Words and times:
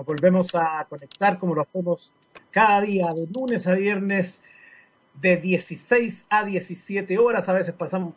nos 0.00 0.06
volvemos 0.06 0.54
a 0.54 0.86
conectar 0.88 1.38
como 1.38 1.54
lo 1.54 1.60
hacemos 1.60 2.10
cada 2.50 2.80
día, 2.80 3.08
de 3.14 3.26
lunes 3.34 3.66
a 3.66 3.74
viernes, 3.74 4.40
de 5.20 5.36
16 5.36 6.24
a 6.30 6.44
17 6.44 7.18
horas. 7.18 7.46
A 7.50 7.52
veces 7.52 7.74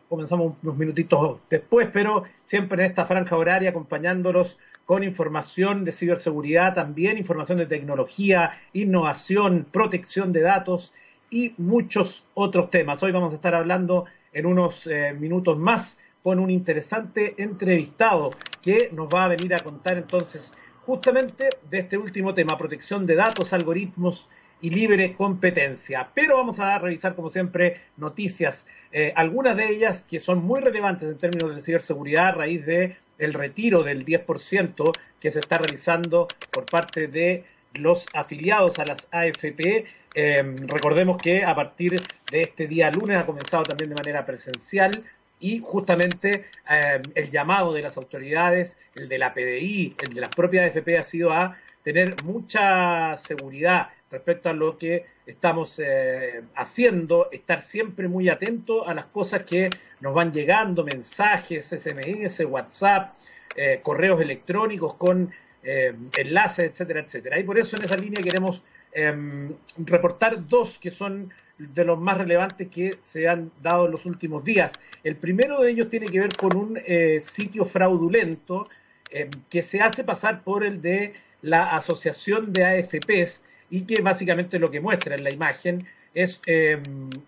comenzamos 0.08 0.56
unos 0.64 0.78
minutitos 0.78 1.40
después, 1.50 1.90
pero 1.92 2.24
siempre 2.46 2.82
en 2.82 2.90
esta 2.90 3.04
franja 3.04 3.36
horaria 3.36 3.72
acompañándolos 3.72 4.58
con 4.86 5.04
información 5.04 5.84
de 5.84 5.92
ciberseguridad, 5.92 6.74
también 6.74 7.18
información 7.18 7.58
de 7.58 7.66
tecnología, 7.66 8.52
innovación, 8.72 9.68
protección 9.70 10.32
de 10.32 10.40
datos 10.40 10.94
y 11.30 11.54
muchos 11.58 12.26
otros 12.34 12.72
temas. 12.72 13.04
Hoy 13.04 13.12
vamos 13.12 13.34
a 13.34 13.36
estar 13.36 13.56
hablando 13.56 14.06
en 14.32 14.46
unos 14.46 14.88
eh, 14.88 15.14
minutos 15.20 15.58
más 15.58 16.00
con 16.22 16.40
un 16.40 16.50
interesante 16.50 17.36
entrevistado 17.44 18.30
que 18.62 18.90
nos 18.94 19.10
va 19.14 19.26
a 19.26 19.28
venir 19.28 19.54
a 19.54 19.60
contar 19.60 19.98
entonces 19.98 20.54
justamente 20.86 21.50
de 21.70 21.80
este 21.80 21.98
último 21.98 22.34
tema, 22.34 22.58
protección 22.58 23.06
de 23.06 23.16
datos, 23.16 23.54
algoritmos 23.54 24.28
y 24.62 24.70
libre 24.70 25.14
competencia. 25.14 26.10
Pero 26.14 26.38
vamos 26.38 26.60
a 26.60 26.78
revisar, 26.80 27.16
como 27.16 27.30
siempre, 27.30 27.82
noticias, 27.98 28.66
eh, 28.92 29.12
algunas 29.16 29.58
de 29.58 29.70
ellas 29.70 30.04
que 30.04 30.20
son 30.20 30.44
muy 30.44 30.62
relevantes 30.62 31.10
en 31.10 31.18
términos 31.18 31.56
de 31.56 31.62
ciberseguridad 31.62 32.30
a 32.30 32.32
raíz 32.32 32.66
de 32.66 32.98
el 33.18 33.34
retiro 33.34 33.84
del 33.84 34.06
10% 34.06 34.92
que 35.20 35.32
se 35.32 35.40
está 35.40 35.58
realizando 35.58 36.28
por 36.52 36.66
parte 36.66 37.08
de 37.08 37.46
los 37.74 38.08
afiliados 38.14 38.80
a 38.80 38.86
las 38.86 39.08
AFP. 39.12 39.86
Eh, 40.16 40.56
recordemos 40.68 41.18
que 41.18 41.44
a 41.44 41.56
partir 41.56 42.02
de 42.32 42.42
este 42.42 42.68
día 42.68 42.92
lunes 42.92 43.18
ha 43.18 43.26
comenzado 43.26 43.64
también 43.64 43.90
de 43.90 43.96
manera 43.96 44.26
presencial 44.26 45.04
y 45.44 45.60
justamente 45.60 46.46
eh, 46.70 47.02
el 47.16 47.30
llamado 47.30 47.74
de 47.74 47.82
las 47.82 47.98
autoridades, 47.98 48.78
el 48.96 49.10
de 49.10 49.18
la 49.18 49.34
PDI, 49.34 49.94
el 50.02 50.14
de 50.14 50.22
las 50.22 50.34
propias 50.34 50.74
AFP 50.74 50.98
ha 50.98 51.04
sido 51.04 51.34
a 51.34 51.58
tener 51.84 52.16
mucha 52.24 53.18
seguridad 53.18 53.90
respecto 54.10 54.48
a 54.48 54.54
lo 54.54 54.78
que 54.78 55.06
estamos 55.26 55.82
eh, 55.84 56.44
haciendo, 56.56 57.30
estar 57.30 57.60
siempre 57.60 58.08
muy 58.08 58.30
atento 58.30 58.88
a 58.88 58.94
las 58.94 59.08
cosas 59.08 59.44
que 59.44 59.70
nos 60.00 60.16
van 60.16 60.32
llegando, 60.32 60.82
mensajes, 60.82 61.68
SMS, 61.68 62.40
WhatsApp, 62.46 63.16
eh, 63.58 63.82
correos 63.84 64.22
electrónicos 64.22 64.96
con 64.96 65.30
enlaces, 65.66 66.72
etcétera, 66.72 67.00
etcétera. 67.00 67.40
Y 67.40 67.44
por 67.44 67.58
eso 67.58 67.78
en 67.78 67.84
esa 67.84 67.96
línea 67.96 68.22
queremos 68.22 68.64
em, 68.92 69.54
reportar 69.78 70.46
dos 70.46 70.78
que 70.78 70.92
son 70.92 71.32
de 71.58 71.86
los 71.86 72.00
más 72.00 72.18
relevantes 72.18 72.68
que 72.70 72.98
se 73.02 73.28
han 73.28 73.52
dado 73.62 73.86
en 73.86 73.92
los 73.92 74.06
últimos 74.06 74.44
días. 74.44 74.74
El 75.04 75.16
primero 75.16 75.62
de 75.62 75.72
ellos 75.72 75.90
tiene 75.90 76.08
que 76.08 76.20
ver 76.20 76.36
con 76.36 76.56
un 76.56 76.80
eh, 76.86 77.20
sitio 77.22 77.64
fraudulento 77.64 78.68
eh, 79.12 79.30
que 79.50 79.62
se 79.62 79.82
hace 79.82 80.04
pasar 80.04 80.44
por 80.44 80.64
el 80.64 80.82
de 80.82 81.14
la 81.42 81.76
Asociación 81.76 82.54
de 82.54 82.66
AFPs 82.66 83.44
y 83.70 83.82
que 83.82 84.02
básicamente 84.02 84.60
lo 84.60 84.72
que 84.72 84.80
muestra 84.80 85.16
en 85.16 85.24
la 85.24 85.32
imagen 85.32 85.86
es 86.14 86.42
eh, 86.48 86.82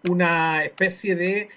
una 0.10 0.64
especie 0.64 1.16
de, 1.16 1.50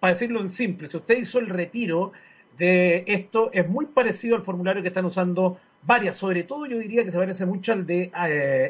para 0.00 0.12
decirlo 0.12 0.40
en 0.40 0.50
simple, 0.50 0.88
si 0.88 0.96
usted 0.96 1.18
hizo 1.18 1.38
el 1.38 1.48
retiro 1.48 2.12
de 2.58 3.04
esto, 3.06 3.50
es 3.52 3.68
muy 3.68 3.86
parecido 3.86 4.36
al 4.36 4.42
formulario 4.42 4.82
que 4.82 4.88
están 4.88 5.04
usando 5.04 5.58
varias, 5.82 6.16
sobre 6.16 6.42
todo 6.42 6.66
yo 6.66 6.78
diría 6.78 7.04
que 7.04 7.10
se 7.10 7.18
parece 7.18 7.44
mucho 7.46 7.72
al 7.72 7.86
de, 7.86 8.10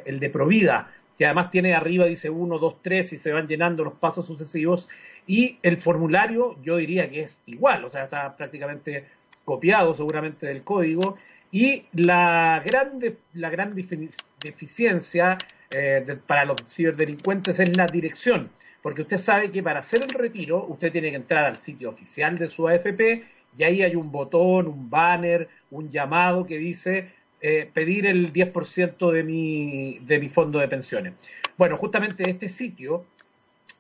el 0.05 0.19
de 0.19 0.31
Provida, 0.31 0.93
que 1.17 1.25
además 1.25 1.51
tiene 1.51 1.75
arriba, 1.75 2.07
dice 2.07 2.31
1, 2.31 2.59
2, 2.59 2.83
3 2.83 3.13
y 3.13 3.17
se 3.17 3.33
van 3.33 3.47
llenando 3.47 3.85
los 3.85 3.95
pasos 3.95 4.27
sucesivos. 4.27 4.89
Y 5.27 5.59
el 5.63 5.81
formulario 5.81 6.57
yo 6.63 6.77
diría 6.77 7.09
que 7.09 7.23
es 7.23 7.43
igual, 7.47 7.85
o 7.85 7.91
sea, 7.91 8.05
está 8.05 8.37
prácticamente 8.37 9.07
copiado 9.45 9.95
seguramente 9.95 10.47
del 10.47 10.63
código. 10.63 11.17
Y 11.51 11.85
la 11.93 12.63
gran, 12.65 13.01
la 13.33 13.51
gran 13.51 13.75
deficiencia 13.75 15.39
eh, 15.71 16.19
para 16.27 16.45
los 16.45 16.57
ciberdelincuentes 16.69 17.59
es 17.61 17.77
la 17.77 17.87
dirección, 17.87 18.51
porque 18.83 19.03
usted 19.03 19.17
sabe 19.17 19.51
que 19.51 19.63
para 19.63 19.81
hacer 19.81 20.03
el 20.03 20.11
retiro 20.11 20.65
usted 20.67 20.93
tiene 20.93 21.11
que 21.11 21.17
entrar 21.17 21.45
al 21.45 21.57
sitio 21.57 21.89
oficial 21.91 22.37
de 22.39 22.49
su 22.49 22.69
AFP 22.69 23.25
y 23.59 23.65
ahí 23.65 23.83
hay 23.83 23.97
un 23.97 24.13
botón, 24.13 24.67
un 24.67 24.91
banner, 24.91 25.49
un 25.71 25.91
llamado 25.91 26.45
que 26.45 26.59
dice 26.59 27.11
eh, 27.41 27.69
pedir 27.73 28.07
el 28.07 28.33
10% 28.33 29.11
de 29.11 29.23
mi, 29.23 29.99
de 30.01 30.19
mi 30.19 30.29
fondo 30.29 30.59
de 30.59 30.69
pensiones. 30.69 31.15
Bueno, 31.57 31.77
justamente 31.77 32.31
este 32.31 32.49
sitio 32.49 33.05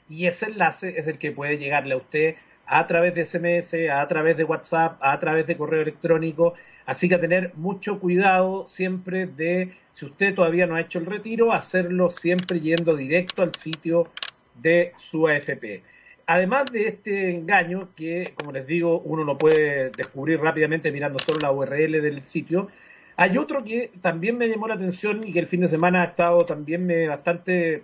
Y 0.10 0.26
ese 0.26 0.48
enlace 0.48 1.00
es 1.00 1.08
el 1.08 1.18
que 1.18 1.32
puede 1.32 1.58
llegarle 1.58 1.94
a 1.94 1.98
usted 1.98 2.36
a 2.72 2.88
través 2.88 3.14
de 3.14 3.26
SMS, 3.26 3.90
a 3.92 4.08
través 4.08 4.38
de 4.38 4.46
WhatsApp, 4.46 4.98
a 5.02 5.20
través 5.20 5.46
de 5.46 5.58
correo 5.58 5.82
electrónico. 5.82 6.54
Así 6.86 7.10
que 7.10 7.16
a 7.16 7.20
tener 7.20 7.52
mucho 7.56 8.00
cuidado 8.00 8.66
siempre 8.66 9.28
de, 9.28 9.74
si 9.92 10.06
usted 10.06 10.34
todavía 10.34 10.66
no 10.68 10.76
ha 10.76 10.82
hecho 10.82 11.00
el 11.00 11.06
retiro, 11.06 11.52
hacerlo 11.52 12.10
siempre 12.10 12.62
yendo 12.62 12.96
directo 12.96 13.44
al 13.44 13.54
sitio 13.54 14.08
de 14.56 14.94
su 14.98 15.28
AFP. 15.28 15.84
Además 16.28 16.72
de 16.72 16.88
este 16.88 17.32
engaño, 17.32 17.90
que 17.94 18.34
como 18.36 18.54
les 18.54 18.66
digo, 18.66 19.00
uno 19.02 19.26
lo 19.26 19.38
puede 19.38 19.90
descubrir 19.90 20.40
rápidamente 20.40 20.94
mirando 20.94 21.20
solo 21.20 21.40
la 21.42 21.52
URL 21.52 22.02
del 22.02 22.26
sitio, 22.26 22.70
hay 23.18 23.38
otro 23.38 23.66
que 23.66 23.92
también 24.02 24.38
me 24.38 24.48
llamó 24.48 24.70
la 24.70 24.76
atención 24.76 25.28
y 25.28 25.34
que 25.34 25.40
el 25.40 25.48
fin 25.48 25.60
de 25.60 25.68
semana 25.68 26.04
ha 26.04 26.06
estado 26.06 26.46
también 26.46 26.88
bastante 27.10 27.84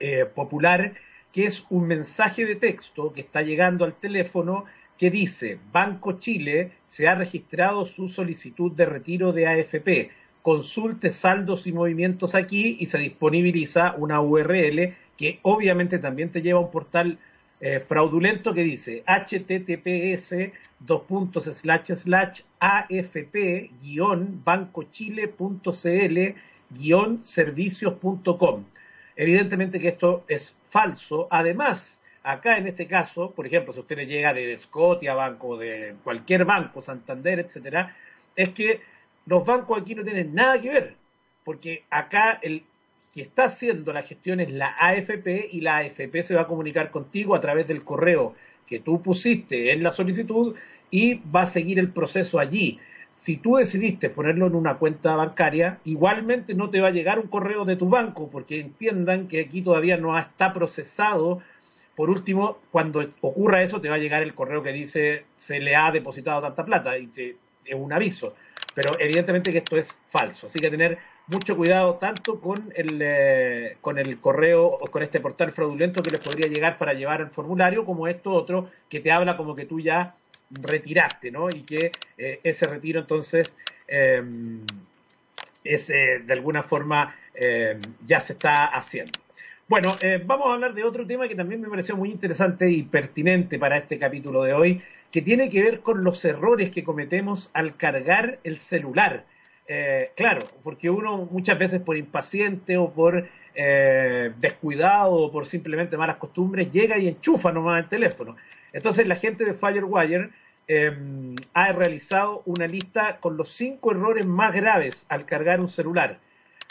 eh, 0.00 0.24
popular, 0.26 0.94
que 1.32 1.44
es 1.44 1.64
un 1.70 1.86
mensaje 1.86 2.44
de 2.46 2.56
texto 2.56 3.12
que 3.12 3.20
está 3.20 3.42
llegando 3.42 3.84
al 3.84 3.94
teléfono 3.94 4.64
que 4.98 5.10
dice, 5.10 5.58
Banco 5.72 6.18
Chile 6.18 6.72
se 6.86 7.06
ha 7.06 7.14
registrado 7.14 7.86
su 7.86 8.08
solicitud 8.08 8.72
de 8.72 8.84
retiro 8.84 9.32
de 9.32 9.46
AFP. 9.46 10.10
Consulte 10.42 11.10
saldos 11.10 11.66
y 11.66 11.72
movimientos 11.72 12.34
aquí 12.34 12.76
y 12.80 12.86
se 12.86 12.98
disponibiliza 12.98 13.94
una 13.96 14.20
URL 14.20 14.94
que 15.16 15.38
obviamente 15.42 15.98
también 15.98 16.30
te 16.30 16.42
lleva 16.42 16.58
a 16.58 16.62
un 16.62 16.70
portal 16.70 17.18
eh, 17.60 17.80
fraudulento 17.80 18.54
que 18.54 18.62
dice 18.62 19.02
https 19.04 20.32
afp 22.60 23.36
bancochile.cl 24.44 26.18
servicios.com. 27.20 28.64
Evidentemente 29.18 29.80
que 29.80 29.88
esto 29.88 30.24
es 30.28 30.56
falso. 30.68 31.26
Además, 31.28 32.00
acá 32.22 32.56
en 32.56 32.68
este 32.68 32.86
caso, 32.86 33.32
por 33.32 33.48
ejemplo, 33.48 33.72
si 33.72 33.80
usted 33.80 33.96
le 33.96 34.06
llega 34.06 34.32
de 34.32 34.56
Scotia 34.56 35.12
Banco, 35.12 35.58
de 35.58 35.96
cualquier 36.04 36.44
banco, 36.44 36.80
Santander, 36.80 37.40
etcétera, 37.40 37.96
es 38.36 38.50
que 38.50 38.80
los 39.26 39.44
bancos 39.44 39.82
aquí 39.82 39.96
no 39.96 40.04
tienen 40.04 40.32
nada 40.36 40.60
que 40.60 40.68
ver, 40.68 40.94
porque 41.42 41.82
acá 41.90 42.38
el 42.40 42.62
que 43.12 43.22
está 43.22 43.46
haciendo 43.46 43.92
la 43.92 44.04
gestión 44.04 44.38
es 44.38 44.50
la 44.52 44.76
AFP 44.78 45.48
y 45.50 45.62
la 45.62 45.78
AFP 45.78 46.22
se 46.22 46.36
va 46.36 46.42
a 46.42 46.46
comunicar 46.46 46.92
contigo 46.92 47.34
a 47.34 47.40
través 47.40 47.66
del 47.66 47.82
correo 47.82 48.36
que 48.68 48.78
tú 48.78 49.02
pusiste 49.02 49.72
en 49.72 49.82
la 49.82 49.90
solicitud 49.90 50.54
y 50.92 51.14
va 51.14 51.42
a 51.42 51.46
seguir 51.46 51.80
el 51.80 51.90
proceso 51.90 52.38
allí 52.38 52.78
si 53.18 53.36
tú 53.36 53.56
decidiste 53.56 54.10
ponerlo 54.10 54.46
en 54.46 54.54
una 54.54 54.76
cuenta 54.76 55.16
bancaria, 55.16 55.80
igualmente 55.84 56.54
no 56.54 56.70
te 56.70 56.80
va 56.80 56.86
a 56.86 56.92
llegar 56.92 57.18
un 57.18 57.26
correo 57.26 57.64
de 57.64 57.74
tu 57.74 57.88
banco, 57.88 58.30
porque 58.30 58.60
entiendan 58.60 59.26
que 59.26 59.40
aquí 59.40 59.60
todavía 59.60 59.96
no 59.96 60.16
está 60.16 60.52
procesado. 60.52 61.42
Por 61.96 62.10
último, 62.10 62.58
cuando 62.70 63.04
ocurra 63.20 63.64
eso, 63.64 63.80
te 63.80 63.88
va 63.88 63.96
a 63.96 63.98
llegar 63.98 64.22
el 64.22 64.34
correo 64.34 64.62
que 64.62 64.72
dice 64.72 65.24
se 65.36 65.58
le 65.58 65.74
ha 65.74 65.90
depositado 65.90 66.40
tanta 66.42 66.64
plata 66.64 66.96
y 66.96 67.08
te, 67.08 67.36
es 67.64 67.74
un 67.74 67.92
aviso. 67.92 68.36
Pero 68.72 68.92
evidentemente 69.00 69.50
que 69.50 69.58
esto 69.58 69.76
es 69.76 69.98
falso, 70.06 70.46
así 70.46 70.60
que 70.60 70.70
tener 70.70 70.98
mucho 71.26 71.56
cuidado 71.56 71.94
tanto 71.96 72.40
con 72.40 72.72
el, 72.76 73.00
eh, 73.02 73.78
con 73.80 73.98
el 73.98 74.20
correo 74.20 74.64
o 74.64 74.88
con 74.92 75.02
este 75.02 75.18
portal 75.18 75.50
fraudulento 75.50 76.04
que 76.04 76.12
les 76.12 76.20
podría 76.20 76.48
llegar 76.48 76.78
para 76.78 76.92
llevar 76.94 77.20
el 77.20 77.30
formulario, 77.30 77.84
como 77.84 78.06
esto 78.06 78.30
otro 78.30 78.70
que 78.88 79.00
te 79.00 79.10
habla 79.10 79.36
como 79.36 79.56
que 79.56 79.66
tú 79.66 79.80
ya 79.80 80.14
retiraste, 80.50 81.30
¿no? 81.30 81.50
Y 81.50 81.62
que 81.62 81.92
eh, 82.16 82.40
ese 82.42 82.66
retiro 82.66 83.00
entonces 83.00 83.54
eh, 83.86 84.22
es 85.64 85.90
eh, 85.90 86.22
de 86.24 86.32
alguna 86.32 86.62
forma 86.62 87.14
ya 88.04 88.18
se 88.18 88.32
está 88.32 88.64
haciendo. 88.64 89.12
Bueno, 89.68 89.96
vamos 90.24 90.48
a 90.48 90.54
hablar 90.54 90.74
de 90.74 90.82
otro 90.82 91.06
tema 91.06 91.28
que 91.28 91.36
también 91.36 91.60
me 91.60 91.68
pareció 91.68 91.96
muy 91.96 92.10
interesante 92.10 92.68
y 92.68 92.82
pertinente 92.82 93.60
para 93.60 93.78
este 93.78 93.96
capítulo 93.96 94.42
de 94.42 94.54
hoy, 94.54 94.82
que 95.12 95.22
tiene 95.22 95.48
que 95.48 95.62
ver 95.62 95.78
con 95.78 96.02
los 96.02 96.24
errores 96.24 96.70
que 96.70 96.82
cometemos 96.82 97.48
al 97.54 97.76
cargar 97.76 98.40
el 98.42 98.58
celular. 98.58 99.24
claro, 100.16 100.46
porque 100.64 100.90
uno 100.90 101.28
muchas 101.30 101.60
veces 101.60 101.80
por 101.80 101.96
impaciente 101.96 102.76
o 102.76 102.92
por 102.92 103.28
descuidado 103.54 105.12
o 105.12 105.30
por 105.30 105.46
simplemente 105.46 105.96
malas 105.96 106.16
costumbres 106.16 106.72
llega 106.72 106.98
y 106.98 107.06
enchufa 107.06 107.52
nomás 107.52 107.84
el 107.84 107.88
teléfono. 107.88 108.34
Entonces 108.72 109.06
la 109.06 109.16
gente 109.16 109.44
de 109.44 109.54
Firewire 109.54 110.30
eh, 110.66 110.92
ha 111.54 111.72
realizado 111.72 112.42
una 112.44 112.66
lista 112.66 113.18
con 113.20 113.36
los 113.36 113.50
cinco 113.50 113.92
errores 113.92 114.26
más 114.26 114.54
graves 114.54 115.06
al 115.08 115.24
cargar 115.24 115.60
un 115.60 115.68
celular. 115.68 116.18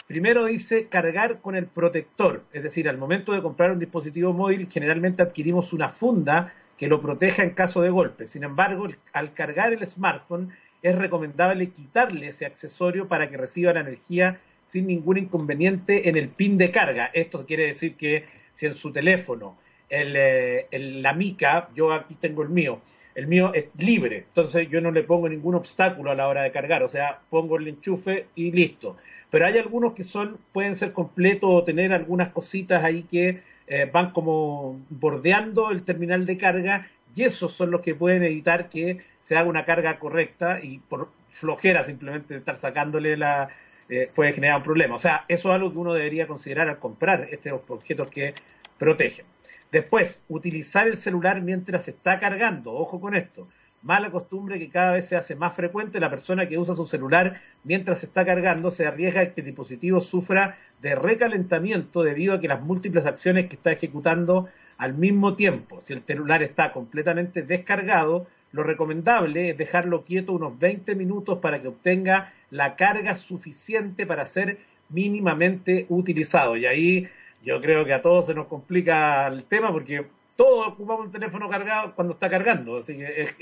Primero 0.06 0.46
dice 0.46 0.86
cargar 0.86 1.40
con 1.40 1.54
el 1.54 1.66
protector, 1.66 2.44
es 2.52 2.62
decir, 2.62 2.88
al 2.88 2.96
momento 2.96 3.32
de 3.32 3.42
comprar 3.42 3.72
un 3.72 3.78
dispositivo 3.78 4.32
móvil 4.32 4.68
generalmente 4.70 5.22
adquirimos 5.22 5.72
una 5.72 5.90
funda 5.90 6.54
que 6.78 6.86
lo 6.86 7.02
proteja 7.02 7.42
en 7.42 7.50
caso 7.50 7.82
de 7.82 7.90
golpe. 7.90 8.26
Sin 8.26 8.44
embargo, 8.44 8.86
al 9.12 9.34
cargar 9.34 9.72
el 9.72 9.86
smartphone 9.86 10.50
es 10.80 10.96
recomendable 10.96 11.70
quitarle 11.70 12.28
ese 12.28 12.46
accesorio 12.46 13.08
para 13.08 13.28
que 13.28 13.36
reciba 13.36 13.72
la 13.72 13.80
energía 13.80 14.40
sin 14.64 14.86
ningún 14.86 15.18
inconveniente 15.18 16.08
en 16.08 16.16
el 16.16 16.28
pin 16.28 16.56
de 16.56 16.70
carga. 16.70 17.10
Esto 17.12 17.44
quiere 17.44 17.66
decir 17.66 17.96
que 17.96 18.24
si 18.52 18.66
en 18.66 18.74
su 18.74 18.92
teléfono, 18.92 19.58
el, 19.88 20.14
eh, 20.16 20.66
la 20.70 21.12
mica, 21.12 21.68
yo 21.74 21.92
aquí 21.92 22.14
tengo 22.14 22.42
el 22.42 22.48
mío, 22.50 22.80
el 23.14 23.26
mío 23.26 23.52
es 23.54 23.66
libre, 23.76 24.24
entonces 24.28 24.68
yo 24.68 24.80
no 24.80 24.90
le 24.90 25.02
pongo 25.02 25.28
ningún 25.28 25.54
obstáculo 25.54 26.10
a 26.10 26.14
la 26.14 26.28
hora 26.28 26.42
de 26.42 26.52
cargar, 26.52 26.82
o 26.82 26.88
sea, 26.88 27.20
pongo 27.30 27.56
el 27.56 27.68
enchufe 27.68 28.26
y 28.34 28.52
listo 28.52 28.96
pero 29.30 29.46
hay 29.46 29.58
algunos 29.58 29.92
que 29.92 30.04
son 30.04 30.38
pueden 30.52 30.76
ser 30.76 30.92
completos 30.92 31.50
o 31.52 31.64
tener 31.64 31.92
algunas 31.92 32.30
cositas 32.30 32.84
ahí 32.84 33.02
que 33.04 33.42
eh, 33.66 33.90
van 33.92 34.12
como 34.12 34.80
bordeando 34.88 35.70
el 35.70 35.82
terminal 35.82 36.24
de 36.26 36.38
carga 36.38 36.88
y 37.14 37.24
esos 37.24 37.52
son 37.52 37.70
los 37.70 37.80
que 37.80 37.94
pueden 37.94 38.22
evitar 38.22 38.68
que 38.68 38.98
se 39.20 39.36
haga 39.36 39.48
una 39.48 39.64
carga 39.64 39.98
correcta 39.98 40.60
y 40.62 40.78
por 40.78 41.10
flojera 41.30 41.84
simplemente 41.84 42.36
estar 42.36 42.56
sacándole 42.56 43.16
la 43.16 43.48
eh, 43.90 44.10
puede 44.14 44.34
generar 44.34 44.58
un 44.58 44.62
problema. 44.62 44.94
O 44.94 44.98
sea, 44.98 45.24
eso 45.28 45.48
es 45.48 45.54
algo 45.54 45.72
que 45.72 45.78
uno 45.78 45.94
debería 45.94 46.26
considerar 46.26 46.68
al 46.68 46.78
comprar 46.78 47.28
estos 47.30 47.60
objetos 47.68 48.10
que 48.10 48.34
protegen. 48.78 49.24
Después, 49.70 50.22
utilizar 50.28 50.88
el 50.88 50.96
celular 50.96 51.40
mientras 51.42 51.84
se 51.84 51.90
está 51.92 52.18
cargando. 52.18 52.72
Ojo 52.72 53.00
con 53.00 53.14
esto 53.14 53.48
mala 53.82 54.10
costumbre 54.10 54.58
que 54.58 54.70
cada 54.70 54.92
vez 54.92 55.08
se 55.08 55.16
hace 55.16 55.34
más 55.36 55.54
frecuente. 55.54 56.00
La 56.00 56.10
persona 56.10 56.48
que 56.48 56.58
usa 56.58 56.74
su 56.74 56.86
celular 56.86 57.40
mientras 57.64 58.00
se 58.00 58.06
está 58.06 58.24
cargando 58.24 58.70
se 58.70 58.86
arriesga 58.86 59.20
a 59.20 59.26
que 59.32 59.40
el 59.40 59.46
dispositivo 59.46 60.00
sufra 60.00 60.58
de 60.82 60.94
recalentamiento 60.94 62.02
debido 62.02 62.34
a 62.34 62.40
que 62.40 62.48
las 62.48 62.60
múltiples 62.60 63.06
acciones 63.06 63.48
que 63.48 63.56
está 63.56 63.72
ejecutando 63.72 64.48
al 64.78 64.94
mismo 64.94 65.34
tiempo. 65.34 65.80
Si 65.80 65.92
el 65.92 66.02
celular 66.02 66.42
está 66.42 66.72
completamente 66.72 67.42
descargado, 67.42 68.26
lo 68.52 68.62
recomendable 68.62 69.50
es 69.50 69.58
dejarlo 69.58 70.04
quieto 70.04 70.32
unos 70.32 70.58
20 70.58 70.94
minutos 70.94 71.38
para 71.38 71.60
que 71.60 71.68
obtenga 71.68 72.32
la 72.50 72.76
carga 72.76 73.14
suficiente 73.14 74.06
para 74.06 74.24
ser 74.24 74.58
mínimamente 74.88 75.86
utilizado. 75.88 76.56
Y 76.56 76.66
ahí 76.66 77.08
yo 77.44 77.60
creo 77.60 77.84
que 77.84 77.94
a 77.94 78.02
todos 78.02 78.26
se 78.26 78.34
nos 78.34 78.46
complica 78.46 79.26
el 79.28 79.44
tema 79.44 79.72
porque 79.72 80.06
todos 80.36 80.68
ocupamos 80.68 81.06
un 81.06 81.12
teléfono 81.12 81.48
cargado 81.48 81.94
cuando 81.94 82.14
está 82.14 82.28
cargando, 82.30 82.78
así 82.78 82.96
que 82.96 83.34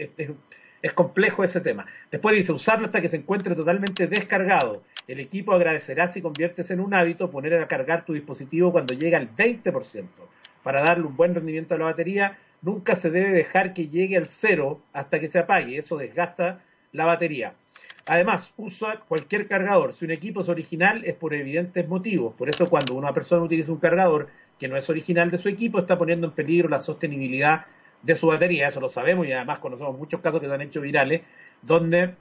es, 0.83 0.93
complejo 0.93 1.43
ese 1.43 1.61
tema. 1.61 1.87
Después 2.11 2.37
dice, 2.37 2.53
usarlo 2.53 2.87
hasta 2.87 3.01
que 3.01 3.09
se 3.09 3.17
encuentre 3.17 3.55
totalmente 3.55 4.07
descargado. 4.07 4.83
El 5.09 5.21
equipo 5.21 5.53
agradecerá 5.53 6.09
si 6.09 6.23
conviertes 6.23 6.71
en 6.71 6.81
un 6.81 6.95
hábito 6.95 7.31
poner 7.31 7.55
a 7.61 7.67
cargar 7.67 8.05
tu 8.05 8.13
dispositivo 8.13 8.73
cuando 8.73 8.95
llega 8.95 9.19
al 9.19 9.35
20%. 9.35 10.07
Para 10.63 10.83
darle 10.83 11.07
un 11.07 11.17
buen 11.17 11.35
rendimiento 11.35 11.75
a 11.75 11.79
la 11.79 11.87
batería, 11.87 12.39
nunca 12.63 12.95
se 12.95 13.11
debe 13.11 13.31
dejar 13.31 13.75
que 13.75 13.89
llegue 13.89 14.17
al 14.17 14.29
cero 14.29 14.81
hasta 14.93 15.21
que 15.21 15.29
se 15.29 15.39
apague, 15.39 15.79
eso 15.79 15.97
desgasta 15.97 16.61
la 16.93 17.05
batería. 17.05 17.55
Además, 18.07 18.55
usa 18.57 19.01
cualquier 19.09 19.49
cargador. 19.49 19.93
Si 19.93 20.05
un 20.05 20.13
equipo 20.13 20.41
es 20.41 20.49
original 20.49 21.05
es 21.05 21.15
por 21.15 21.35
evidentes 21.35 21.89
motivos. 21.89 22.35
Por 22.35 22.49
eso 22.49 22.69
cuando 22.69 22.95
una 22.95 23.13
persona 23.13 23.43
utiliza 23.43 23.73
un 23.73 23.79
cargador 23.79 24.29
que 24.59 24.69
no 24.69 24.77
es 24.77 24.89
original 24.89 25.31
de 25.31 25.39
su 25.39 25.49
equipo, 25.49 25.81
está 25.81 25.99
poniendo 25.99 26.29
en 26.29 26.33
peligro 26.33 26.69
la 26.69 26.81
sostenibilidad 26.81 27.67
de 28.03 28.15
su 28.15 28.29
batería, 28.29 28.69
eso 28.69 28.81
lo 28.81 28.89
sabemos 28.89 29.27
y 29.27 29.33
además 29.33 29.59
conocemos 29.59 29.99
muchos 29.99 30.21
casos 30.21 30.41
que 30.41 30.47
se 30.47 30.55
han 30.55 30.61
hecho 30.61 30.81
virales, 30.81 31.23
donde 31.63 32.15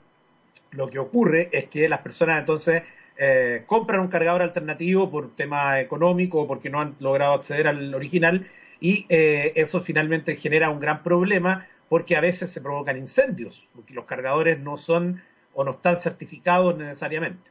lo 0.72 0.88
que 0.88 0.98
ocurre 0.98 1.48
es 1.52 1.66
que 1.66 1.88
las 1.88 2.00
personas 2.00 2.40
entonces 2.40 2.82
eh, 3.16 3.62
compran 3.66 4.00
un 4.00 4.08
cargador 4.08 4.42
alternativo 4.42 5.10
por 5.10 5.34
tema 5.36 5.80
económico 5.80 6.42
o 6.42 6.46
porque 6.46 6.68
no 6.68 6.80
han 6.80 6.96
logrado 6.98 7.34
acceder 7.34 7.68
al 7.68 7.94
original 7.94 8.46
y 8.80 9.06
eh, 9.08 9.52
eso 9.54 9.80
finalmente 9.80 10.36
genera 10.36 10.70
un 10.70 10.80
gran 10.80 11.02
problema 11.02 11.66
porque 11.88 12.16
a 12.16 12.20
veces 12.20 12.50
se 12.50 12.60
provocan 12.60 12.98
incendios, 12.98 13.68
porque 13.74 13.94
los 13.94 14.06
cargadores 14.06 14.58
no 14.58 14.76
son 14.76 15.22
o 15.56 15.64
no 15.64 15.72
están 15.72 15.96
certificados 15.96 16.76
necesariamente. 16.76 17.50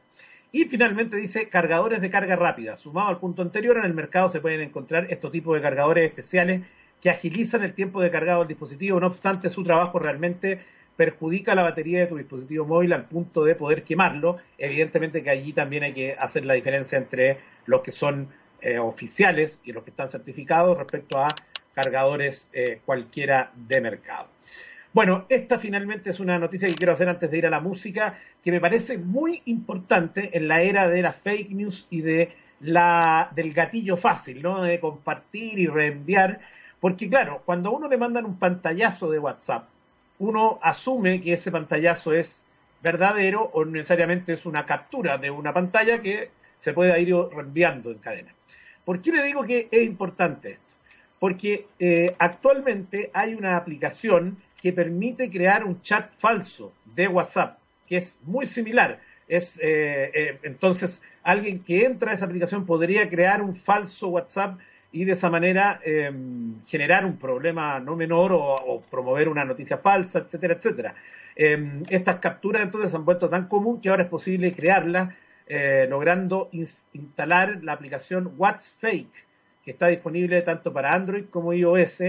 Y 0.52 0.64
finalmente 0.64 1.16
dice 1.16 1.48
cargadores 1.48 2.00
de 2.00 2.08
carga 2.08 2.36
rápida. 2.36 2.76
Sumado 2.76 3.08
al 3.08 3.18
punto 3.18 3.42
anterior, 3.42 3.76
en 3.76 3.84
el 3.84 3.94
mercado 3.94 4.28
se 4.28 4.40
pueden 4.40 4.60
encontrar 4.60 5.08
estos 5.10 5.32
tipos 5.32 5.54
de 5.56 5.60
cargadores 5.60 6.06
especiales 6.08 6.62
que 7.02 7.10
agilizan 7.10 7.62
el 7.62 7.74
tiempo 7.74 8.00
de 8.00 8.10
cargado 8.10 8.38
del 8.38 8.48
dispositivo. 8.48 9.00
No 9.00 9.08
obstante, 9.08 9.50
su 9.50 9.64
trabajo 9.64 9.98
realmente 9.98 10.60
perjudica 10.96 11.54
la 11.54 11.62
batería 11.62 12.00
de 12.00 12.06
tu 12.06 12.16
dispositivo 12.16 12.64
móvil 12.64 12.92
al 12.92 13.06
punto 13.06 13.44
de 13.44 13.56
poder 13.56 13.82
quemarlo. 13.82 14.38
Evidentemente 14.56 15.22
que 15.22 15.30
allí 15.30 15.52
también 15.52 15.82
hay 15.82 15.92
que 15.92 16.14
hacer 16.14 16.46
la 16.46 16.54
diferencia 16.54 16.96
entre 16.96 17.38
los 17.66 17.82
que 17.82 17.90
son 17.90 18.28
eh, 18.62 18.78
oficiales 18.78 19.60
y 19.64 19.72
los 19.72 19.82
que 19.82 19.90
están 19.90 20.08
certificados 20.08 20.78
respecto 20.78 21.18
a 21.18 21.28
cargadores 21.74 22.48
eh, 22.52 22.80
cualquiera 22.86 23.50
de 23.54 23.80
mercado. 23.80 24.28
Bueno, 24.96 25.26
esta 25.28 25.58
finalmente 25.58 26.08
es 26.08 26.20
una 26.20 26.38
noticia 26.38 26.70
que 26.70 26.74
quiero 26.74 26.94
hacer 26.94 27.06
antes 27.06 27.30
de 27.30 27.36
ir 27.36 27.44
a 27.44 27.50
la 27.50 27.60
música, 27.60 28.14
que 28.42 28.50
me 28.50 28.62
parece 28.62 28.96
muy 28.96 29.42
importante 29.44 30.34
en 30.34 30.48
la 30.48 30.62
era 30.62 30.88
de 30.88 31.02
las 31.02 31.18
fake 31.18 31.50
news 31.50 31.86
y 31.90 32.00
de 32.00 32.32
la, 32.60 33.28
del 33.34 33.52
gatillo 33.52 33.98
fácil, 33.98 34.40
¿no? 34.40 34.62
De 34.62 34.80
compartir 34.80 35.58
y 35.58 35.66
reenviar. 35.66 36.40
Porque 36.80 37.10
claro, 37.10 37.42
cuando 37.44 37.68
a 37.68 37.72
uno 37.72 37.88
le 37.88 37.98
mandan 37.98 38.24
un 38.24 38.38
pantallazo 38.38 39.10
de 39.10 39.18
WhatsApp, 39.18 39.68
uno 40.18 40.58
asume 40.62 41.20
que 41.20 41.34
ese 41.34 41.50
pantallazo 41.50 42.14
es 42.14 42.42
verdadero 42.82 43.50
o 43.52 43.66
necesariamente 43.66 44.32
es 44.32 44.46
una 44.46 44.64
captura 44.64 45.18
de 45.18 45.30
una 45.30 45.52
pantalla 45.52 46.00
que 46.00 46.30
se 46.56 46.72
puede 46.72 46.98
ir 47.02 47.14
reenviando 47.14 47.90
en 47.90 47.98
cadena. 47.98 48.32
¿Por 48.82 49.02
qué 49.02 49.12
le 49.12 49.24
digo 49.24 49.42
que 49.42 49.68
es 49.70 49.82
importante 49.82 50.52
esto? 50.52 50.74
Porque 51.18 51.66
eh, 51.78 52.16
actualmente 52.18 53.10
hay 53.12 53.34
una 53.34 53.58
aplicación 53.58 54.38
que 54.60 54.72
permite 54.72 55.30
crear 55.30 55.64
un 55.64 55.80
chat 55.82 56.12
falso 56.12 56.72
de 56.94 57.08
WhatsApp, 57.08 57.58
que 57.86 57.96
es 57.96 58.18
muy 58.24 58.46
similar. 58.46 59.00
Es, 59.28 59.58
eh, 59.58 60.10
eh, 60.14 60.38
entonces, 60.42 61.02
alguien 61.22 61.60
que 61.60 61.84
entra 61.84 62.12
a 62.12 62.14
esa 62.14 62.24
aplicación 62.24 62.64
podría 62.64 63.08
crear 63.08 63.42
un 63.42 63.54
falso 63.54 64.08
WhatsApp 64.08 64.58
y 64.92 65.04
de 65.04 65.12
esa 65.12 65.28
manera 65.28 65.80
em, 65.84 66.62
generar 66.64 67.04
un 67.04 67.18
problema 67.18 67.80
no 67.80 67.96
menor 67.96 68.32
o, 68.32 68.82
promover 68.90 69.28
una 69.28 69.44
noticia 69.44 69.78
falsa, 69.78 70.20
etcétera, 70.20 70.54
etcétera. 70.54 70.94
Em, 71.34 71.82
estas 71.90 72.16
capturas 72.16 72.62
entonces 72.62 72.94
han 72.94 73.04
vuelto 73.04 73.28
tan 73.28 73.46
común 73.48 73.80
que 73.80 73.90
ahora 73.90 74.04
es 74.04 74.08
posible 74.08 74.52
crearlas 74.52 75.12
eh, 75.48 75.86
logrando 75.88 76.48
instalar 76.52 77.62
la 77.62 77.72
aplicación 77.72 78.32
WhatsFake, 78.38 79.26
que 79.64 79.70
está 79.72 79.88
disponible 79.88 80.40
tanto 80.42 80.72
para 80.72 80.92
Android 80.94 81.26
como 81.30 81.52
iOS 81.52 82.02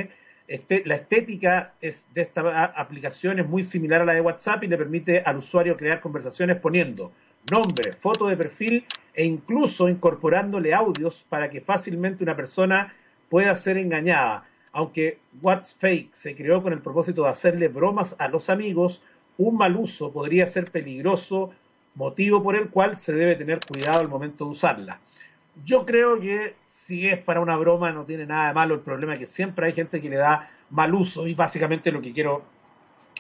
este, 0.48 0.84
la 0.86 0.96
estética 0.96 1.74
es, 1.82 2.06
de 2.14 2.22
esta 2.22 2.66
aplicación 2.66 3.40
es 3.40 3.48
muy 3.48 3.64
similar 3.64 4.02
a 4.02 4.06
la 4.06 4.14
de 4.14 4.22
WhatsApp 4.22 4.64
y 4.64 4.68
le 4.68 4.78
permite 4.78 5.22
al 5.22 5.38
usuario 5.38 5.76
crear 5.76 6.00
conversaciones 6.00 6.58
poniendo 6.58 7.12
nombre, 7.52 7.94
foto 7.94 8.28
de 8.28 8.38
perfil 8.38 8.86
e 9.14 9.26
incluso 9.26 9.90
incorporándole 9.90 10.74
audios 10.74 11.26
para 11.28 11.50
que 11.50 11.62
fácilmente 11.62 12.24
una 12.24 12.36
persona 12.36 12.94
pueda 13.30 13.56
ser 13.56 13.78
engañada. 13.78 14.46
Aunque 14.72 15.20
WhatsApp 15.42 16.14
se 16.14 16.36
creó 16.36 16.62
con 16.62 16.72
el 16.72 16.80
propósito 16.80 17.24
de 17.24 17.30
hacerle 17.30 17.68
bromas 17.68 18.16
a 18.20 18.28
los 18.28 18.50
amigos, 18.50 19.02
un 19.38 19.58
mal 19.58 19.76
uso 19.76 20.12
podría 20.12 20.48
ser 20.48 20.72
peligroso, 20.72 21.52
motivo 21.96 22.42
por 22.44 22.56
el 22.56 22.70
cual 22.70 22.96
se 22.96 23.14
debe 23.14 23.36
tener 23.36 23.60
cuidado 23.66 24.00
al 24.00 24.08
momento 24.08 24.46
de 24.46 24.52
usarla. 24.52 25.00
Yo 25.64 25.86
creo 25.86 26.20
que 26.20 26.56
si 26.70 27.08
es 27.08 27.18
para 27.18 27.42
una 27.42 27.58
broma 27.58 27.92
no 27.92 28.06
tiene 28.06 28.26
nada 28.26 28.50
de 28.50 28.54
malo, 28.54 28.76
el 28.76 28.82
problema 28.82 29.14
es 29.14 29.20
que 29.20 29.26
siempre 29.26 29.68
hay 29.68 29.74
gente 29.74 30.02
que 30.02 30.10
le 30.10 30.18
da 30.18 30.50
mal 30.70 30.94
uso 30.94 31.28
y 31.28 31.34
básicamente 31.34 31.92
lo 31.92 32.02
que 32.02 32.14
quiero 32.14 32.44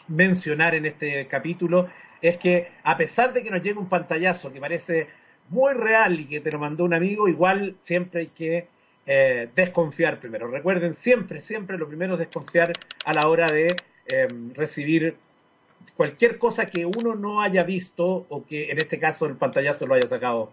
mencionar 0.08 0.75
en 0.75 0.86
este 0.86 1.27
capítulo 1.27 1.89
es 2.22 2.38
que 2.38 2.72
a 2.84 2.98
pesar 2.98 3.34
de 3.34 3.44
que 3.44 3.51
nos 3.51 3.62
llegue 3.62 3.79
un 3.79 3.89
pantallazo 3.89 4.51
que 4.51 4.60
parece 4.60 5.08
muy 5.50 5.74
real 5.74 6.20
y 6.20 6.25
que 6.25 6.39
te 6.39 6.51
lo 6.51 6.60
mandó 6.60 6.84
un 6.84 6.94
amigo, 6.94 7.27
igual 7.27 7.75
siempre 7.82 8.22
hay 8.22 8.27
que 8.27 8.67
eh, 9.06 9.50
desconfiar 9.56 10.20
primero. 10.20 10.48
Recuerden, 10.48 10.96
siempre, 10.96 11.41
siempre 11.41 11.77
lo 11.77 11.88
primero 11.88 12.13
es 12.13 12.20
desconfiar 12.20 12.74
a 13.06 13.13
la 13.13 13.27
hora 13.27 13.51
de 13.51 13.75
em, 14.08 14.53
recibir 14.53 15.15
cualquier 15.96 16.38
cosa 16.38 16.65
que 16.65 16.86
uno 16.86 17.15
no 17.15 17.41
haya 17.41 17.63
visto 17.63 18.25
o 18.29 18.46
que 18.46 18.72
en 18.72 18.77
este 18.79 19.00
caso 19.00 19.25
el 19.25 19.36
pantallazo 19.36 19.88
lo 19.88 19.94
haya 19.96 20.08
sacado 20.08 20.51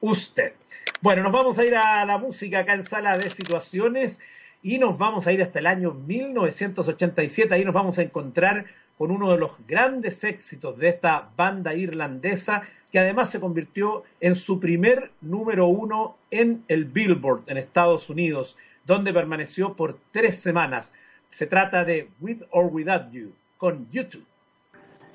usted. 0.00 0.52
Bueno, 1.00 1.22
nos 1.22 1.32
vamos 1.32 1.58
a 1.58 1.64
ir 1.64 1.74
a 1.76 2.04
la 2.04 2.18
música 2.18 2.60
acá 2.60 2.74
en 2.74 2.84
Sala 2.84 3.18
de 3.18 3.30
Situaciones 3.30 4.20
y 4.62 4.78
nos 4.78 4.98
vamos 4.98 5.26
a 5.26 5.32
ir 5.32 5.42
hasta 5.42 5.58
el 5.58 5.66
año 5.66 5.92
1987. 5.92 7.54
Ahí 7.54 7.64
nos 7.64 7.74
vamos 7.74 7.98
a 7.98 8.02
encontrar 8.02 8.66
con 8.98 9.10
uno 9.10 9.30
de 9.30 9.38
los 9.38 9.52
grandes 9.66 10.24
éxitos 10.24 10.78
de 10.78 10.88
esta 10.88 11.28
banda 11.36 11.74
irlandesa 11.74 12.62
que 12.90 12.98
además 12.98 13.30
se 13.30 13.40
convirtió 13.40 14.04
en 14.20 14.34
su 14.34 14.58
primer 14.58 15.10
número 15.20 15.66
uno 15.66 16.16
en 16.30 16.64
el 16.68 16.86
Billboard 16.86 17.42
en 17.46 17.58
Estados 17.58 18.08
Unidos, 18.08 18.56
donde 18.86 19.12
permaneció 19.12 19.74
por 19.74 19.98
tres 20.12 20.38
semanas. 20.38 20.92
Se 21.30 21.46
trata 21.46 21.84
de 21.84 22.08
With 22.20 22.42
or 22.50 22.66
Without 22.66 23.10
You 23.12 23.32
con 23.58 23.90
YouTube. 23.90 24.24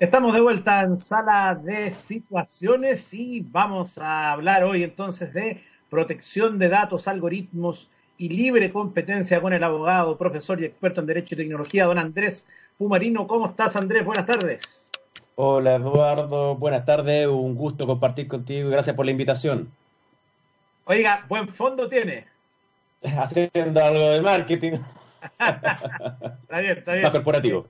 Estamos 0.02 0.34
de 0.34 0.40
vuelta 0.40 0.80
en 0.80 0.98
sala 0.98 1.54
de 1.54 1.92
situaciones 1.92 3.14
y 3.14 3.46
vamos 3.48 3.98
a 3.98 4.32
hablar 4.32 4.64
hoy 4.64 4.82
entonces 4.82 5.32
de 5.32 5.62
protección 5.88 6.58
de 6.58 6.68
datos, 6.68 7.06
algoritmos 7.06 7.88
y 8.18 8.28
libre 8.28 8.72
competencia 8.72 9.40
con 9.40 9.52
el 9.52 9.62
abogado, 9.62 10.18
profesor 10.18 10.60
y 10.60 10.64
experto 10.64 11.00
en 11.00 11.06
Derecho 11.06 11.36
y 11.36 11.38
Tecnología, 11.38 11.84
don 11.84 11.98
Andrés 11.98 12.48
Pumarino. 12.78 13.28
¿Cómo 13.28 13.46
estás, 13.46 13.76
Andrés? 13.76 14.04
Buenas 14.04 14.26
tardes. 14.26 14.90
Hola, 15.36 15.76
Eduardo. 15.76 16.56
Buenas 16.56 16.84
tardes. 16.84 17.28
Un 17.28 17.54
gusto 17.54 17.86
compartir 17.86 18.26
contigo 18.26 18.70
y 18.70 18.72
gracias 18.72 18.96
por 18.96 19.04
la 19.04 19.12
invitación. 19.12 19.70
Oiga, 20.84 21.24
buen 21.28 21.46
fondo 21.46 21.88
tiene. 21.88 22.26
Haciendo 23.04 23.84
algo 23.84 24.10
de 24.10 24.20
marketing. 24.20 24.78
está 25.38 26.60
bien, 26.60 26.78
está 26.78 26.92
bien. 26.92 27.02
Más 27.02 27.12
corporativo. 27.12 27.66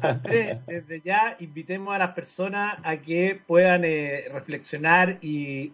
Andrés, 0.00 0.58
desde 0.66 1.00
ya 1.00 1.36
invitemos 1.40 1.94
a 1.94 1.98
las 1.98 2.12
personas 2.12 2.78
a 2.82 2.96
que 2.96 3.40
puedan 3.46 3.84
eh, 3.84 4.24
reflexionar 4.32 5.18
y, 5.20 5.72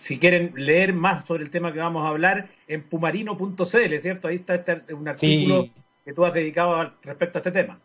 si 0.00 0.18
quieren 0.18 0.52
leer 0.56 0.92
más 0.92 1.24
sobre 1.24 1.44
el 1.44 1.50
tema 1.50 1.72
que 1.72 1.78
vamos 1.78 2.04
a 2.04 2.08
hablar 2.08 2.48
en 2.68 2.82
pumarino.cl, 2.82 3.98
¿cierto? 4.00 4.28
Ahí 4.28 4.36
está 4.36 4.56
este, 4.56 4.94
un 4.94 5.08
artículo 5.08 5.68
que 6.04 6.12
tú 6.12 6.24
has 6.24 6.34
dedicado 6.34 6.92
respecto 7.02 7.38
a 7.38 7.40
este 7.40 7.52
tema. 7.52 7.78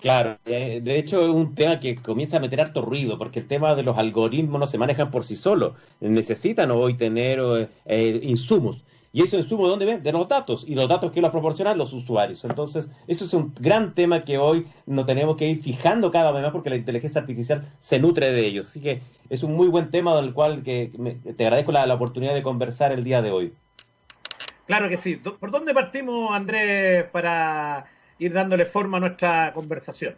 Claro, 0.00 0.38
eh, 0.44 0.80
de 0.82 0.98
hecho 0.98 1.22
es 1.22 1.28
un 1.30 1.54
tema 1.54 1.80
que 1.80 1.96
comienza 1.96 2.36
a 2.36 2.40
meter 2.40 2.60
harto 2.60 2.82
ruido, 2.82 3.16
porque 3.16 3.40
el 3.40 3.46
tema 3.46 3.74
de 3.74 3.82
los 3.82 3.96
algoritmos 3.96 4.60
no 4.60 4.66
se 4.66 4.76
manejan 4.76 5.10
por 5.10 5.24
sí 5.24 5.36
solos, 5.36 5.72
necesitan 6.00 6.70
hoy 6.70 6.94
tener 6.94 7.40
eh, 7.86 8.20
insumos. 8.22 8.84
Y 9.16 9.22
eso 9.22 9.38
insumos, 9.38 9.70
¿dónde 9.70 9.86
ven? 9.86 10.02
De 10.02 10.12
los 10.12 10.28
datos, 10.28 10.62
y 10.68 10.74
los 10.74 10.90
datos 10.90 11.10
que 11.10 11.22
los 11.22 11.30
proporcionan 11.30 11.78
los 11.78 11.94
usuarios. 11.94 12.44
Entonces, 12.44 12.90
eso 13.06 13.24
es 13.24 13.32
un 13.32 13.50
gran 13.58 13.94
tema 13.94 14.24
que 14.24 14.36
hoy 14.36 14.66
nos 14.84 15.06
tenemos 15.06 15.36
que 15.36 15.48
ir 15.48 15.62
fijando 15.62 16.10
cada 16.10 16.32
vez 16.32 16.42
más, 16.42 16.52
porque 16.52 16.68
la 16.68 16.76
inteligencia 16.76 17.22
artificial 17.22 17.66
se 17.78 17.98
nutre 17.98 18.30
de 18.30 18.46
ellos. 18.46 18.68
Así 18.68 18.82
que 18.82 19.00
es 19.30 19.42
un 19.42 19.54
muy 19.54 19.68
buen 19.68 19.90
tema 19.90 20.14
del 20.20 20.34
cual 20.34 20.62
que 20.62 20.92
te 21.34 21.44
agradezco 21.44 21.72
la 21.72 21.94
oportunidad 21.94 22.34
de 22.34 22.42
conversar 22.42 22.92
el 22.92 23.04
día 23.04 23.22
de 23.22 23.30
hoy. 23.30 23.54
Claro 24.66 24.90
que 24.90 24.98
sí. 24.98 25.16
¿Por 25.16 25.50
dónde 25.50 25.72
partimos, 25.72 26.30
Andrés, 26.30 27.06
para 27.10 27.86
ir 28.18 28.34
dándole 28.34 28.66
forma 28.66 28.98
a 28.98 29.00
nuestra 29.00 29.52
conversación. 29.54 30.14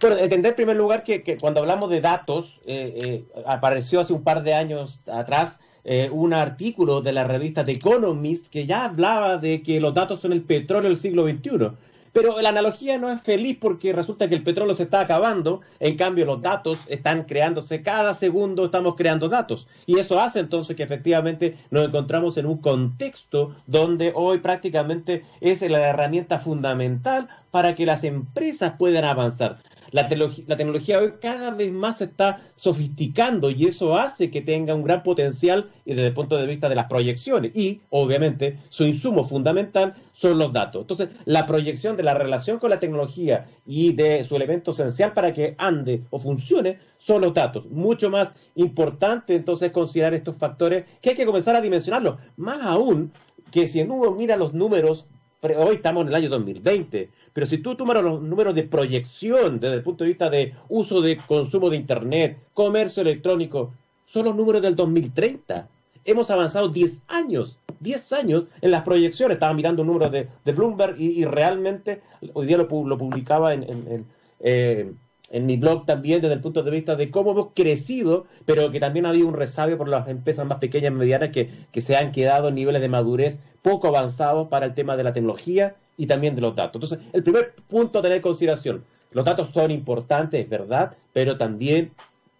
Bueno, 0.00 0.18
entender 0.18 0.50
en 0.50 0.56
primer 0.56 0.76
lugar 0.76 1.04
que, 1.04 1.38
cuando 1.40 1.60
hablamos 1.60 1.90
de 1.90 2.00
datos, 2.00 2.60
eh, 2.66 3.24
eh, 3.34 3.42
apareció 3.46 4.00
hace 4.00 4.12
un 4.12 4.22
par 4.22 4.42
de 4.42 4.54
años 4.54 5.02
atrás 5.06 5.60
eh, 5.84 6.08
un 6.10 6.32
artículo 6.32 7.02
de 7.02 7.12
la 7.12 7.24
revista 7.24 7.64
The 7.64 7.72
Economist 7.72 8.48
que 8.48 8.66
ya 8.66 8.86
hablaba 8.86 9.36
de 9.36 9.62
que 9.62 9.80
los 9.80 9.92
datos 9.92 10.20
son 10.20 10.32
el 10.32 10.42
petróleo 10.42 10.88
del 10.88 10.98
siglo 10.98 11.28
XXI. 11.28 11.72
Pero 12.14 12.40
la 12.40 12.50
analogía 12.50 12.96
no 12.96 13.10
es 13.10 13.20
feliz 13.22 13.58
porque 13.60 13.92
resulta 13.92 14.28
que 14.28 14.36
el 14.36 14.44
petróleo 14.44 14.74
se 14.74 14.84
está 14.84 15.00
acabando, 15.00 15.62
en 15.80 15.96
cambio 15.96 16.24
los 16.24 16.40
datos 16.40 16.78
están 16.86 17.24
creándose 17.24 17.82
cada 17.82 18.14
segundo, 18.14 18.66
estamos 18.66 18.94
creando 18.94 19.28
datos. 19.28 19.66
Y 19.84 19.98
eso 19.98 20.20
hace 20.20 20.38
entonces 20.38 20.76
que 20.76 20.84
efectivamente 20.84 21.58
nos 21.72 21.88
encontramos 21.88 22.36
en 22.36 22.46
un 22.46 22.58
contexto 22.58 23.56
donde 23.66 24.12
hoy 24.14 24.38
prácticamente 24.38 25.24
es 25.40 25.60
la 25.62 25.88
herramienta 25.88 26.38
fundamental 26.38 27.26
para 27.50 27.74
que 27.74 27.84
las 27.84 28.04
empresas 28.04 28.74
puedan 28.78 29.04
avanzar. 29.04 29.58
La, 29.94 30.08
tecnología 30.08 30.98
hoy 30.98 31.12
cada 31.20 31.52
vez 31.52 31.70
más 31.70 31.98
se 31.98 32.06
está 32.06 32.40
sofisticando 32.56 33.48
y 33.52 33.66
eso 33.66 33.96
hace 33.96 34.28
que 34.28 34.40
tenga 34.40 34.74
un 34.74 34.82
gran 34.82 35.04
potencial 35.04 35.70
desde 35.84 36.08
el 36.08 36.12
punto 36.12 36.36
de 36.36 36.48
vista 36.48 36.68
de 36.68 36.74
las 36.74 36.86
proyecciones. 36.86 37.54
Y, 37.54 37.80
obviamente, 37.90 38.58
su 38.70 38.84
insumo 38.84 39.22
fundamental 39.22 39.94
son 40.12 40.40
los 40.40 40.52
datos. 40.52 40.80
Entonces, 40.80 41.10
la 41.26 41.46
proyección 41.46 41.96
de 41.96 42.02
la 42.02 42.14
relación 42.14 42.58
con 42.58 42.70
la 42.70 42.80
tecnología 42.80 43.46
y 43.66 43.92
de 43.92 44.24
su 44.24 44.34
elemento 44.34 44.72
esencial 44.72 45.12
para 45.12 45.32
que 45.32 45.54
ande 45.58 46.02
o 46.10 46.18
funcione 46.18 46.80
son 46.98 47.22
los 47.22 47.32
datos. 47.32 47.64
Mucho 47.70 48.10
más 48.10 48.34
importante 48.56 49.36
entonces 49.36 49.70
considerar 49.70 50.12
estos 50.12 50.36
factores 50.36 50.86
que 51.00 51.10
hay 51.10 51.14
que 51.14 51.24
comenzar 51.24 51.54
a 51.54 51.60
dimensionarlos. 51.60 52.18
Más 52.36 52.58
aún 52.62 53.12
que 53.52 53.68
si 53.68 53.80
uno 53.82 54.10
mira 54.10 54.36
los 54.36 54.54
números, 54.54 55.06
hoy 55.52 55.76
estamos 55.76 56.02
en 56.02 56.08
el 56.08 56.14
año 56.14 56.28
2020, 56.30 57.10
pero 57.32 57.46
si 57.46 57.58
tú 57.58 57.74
tomas 57.74 58.02
los 58.02 58.22
números 58.22 58.54
de 58.54 58.62
proyección 58.62 59.60
desde 59.60 59.76
el 59.76 59.82
punto 59.82 60.04
de 60.04 60.08
vista 60.08 60.30
de 60.30 60.54
uso 60.68 61.00
de 61.02 61.18
consumo 61.18 61.68
de 61.68 61.76
Internet, 61.76 62.38
comercio 62.54 63.02
electrónico, 63.02 63.72
son 64.06 64.26
los 64.26 64.36
números 64.36 64.62
del 64.62 64.76
2030. 64.76 65.68
Hemos 66.04 66.30
avanzado 66.30 66.68
10 66.68 67.02
años, 67.08 67.58
10 67.80 68.12
años 68.12 68.44
en 68.60 68.70
las 68.70 68.82
proyecciones. 68.82 69.36
Estaba 69.36 69.54
mirando 69.54 69.84
números 69.84 70.12
de, 70.12 70.28
de 70.44 70.52
Bloomberg 70.52 71.00
y, 71.00 71.24
realmente, 71.24 72.00
hoy 72.32 72.46
día 72.46 72.56
lo, 72.56 72.68
publicaba 72.68 73.54
en, 73.54 74.06
eh, 74.40 74.92
en, 75.30 75.46
mi 75.46 75.56
blog 75.56 75.86
también 75.86 76.20
desde 76.20 76.34
el 76.34 76.40
punto 76.40 76.62
de 76.62 76.70
vista 76.70 76.94
de 76.94 77.10
cómo 77.10 77.32
hemos 77.32 77.48
crecido, 77.54 78.26
pero 78.44 78.70
que 78.70 78.80
también 78.80 79.06
ha 79.06 79.08
habido 79.10 79.26
un 79.26 79.34
resabio 79.34 79.78
por 79.78 79.88
las 79.88 80.06
empresas 80.08 80.46
más 80.46 80.58
pequeñas 80.58 80.92
y 80.92 80.94
medianas 80.94 81.30
que, 81.30 81.50
que 81.72 81.80
se 81.80 81.96
han 81.96 82.12
quedado 82.12 82.48
en 82.48 82.54
niveles 82.54 82.82
de 82.82 82.88
madurez 82.88 83.38
poco 83.64 83.88
avanzados 83.88 84.48
para 84.48 84.66
el 84.66 84.74
tema 84.74 84.94
de 84.94 85.04
la 85.04 85.14
tecnología 85.14 85.74
y 85.96 86.06
también 86.06 86.34
de 86.34 86.42
los 86.42 86.54
datos. 86.54 86.82
Entonces, 86.82 87.08
el 87.14 87.22
primer 87.22 87.54
punto 87.66 87.98
a 87.98 88.02
tener 88.02 88.16
en 88.16 88.22
consideración, 88.22 88.84
los 89.10 89.24
datos 89.24 89.48
son 89.54 89.70
importantes, 89.70 90.44
es 90.44 90.50
verdad, 90.50 90.94
pero 91.14 91.38
también, 91.38 91.92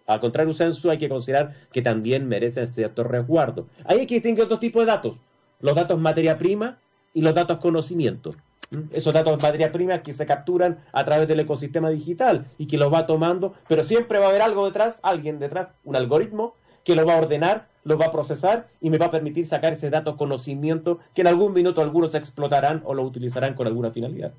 al 0.05 0.19
contrario 0.19 0.53
censo, 0.53 0.91
hay 0.91 0.99
que 0.99 1.09
considerar 1.09 1.55
que 1.71 1.81
también 1.81 2.27
merecen 2.27 2.67
cierto 2.67 3.03
resguardo. 3.03 3.65
Hay 3.85 4.05
que 4.05 4.13
distinguir 4.13 4.43
otros 4.43 4.59
tipos 4.59 4.83
de 4.83 4.91
datos, 4.91 5.17
los 5.61 5.75
datos 5.75 5.99
materia 5.99 6.37
prima 6.37 6.77
y 7.15 7.21
los 7.21 7.33
datos 7.33 7.57
conocimiento. 7.57 8.35
¿Mm? 8.69 8.81
Esos 8.91 9.11
datos 9.11 9.41
materia 9.41 9.71
prima 9.71 10.03
que 10.03 10.13
se 10.13 10.27
capturan 10.27 10.77
a 10.91 11.05
través 11.05 11.27
del 11.27 11.39
ecosistema 11.39 11.89
digital 11.89 12.45
y 12.59 12.67
que 12.67 12.77
los 12.77 12.93
va 12.93 13.07
tomando, 13.07 13.55
pero 13.67 13.83
siempre 13.83 14.19
va 14.19 14.27
a 14.27 14.29
haber 14.29 14.43
algo 14.43 14.63
detrás, 14.63 14.99
alguien 15.01 15.39
detrás, 15.39 15.73
un 15.83 15.95
algoritmo 15.95 16.53
que 16.83 16.95
lo 16.95 17.03
va 17.03 17.15
a 17.15 17.17
ordenar 17.17 17.67
lo 17.85 17.97
va 17.97 18.07
a 18.07 18.11
procesar 18.11 18.67
y 18.81 18.89
me 18.89 18.97
va 18.97 19.05
a 19.05 19.11
permitir 19.11 19.45
sacar 19.45 19.73
ese 19.73 19.89
dato 19.89 20.17
conocimiento 20.17 20.99
que 21.13 21.21
en 21.21 21.27
algún 21.27 21.53
minuto 21.53 21.81
algunos 21.81 22.15
explotarán 22.15 22.81
o 22.83 22.93
lo 22.93 23.03
utilizarán 23.03 23.53
con 23.53 23.67
alguna 23.67 23.91
finalidad. 23.91 24.33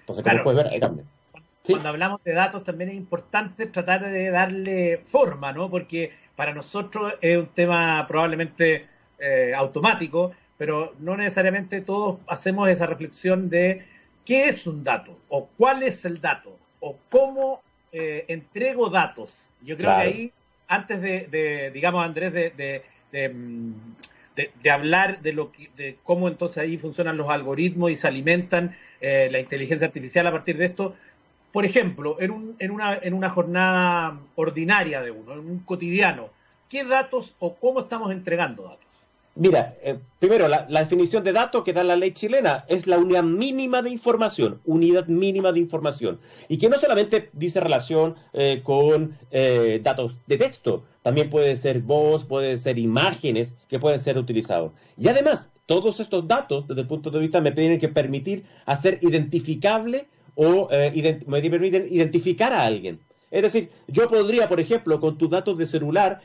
Entonces, 0.00 0.22
como 0.22 0.44
puedes 0.44 0.70
ver, 0.70 0.80
cambia. 0.80 1.04
Cuando 1.64 1.88
hablamos 1.88 2.22
de 2.22 2.32
datos 2.32 2.64
también 2.64 2.90
es 2.90 2.96
importante 2.96 3.66
tratar 3.66 4.10
de 4.10 4.30
darle 4.30 4.98
forma, 5.06 5.52
¿no? 5.52 5.70
Porque 5.70 6.12
para 6.36 6.52
nosotros 6.52 7.14
es 7.20 7.38
un 7.38 7.46
tema 7.46 8.04
probablemente 8.06 8.86
eh, 9.18 9.54
automático, 9.56 10.32
pero 10.58 10.92
no 10.98 11.16
necesariamente 11.16 11.80
todos 11.80 12.18
hacemos 12.26 12.68
esa 12.68 12.86
reflexión 12.86 13.48
de 13.48 13.86
qué 14.24 14.48
es 14.48 14.66
un 14.66 14.84
dato, 14.84 15.16
o 15.28 15.48
cuál 15.56 15.82
es 15.82 16.04
el 16.04 16.20
dato, 16.20 16.56
o 16.80 16.96
cómo 17.10 17.62
eh, 17.90 18.24
entrego 18.28 18.90
datos. 18.90 19.46
Yo 19.62 19.76
creo 19.76 19.90
que 19.90 19.96
ahí 19.96 20.32
antes 20.74 21.00
de, 21.00 21.70
digamos, 21.72 22.04
Andrés, 22.04 22.32
mm, 22.32 23.72
de, 24.36 24.70
hablar 24.70 25.20
de, 25.20 25.32
lo 25.32 25.52
de 25.76 25.98
cómo 26.02 26.28
entonces 26.28 26.58
ahí 26.58 26.78
funcionan 26.78 27.16
los 27.16 27.28
algoritmos 27.28 27.90
y 27.90 27.96
se 27.96 28.08
alimentan 28.08 28.76
eh, 29.00 29.28
la 29.30 29.38
inteligencia 29.38 29.86
artificial 29.86 30.26
a 30.26 30.32
partir 30.32 30.56
de 30.56 30.66
esto, 30.66 30.94
por 31.52 31.66
ejemplo, 31.66 32.16
en 32.20 32.70
una 32.70 33.30
jornada 33.30 34.18
ordinaria 34.36 35.02
de 35.02 35.10
uno, 35.10 35.34
en 35.34 35.40
un 35.40 35.58
cotidiano, 35.58 36.30
¿qué 36.70 36.84
datos 36.84 37.36
o 37.38 37.54
cómo 37.56 37.80
estamos 37.80 38.10
entregando 38.10 38.62
datos? 38.62 38.91
Mira, 39.34 39.78
eh, 39.82 39.98
primero, 40.18 40.46
la, 40.46 40.66
definición 40.66 41.24
de 41.24 41.32
datos 41.32 41.64
que 41.64 41.72
da 41.72 41.82
la 41.82 41.96
ley 41.96 42.12
chilena 42.12 42.66
es 42.68 42.86
la 42.86 42.98
unidad 42.98 43.22
mínima 43.22 43.80
de 43.80 43.88
información, 43.88 44.60
unidad 44.66 45.06
mínima 45.06 45.52
de 45.52 45.60
información, 45.60 46.20
y 46.48 46.58
que 46.58 46.68
no 46.68 46.78
solamente 46.78 47.30
dice 47.32 47.58
relación 47.60 48.16
eh, 48.34 48.60
con 48.62 49.16
eh, 49.30 49.80
datos 49.82 50.16
de 50.26 50.36
texto, 50.36 50.84
también 51.02 51.30
puede 51.30 51.56
ser 51.56 51.80
voz, 51.80 52.26
puede 52.26 52.58
ser 52.58 52.78
imágenes 52.78 53.54
que 53.70 53.78
pueden 53.78 54.00
ser 54.00 54.18
utilizados. 54.18 54.72
Y 54.98 55.08
además, 55.08 55.48
todos 55.64 55.98
estos 55.98 56.28
datos, 56.28 56.68
desde 56.68 56.82
el 56.82 56.86
punto 56.86 57.10
de 57.10 57.20
vista, 57.20 57.40
me 57.40 57.52
tienen 57.52 57.80
que 57.80 57.88
permitir 57.88 58.44
hacer 58.66 58.98
identificable 59.00 60.08
o 60.34 60.68
me 61.26 61.40
permiten 61.40 61.86
identificar 61.88 62.52
a 62.52 62.64
alguien. 62.66 63.00
Es 63.30 63.42
decir, 63.42 63.70
yo 63.86 64.08
podría, 64.08 64.46
por 64.46 64.60
ejemplo, 64.60 65.00
con 65.00 65.16
tus 65.16 65.30
datos 65.30 65.56
de 65.56 65.66
celular, 65.66 66.20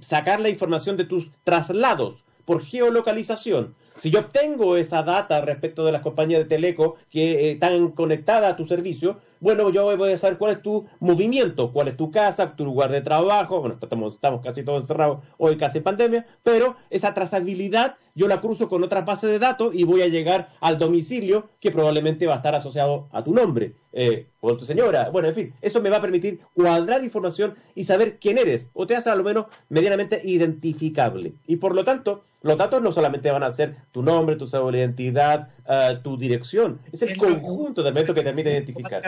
sacar 0.00 0.40
la 0.40 0.50
información 0.50 0.96
de 0.96 1.04
tus 1.04 1.30
traslados 1.42 2.23
por 2.44 2.62
geolocalización. 2.62 3.74
Si 3.96 4.10
yo 4.10 4.20
obtengo 4.20 4.76
esa 4.76 5.02
data 5.02 5.40
respecto 5.40 5.84
de 5.84 5.92
las 5.92 6.02
compañías 6.02 6.40
de 6.40 6.46
teleco 6.46 6.96
que 7.10 7.32
eh, 7.32 7.50
están 7.52 7.90
conectadas 7.92 8.52
a 8.52 8.56
tu 8.56 8.66
servicio, 8.66 9.20
bueno, 9.40 9.70
yo 9.70 9.96
voy 9.96 10.12
a 10.12 10.16
saber 10.16 10.38
cuál 10.38 10.52
es 10.52 10.62
tu 10.62 10.86
movimiento, 11.00 11.72
cuál 11.72 11.88
es 11.88 11.96
tu 11.96 12.10
casa, 12.10 12.56
tu 12.56 12.64
lugar 12.64 12.90
de 12.90 13.02
trabajo. 13.02 13.60
Bueno, 13.60 13.76
estamos, 13.80 14.14
estamos 14.14 14.42
casi 14.42 14.64
todos 14.64 14.82
encerrados 14.82 15.20
hoy, 15.38 15.56
casi 15.56 15.78
en 15.78 15.84
pandemia, 15.84 16.26
pero 16.42 16.76
esa 16.90 17.14
trazabilidad 17.14 17.96
yo 18.14 18.28
la 18.28 18.40
cruzo 18.40 18.68
con 18.68 18.82
otras 18.84 19.04
bases 19.04 19.30
de 19.30 19.38
datos 19.38 19.74
y 19.74 19.84
voy 19.84 20.02
a 20.02 20.08
llegar 20.08 20.50
al 20.60 20.78
domicilio 20.78 21.48
que 21.60 21.70
probablemente 21.70 22.26
va 22.26 22.34
a 22.34 22.36
estar 22.36 22.54
asociado 22.54 23.08
a 23.12 23.24
tu 23.24 23.34
nombre 23.34 23.74
eh, 23.92 24.28
o 24.40 24.56
tu 24.56 24.64
señora. 24.64 25.10
Bueno, 25.10 25.28
en 25.28 25.34
fin, 25.34 25.54
eso 25.60 25.80
me 25.80 25.90
va 25.90 25.96
a 25.96 26.00
permitir 26.00 26.40
cuadrar 26.54 27.02
información 27.02 27.56
y 27.74 27.84
saber 27.84 28.18
quién 28.18 28.38
eres, 28.38 28.68
o 28.72 28.86
te 28.86 28.96
hace 28.96 29.10
a 29.10 29.14
lo 29.14 29.24
menos 29.24 29.46
medianamente 29.68 30.20
identificable. 30.22 31.32
Y 31.46 31.56
por 31.56 31.74
lo 31.74 31.84
tanto, 31.84 32.22
los 32.42 32.56
datos 32.56 32.82
no 32.82 32.92
solamente 32.92 33.30
van 33.30 33.42
a 33.42 33.50
ser 33.50 33.76
tu 33.90 34.02
nombre, 34.02 34.36
tu 34.36 34.46
cédula 34.46 34.72
de 34.72 34.84
identidad, 34.84 35.48
uh, 35.66 36.00
tu 36.02 36.16
dirección, 36.16 36.78
es 36.92 37.02
el 37.02 37.16
conjunto 37.16 37.82
de 37.82 37.88
elementos 37.88 38.14
que 38.14 38.20
te 38.20 38.26
permite 38.26 38.52
identificar. 38.52 39.02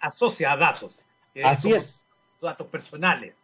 Asocia 0.00 0.52
a 0.52 0.56
datos. 0.56 1.04
Así 1.42 1.72
es. 1.72 2.04
Datos 2.40 2.66
personales. 2.68 3.36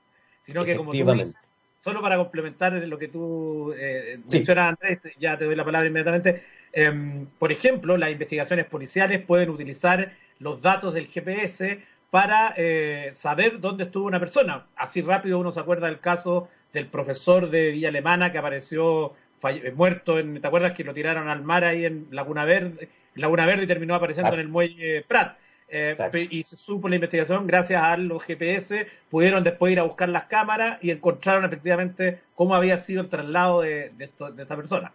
Sino 0.42 0.64
que, 0.64 0.76
como 0.76 0.92
tú 0.92 0.96
dices, 0.96 1.36
solo 1.80 2.02
para 2.02 2.16
complementar 2.16 2.72
lo 2.72 2.98
que 2.98 3.08
tú 3.08 3.72
eh, 3.76 4.18
mencionas, 4.30 4.70
Andrés, 4.70 5.00
ya 5.18 5.36
te 5.38 5.44
doy 5.44 5.56
la 5.56 5.64
palabra 5.64 5.88
inmediatamente. 5.88 6.42
Eh, 6.72 7.26
por 7.38 7.52
ejemplo, 7.52 7.96
las 7.96 8.10
investigaciones 8.10 8.66
policiales 8.66 9.20
pueden 9.22 9.50
utilizar 9.50 10.12
los 10.38 10.60
datos 10.60 10.94
del 10.94 11.06
GPS 11.06 11.80
para 12.10 12.54
eh, 12.56 13.10
saber 13.14 13.60
dónde 13.60 13.84
estuvo 13.84 14.06
una 14.06 14.20
persona. 14.20 14.66
Así 14.76 15.02
rápido 15.02 15.38
uno 15.38 15.52
se 15.52 15.60
acuerda 15.60 15.86
del 15.86 16.00
caso 16.00 16.48
del 16.72 16.86
profesor 16.86 17.50
de 17.50 17.70
Villa 17.70 17.88
Alemana 17.88 18.32
que 18.32 18.38
apareció 18.38 19.14
eh, 19.48 19.72
muerto, 19.74 20.18
en, 20.18 20.40
¿te 20.40 20.46
acuerdas 20.46 20.72
que 20.72 20.84
lo 20.84 20.94
tiraron 20.94 21.28
al 21.28 21.42
mar 21.42 21.64
ahí 21.64 21.84
en 21.84 22.08
Laguna 22.10 22.44
Verde, 22.44 22.88
Laguna 23.14 23.46
Verde 23.46 23.64
y 23.64 23.66
terminó 23.66 23.94
apareciendo 23.94 24.32
en 24.34 24.40
el 24.40 24.48
muelle 24.48 25.02
Prat? 25.02 25.36
Eh, 25.70 25.96
y 26.30 26.42
se 26.44 26.56
supo 26.56 26.88
la 26.88 26.94
investigación 26.94 27.46
gracias 27.46 27.82
a 27.82 27.96
los 27.98 28.22
GPS, 28.22 28.86
pudieron 29.10 29.44
después 29.44 29.72
ir 29.72 29.80
a 29.80 29.82
buscar 29.82 30.08
las 30.08 30.24
cámaras 30.24 30.82
y 30.82 30.90
encontraron 30.90 31.44
efectivamente 31.44 32.20
cómo 32.34 32.54
había 32.54 32.78
sido 32.78 33.02
el 33.02 33.08
traslado 33.08 33.60
de, 33.60 33.90
de, 33.90 34.10
de 34.34 34.42
esta 34.42 34.56
persona. 34.56 34.92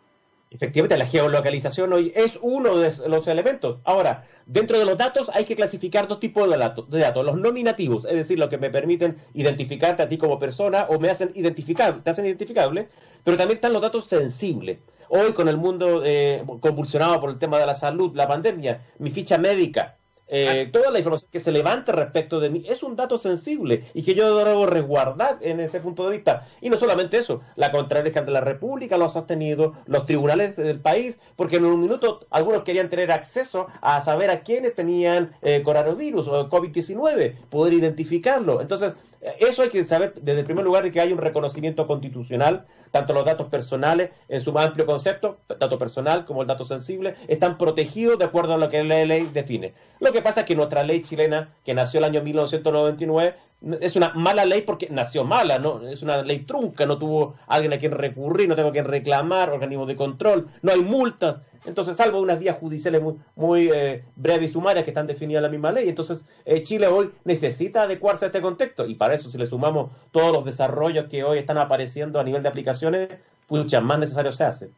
Efectivamente, 0.54 0.98
la 0.98 1.08
geolocalización 1.08 1.94
hoy 1.94 2.14
es 2.16 2.38
uno 2.40 2.78
de 2.78 2.94
los 3.08 3.28
elementos. 3.28 3.80
Ahora, 3.86 4.24
dentro 4.46 4.78
de 4.78 4.86
los 4.86 5.00
datos 5.00 5.32
hay 5.34 5.46
que 5.46 5.56
clasificar 5.56 6.08
dos 6.08 6.20
tipos 6.20 6.48
de 6.48 6.58
datos, 6.58 6.88
de 6.92 7.00
datos. 7.00 7.26
Los 7.26 7.38
nominativos, 7.38 8.06
es 8.06 8.14
decir, 8.14 8.38
los 8.38 8.50
que 8.50 8.60
me 8.60 8.70
permiten 8.70 9.18
identificarte 9.34 10.04
a 10.04 10.10
ti 10.10 10.20
como 10.20 10.38
persona 10.38 10.86
o 10.90 11.00
me 11.00 11.10
hacen 11.10 11.32
identificable, 11.34 12.02
te 12.04 12.12
hacen 12.12 12.28
identificable, 12.28 12.88
pero 13.24 13.36
también 13.36 13.58
están 13.58 13.74
los 13.74 13.82
datos 13.82 14.08
sensibles. 14.08 14.78
Hoy 15.10 15.34
con 15.34 15.48
el 15.48 15.58
mundo 15.58 16.04
eh, 16.06 16.44
convulsionado 16.60 17.20
por 17.20 17.32
el 17.32 17.40
tema 17.40 17.58
de 17.58 17.66
la 17.66 17.74
salud, 17.74 18.16
la 18.16 18.28
pandemia, 18.28 18.82
mi 19.00 19.10
ficha 19.10 19.40
médica, 19.40 19.98
eh, 20.28 20.70
toda 20.72 20.90
la 20.90 21.00
información 21.00 21.30
que 21.32 21.40
se 21.40 21.52
levante 21.52 21.92
respecto 21.92 22.40
de 22.40 22.50
mí 22.50 22.64
es 22.68 22.82
un 22.82 22.96
dato 22.96 23.18
sensible 23.18 23.86
y 23.94 24.04
que 24.04 24.16
yo 24.16 24.38
debo 24.38 24.66
resguardar 24.66 25.38
en 25.42 25.60
ese 25.60 25.80
punto 25.80 26.06
de 26.06 26.12
vista. 26.12 26.48
Y 26.62 26.70
no 26.70 26.78
solamente 26.78 27.18
eso, 27.18 27.42
la 27.56 27.72
Contraloría 27.72 28.22
de 28.22 28.32
la 28.32 28.42
República 28.42 28.98
lo 28.98 29.06
ha 29.06 29.10
sostenido, 29.10 29.74
los 29.86 30.06
tribunales 30.06 30.56
del 30.56 30.80
país, 30.80 31.18
porque 31.36 31.58
en 31.58 31.66
un 31.66 31.82
minuto 31.82 32.26
algunos 32.30 32.64
querían 32.64 32.90
tener 32.90 33.12
acceso 33.12 33.68
a 33.82 34.00
saber 34.00 34.30
a 34.30 34.42
quiénes 34.42 34.74
tenían 34.76 35.34
eh, 35.42 35.62
coronavirus 35.64 36.28
o 36.28 36.50
COVID-19, 36.50 37.36
poder 37.50 37.74
identificarlo. 37.74 38.62
Entonces, 38.62 38.94
eso 39.40 39.62
hay 39.62 39.70
que 39.70 39.84
saber 39.86 40.14
desde 40.16 40.42
el 40.42 40.46
primer 40.46 40.66
lugar 40.66 40.84
de 40.84 40.92
que 40.92 41.00
hay 41.00 41.14
un 41.14 41.18
reconocimiento 41.18 41.88
constitucional, 41.88 42.66
tanto 42.92 43.14
los 43.14 43.26
datos 43.26 43.48
personales 43.48 44.12
en 44.28 44.42
su 44.42 44.58
amplio 44.58 44.86
concepto, 44.86 45.38
dato 45.48 45.80
personal 45.80 46.26
como 46.26 46.42
el 46.42 46.48
dato 46.48 46.66
sensible, 46.66 47.16
están 47.28 47.58
protegidos 47.58 48.20
de 48.20 48.26
acuerdo 48.26 48.54
a 48.54 48.58
lo 48.58 48.70
que 48.70 48.84
la 48.84 49.06
ley 49.06 49.30
define. 49.34 49.74
Lo 50.00 50.12
que 50.12 50.22
pasa 50.22 50.42
es 50.42 50.46
que 50.46 50.56
nuestra 50.56 50.84
ley 50.84 51.02
chilena, 51.02 51.54
que 51.64 51.74
nació 51.74 52.00
el 52.00 52.06
año 52.06 52.22
1999, 52.22 53.36
es 53.80 53.96
una 53.96 54.10
mala 54.14 54.46
ley 54.46 54.62
porque 54.62 54.90
nació 54.90 55.24
mala, 55.24 55.58
¿no? 55.58 55.88
Es 55.88 56.02
una 56.02 56.22
ley 56.22 56.40
trunca, 56.40 56.86
no 56.86 56.98
tuvo 56.98 57.36
alguien 57.48 57.72
a 57.74 57.78
quien 57.78 57.94
recurrir, 57.94 58.50
no 58.50 58.56
tengo 58.56 58.70
a 58.70 58.74
quien 58.74 58.86
reclamar, 58.86 59.50
organismos 59.52 59.88
de 59.88 59.96
control, 59.96 60.50
no 60.62 60.72
hay 60.72 60.82
multas. 60.82 61.38
Entonces, 61.66 61.98
salvo 61.98 62.20
unas 62.20 62.40
vías 62.40 62.58
judiciales 62.58 63.02
muy, 63.36 63.70
eh, 63.74 64.04
breves 64.16 64.52
y 64.52 64.54
sumarias 64.54 64.84
que 64.84 64.92
están 64.92 65.08
definidas 65.08 65.40
en 65.40 65.44
la 65.44 65.50
misma 65.50 65.72
ley. 65.72 65.88
Entonces, 65.90 66.24
eh, 66.46 66.62
Chile 66.62 66.88
hoy 66.88 67.12
necesita 67.24 67.84
adecuarse 67.84 68.26
a 68.26 68.28
este 68.28 68.42
contexto 68.42 68.86
y 68.86 68.96
para 68.96 69.14
eso, 69.14 69.30
si 69.30 69.38
le 69.38 69.46
sumamos 69.46 69.92
todos 70.12 70.32
los 70.32 70.46
desarrollos 70.46 71.06
que 71.10 71.24
hoy 71.24 71.40
están 71.40 71.58
apareciendo 71.58 72.20
a 72.20 72.24
nivel 72.24 72.44
de 72.44 72.50
aplicaciones, 72.50 73.10
mucho 73.50 73.82
más 73.82 74.00
necesario 74.00 74.32
se 74.32 74.44
hace. 74.44 74.70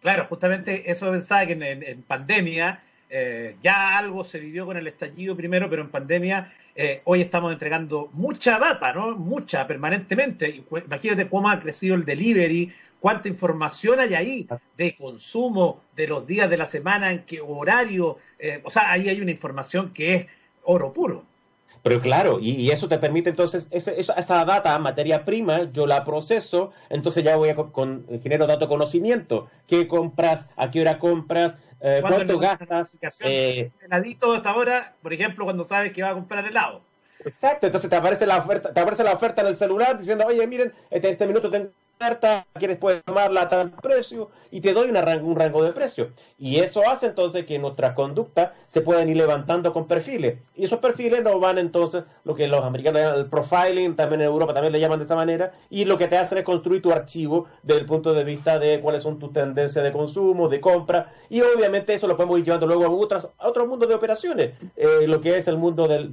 Claro, 0.00 0.26
justamente 0.28 0.90
eso 0.90 1.10
pensaba 1.10 1.46
que 1.46 1.52
en, 1.52 2.02
pandemia 2.02 2.82
eh, 3.14 3.56
ya 3.62 3.98
algo 3.98 4.24
se 4.24 4.40
vivió 4.40 4.66
con 4.66 4.76
el 4.76 4.86
estallido 4.86 5.36
primero, 5.36 5.68
pero 5.68 5.82
en 5.82 5.90
pandemia 5.90 6.52
hoy 7.04 7.20
estamos 7.20 7.52
entregando 7.52 8.08
mucha 8.14 8.58
data, 8.58 8.94
¿no? 8.94 9.14
Mucha, 9.14 9.66
permanentemente. 9.66 10.64
Imagínate 10.86 11.28
cómo 11.28 11.50
ha 11.50 11.60
crecido 11.60 11.94
el 11.94 12.06
delivery, 12.06 12.72
cuánta 13.02 13.28
información 13.28 13.98
hay 13.98 14.14
ahí 14.14 14.48
de 14.78 14.94
consumo, 14.94 15.82
de 15.96 16.06
los 16.06 16.24
días 16.24 16.48
de 16.48 16.56
la 16.56 16.66
semana, 16.66 17.10
en 17.10 17.24
qué 17.24 17.40
horario. 17.40 18.18
Eh, 18.38 18.60
o 18.62 18.70
sea, 18.70 18.92
ahí 18.92 19.08
hay 19.08 19.20
una 19.20 19.32
información 19.32 19.92
que 19.92 20.14
es 20.14 20.26
oro 20.62 20.92
puro. 20.92 21.24
Pero 21.82 22.00
claro, 22.00 22.38
y, 22.40 22.70
eso 22.70 22.88
te 22.88 22.98
permite 22.98 23.30
entonces, 23.30 23.68
esa, 23.70 24.44
data, 24.44 24.78
materia 24.78 25.24
prima, 25.24 25.64
yo 25.72 25.86
la 25.86 26.04
proceso, 26.04 26.72
entonces 26.88 27.24
ya 27.24 27.36
voy 27.36 27.48
a 27.48 27.56
con, 27.56 28.06
genero 28.22 28.46
dato 28.46 28.68
conocimiento. 28.68 29.48
¿Qué 29.66 29.88
compras? 29.88 30.48
¿A 30.56 30.70
qué 30.70 30.80
hora 30.80 31.00
compras? 31.00 31.56
Eh, 31.80 31.98
¿Cuánto 32.00 32.38
gastas? 32.38 32.98
Eh, 33.20 33.72
heladito 33.84 34.32
hasta 34.32 34.50
ahora, 34.50 34.94
por 35.02 35.12
ejemplo, 35.12 35.44
cuando 35.44 35.64
sabes 35.64 35.92
que 35.92 36.02
va 36.02 36.10
a 36.10 36.14
comprar 36.14 36.46
helado. 36.46 36.82
Exacto, 37.24 37.66
entonces 37.66 37.90
te 37.90 37.96
aparece 37.96 38.26
la 38.26 38.38
oferta, 38.38 38.72
te 38.72 38.80
aparece 38.80 39.04
la 39.04 39.12
oferta 39.12 39.42
en 39.42 39.48
el 39.48 39.56
celular 39.56 39.98
diciendo, 39.98 40.24
oye, 40.26 40.46
miren, 40.46 40.72
este, 40.90 41.10
este 41.10 41.26
minuto 41.26 41.50
tengo 41.50 41.70
quieres 42.58 42.78
puedes 42.78 43.04
tomarla 43.04 43.42
a 43.42 43.48
tal 43.48 43.70
precio 43.70 44.30
y 44.50 44.60
te 44.60 44.72
doy 44.72 44.90
un 44.90 45.36
rango 45.36 45.64
de 45.64 45.72
precio. 45.72 46.10
Y 46.38 46.56
eso 46.58 46.82
hace 46.88 47.06
entonces 47.06 47.46
que 47.46 47.58
nuestra 47.58 47.94
conducta 47.94 48.52
se 48.66 48.80
puedan 48.80 49.08
ir 49.08 49.16
levantando 49.16 49.72
con 49.72 49.86
perfiles. 49.86 50.38
Y 50.54 50.64
esos 50.64 50.78
perfiles 50.78 51.22
nos 51.22 51.40
van 51.40 51.58
entonces, 51.58 52.04
lo 52.24 52.34
que 52.34 52.48
los 52.48 52.64
americanos 52.64 53.00
llaman 53.00 53.18
el 53.18 53.26
profiling, 53.26 53.96
también 53.96 54.20
en 54.20 54.26
Europa 54.26 54.52
también 54.52 54.72
le 54.72 54.80
llaman 54.80 54.98
de 54.98 55.04
esa 55.04 55.16
manera, 55.16 55.52
y 55.70 55.84
lo 55.84 55.96
que 55.96 56.08
te 56.08 56.18
hacen 56.18 56.38
es 56.38 56.44
construir 56.44 56.82
tu 56.82 56.92
archivo 56.92 57.46
desde 57.62 57.80
el 57.80 57.86
punto 57.86 58.12
de 58.12 58.24
vista 58.24 58.58
de 58.58 58.80
cuáles 58.80 59.02
son 59.02 59.18
tus 59.18 59.32
tendencias 59.32 59.84
de 59.84 59.92
consumo, 59.92 60.48
de 60.48 60.60
compra, 60.60 61.12
y 61.28 61.40
obviamente 61.40 61.94
eso 61.94 62.06
lo 62.06 62.16
podemos 62.16 62.38
ir 62.38 62.44
llevando 62.44 62.66
luego 62.66 62.84
a, 62.84 62.90
otras, 62.90 63.28
a 63.38 63.48
otro 63.48 63.66
mundo 63.66 63.86
de 63.86 63.94
operaciones, 63.94 64.54
eh, 64.76 65.06
lo 65.06 65.20
que 65.20 65.36
es 65.36 65.48
el 65.48 65.56
mundo 65.56 65.88
de 65.88 66.10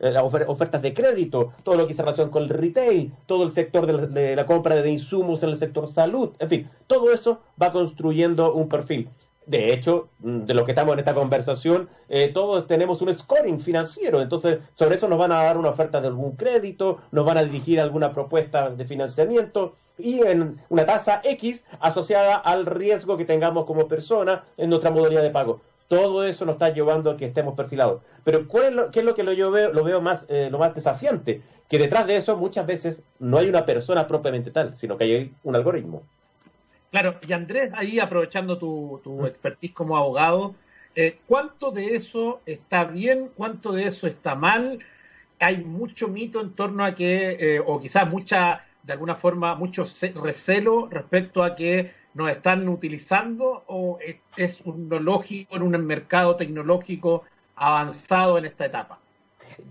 eh, 0.00 0.10
las 0.10 0.22
ofertas 0.24 0.82
de 0.82 0.94
crédito, 0.94 1.52
todo 1.62 1.76
lo 1.76 1.86
que 1.86 1.94
se 1.94 2.02
relaciona 2.02 2.30
con 2.30 2.42
el 2.42 2.48
retail, 2.48 3.12
todo 3.26 3.44
el 3.44 3.50
sector 3.50 3.86
de 3.86 4.36
la, 4.36 4.46
compra 4.46 4.76
de 4.76 4.90
insumos, 4.90 5.09
insumos 5.10 5.42
en 5.42 5.50
el 5.50 5.56
sector 5.56 5.88
salud, 5.88 6.30
en 6.38 6.48
fin, 6.48 6.70
todo 6.86 7.12
eso 7.12 7.40
va 7.60 7.72
construyendo 7.72 8.54
un 8.54 8.68
perfil. 8.68 9.08
De 9.46 9.72
hecho, 9.72 10.08
mm, 10.20 10.42
de 10.42 10.54
lo 10.54 10.64
que 10.64 10.72
estamos 10.72 10.92
en 10.92 11.00
esta 11.00 11.14
conversación, 11.14 11.88
eh, 12.08 12.28
todos 12.28 12.66
tenemos 12.68 13.02
un 13.02 13.12
scoring 13.12 13.58
financiero, 13.58 14.20
entonces 14.22 14.60
sobre 14.72 14.94
eso 14.94 15.08
nos 15.08 15.18
van 15.18 15.32
a 15.32 15.42
dar 15.42 15.58
una 15.58 15.70
oferta 15.70 16.00
de 16.00 16.06
algún 16.06 16.36
crédito, 16.36 16.98
nos 17.10 17.24
van 17.24 17.38
a 17.38 17.44
dirigir 17.44 17.80
alguna 17.80 18.12
propuesta 18.12 18.70
de 18.70 18.84
financiamiento 18.84 19.74
y 19.98 20.20
en 20.20 20.56
una 20.68 20.86
tasa 20.86 21.20
X 21.24 21.64
asociada 21.80 22.36
al 22.36 22.64
riesgo 22.64 23.16
que 23.16 23.24
tengamos 23.24 23.64
como 23.64 23.88
persona 23.88 24.44
en 24.56 24.70
nuestra 24.70 24.90
modalidad 24.90 25.22
de 25.22 25.30
pago. 25.30 25.60
Todo 25.90 26.24
eso 26.24 26.46
nos 26.46 26.54
está 26.54 26.70
llevando 26.70 27.10
a 27.10 27.16
que 27.18 27.26
estemos 27.26 27.54
perfilados. 27.54 28.00
Pero 28.24 28.46
¿cuál 28.46 28.64
es 28.64 28.72
lo, 28.72 28.90
¿qué 28.90 29.00
es 29.00 29.04
lo 29.04 29.12
que 29.12 29.36
yo 29.36 29.50
veo, 29.50 29.72
lo 29.72 29.84
veo 29.84 30.00
más, 30.00 30.24
eh, 30.30 30.48
lo 30.50 30.58
más 30.58 30.74
desafiante? 30.74 31.42
que 31.70 31.78
detrás 31.78 32.06
de 32.08 32.16
eso 32.16 32.36
muchas 32.36 32.66
veces 32.66 33.00
no 33.20 33.38
hay 33.38 33.48
una 33.48 33.64
persona 33.64 34.08
propiamente 34.08 34.50
tal, 34.50 34.76
sino 34.76 34.98
que 34.98 35.04
hay 35.04 35.32
un 35.44 35.54
algoritmo. 35.54 36.02
Claro, 36.90 37.14
y 37.26 37.32
Andrés, 37.32 37.70
ahí 37.76 38.00
aprovechando 38.00 38.58
tu, 38.58 39.00
tu 39.04 39.24
expertise 39.24 39.72
como 39.72 39.96
abogado, 39.96 40.56
eh, 40.96 41.20
¿cuánto 41.28 41.70
de 41.70 41.94
eso 41.94 42.40
está 42.44 42.82
bien? 42.82 43.30
¿Cuánto 43.36 43.70
de 43.70 43.84
eso 43.86 44.08
está 44.08 44.34
mal? 44.34 44.80
Hay 45.38 45.58
mucho 45.58 46.08
mito 46.08 46.40
en 46.40 46.54
torno 46.54 46.84
a 46.84 46.96
que, 46.96 47.36
eh, 47.38 47.60
o 47.64 47.78
quizás 47.78 48.10
mucha, 48.10 48.64
de 48.82 48.92
alguna 48.92 49.14
forma, 49.14 49.54
mucho 49.54 49.84
recelo 50.16 50.88
respecto 50.90 51.44
a 51.44 51.54
que 51.54 51.92
nos 52.14 52.30
están 52.30 52.68
utilizando 52.68 53.64
o 53.66 53.98
es 54.36 54.60
un 54.62 54.88
lógico 54.88 55.56
en 55.56 55.62
un 55.62 55.86
mercado 55.86 56.36
tecnológico 56.36 57.24
avanzado 57.56 58.38
en 58.38 58.46
esta 58.46 58.66
etapa? 58.66 58.98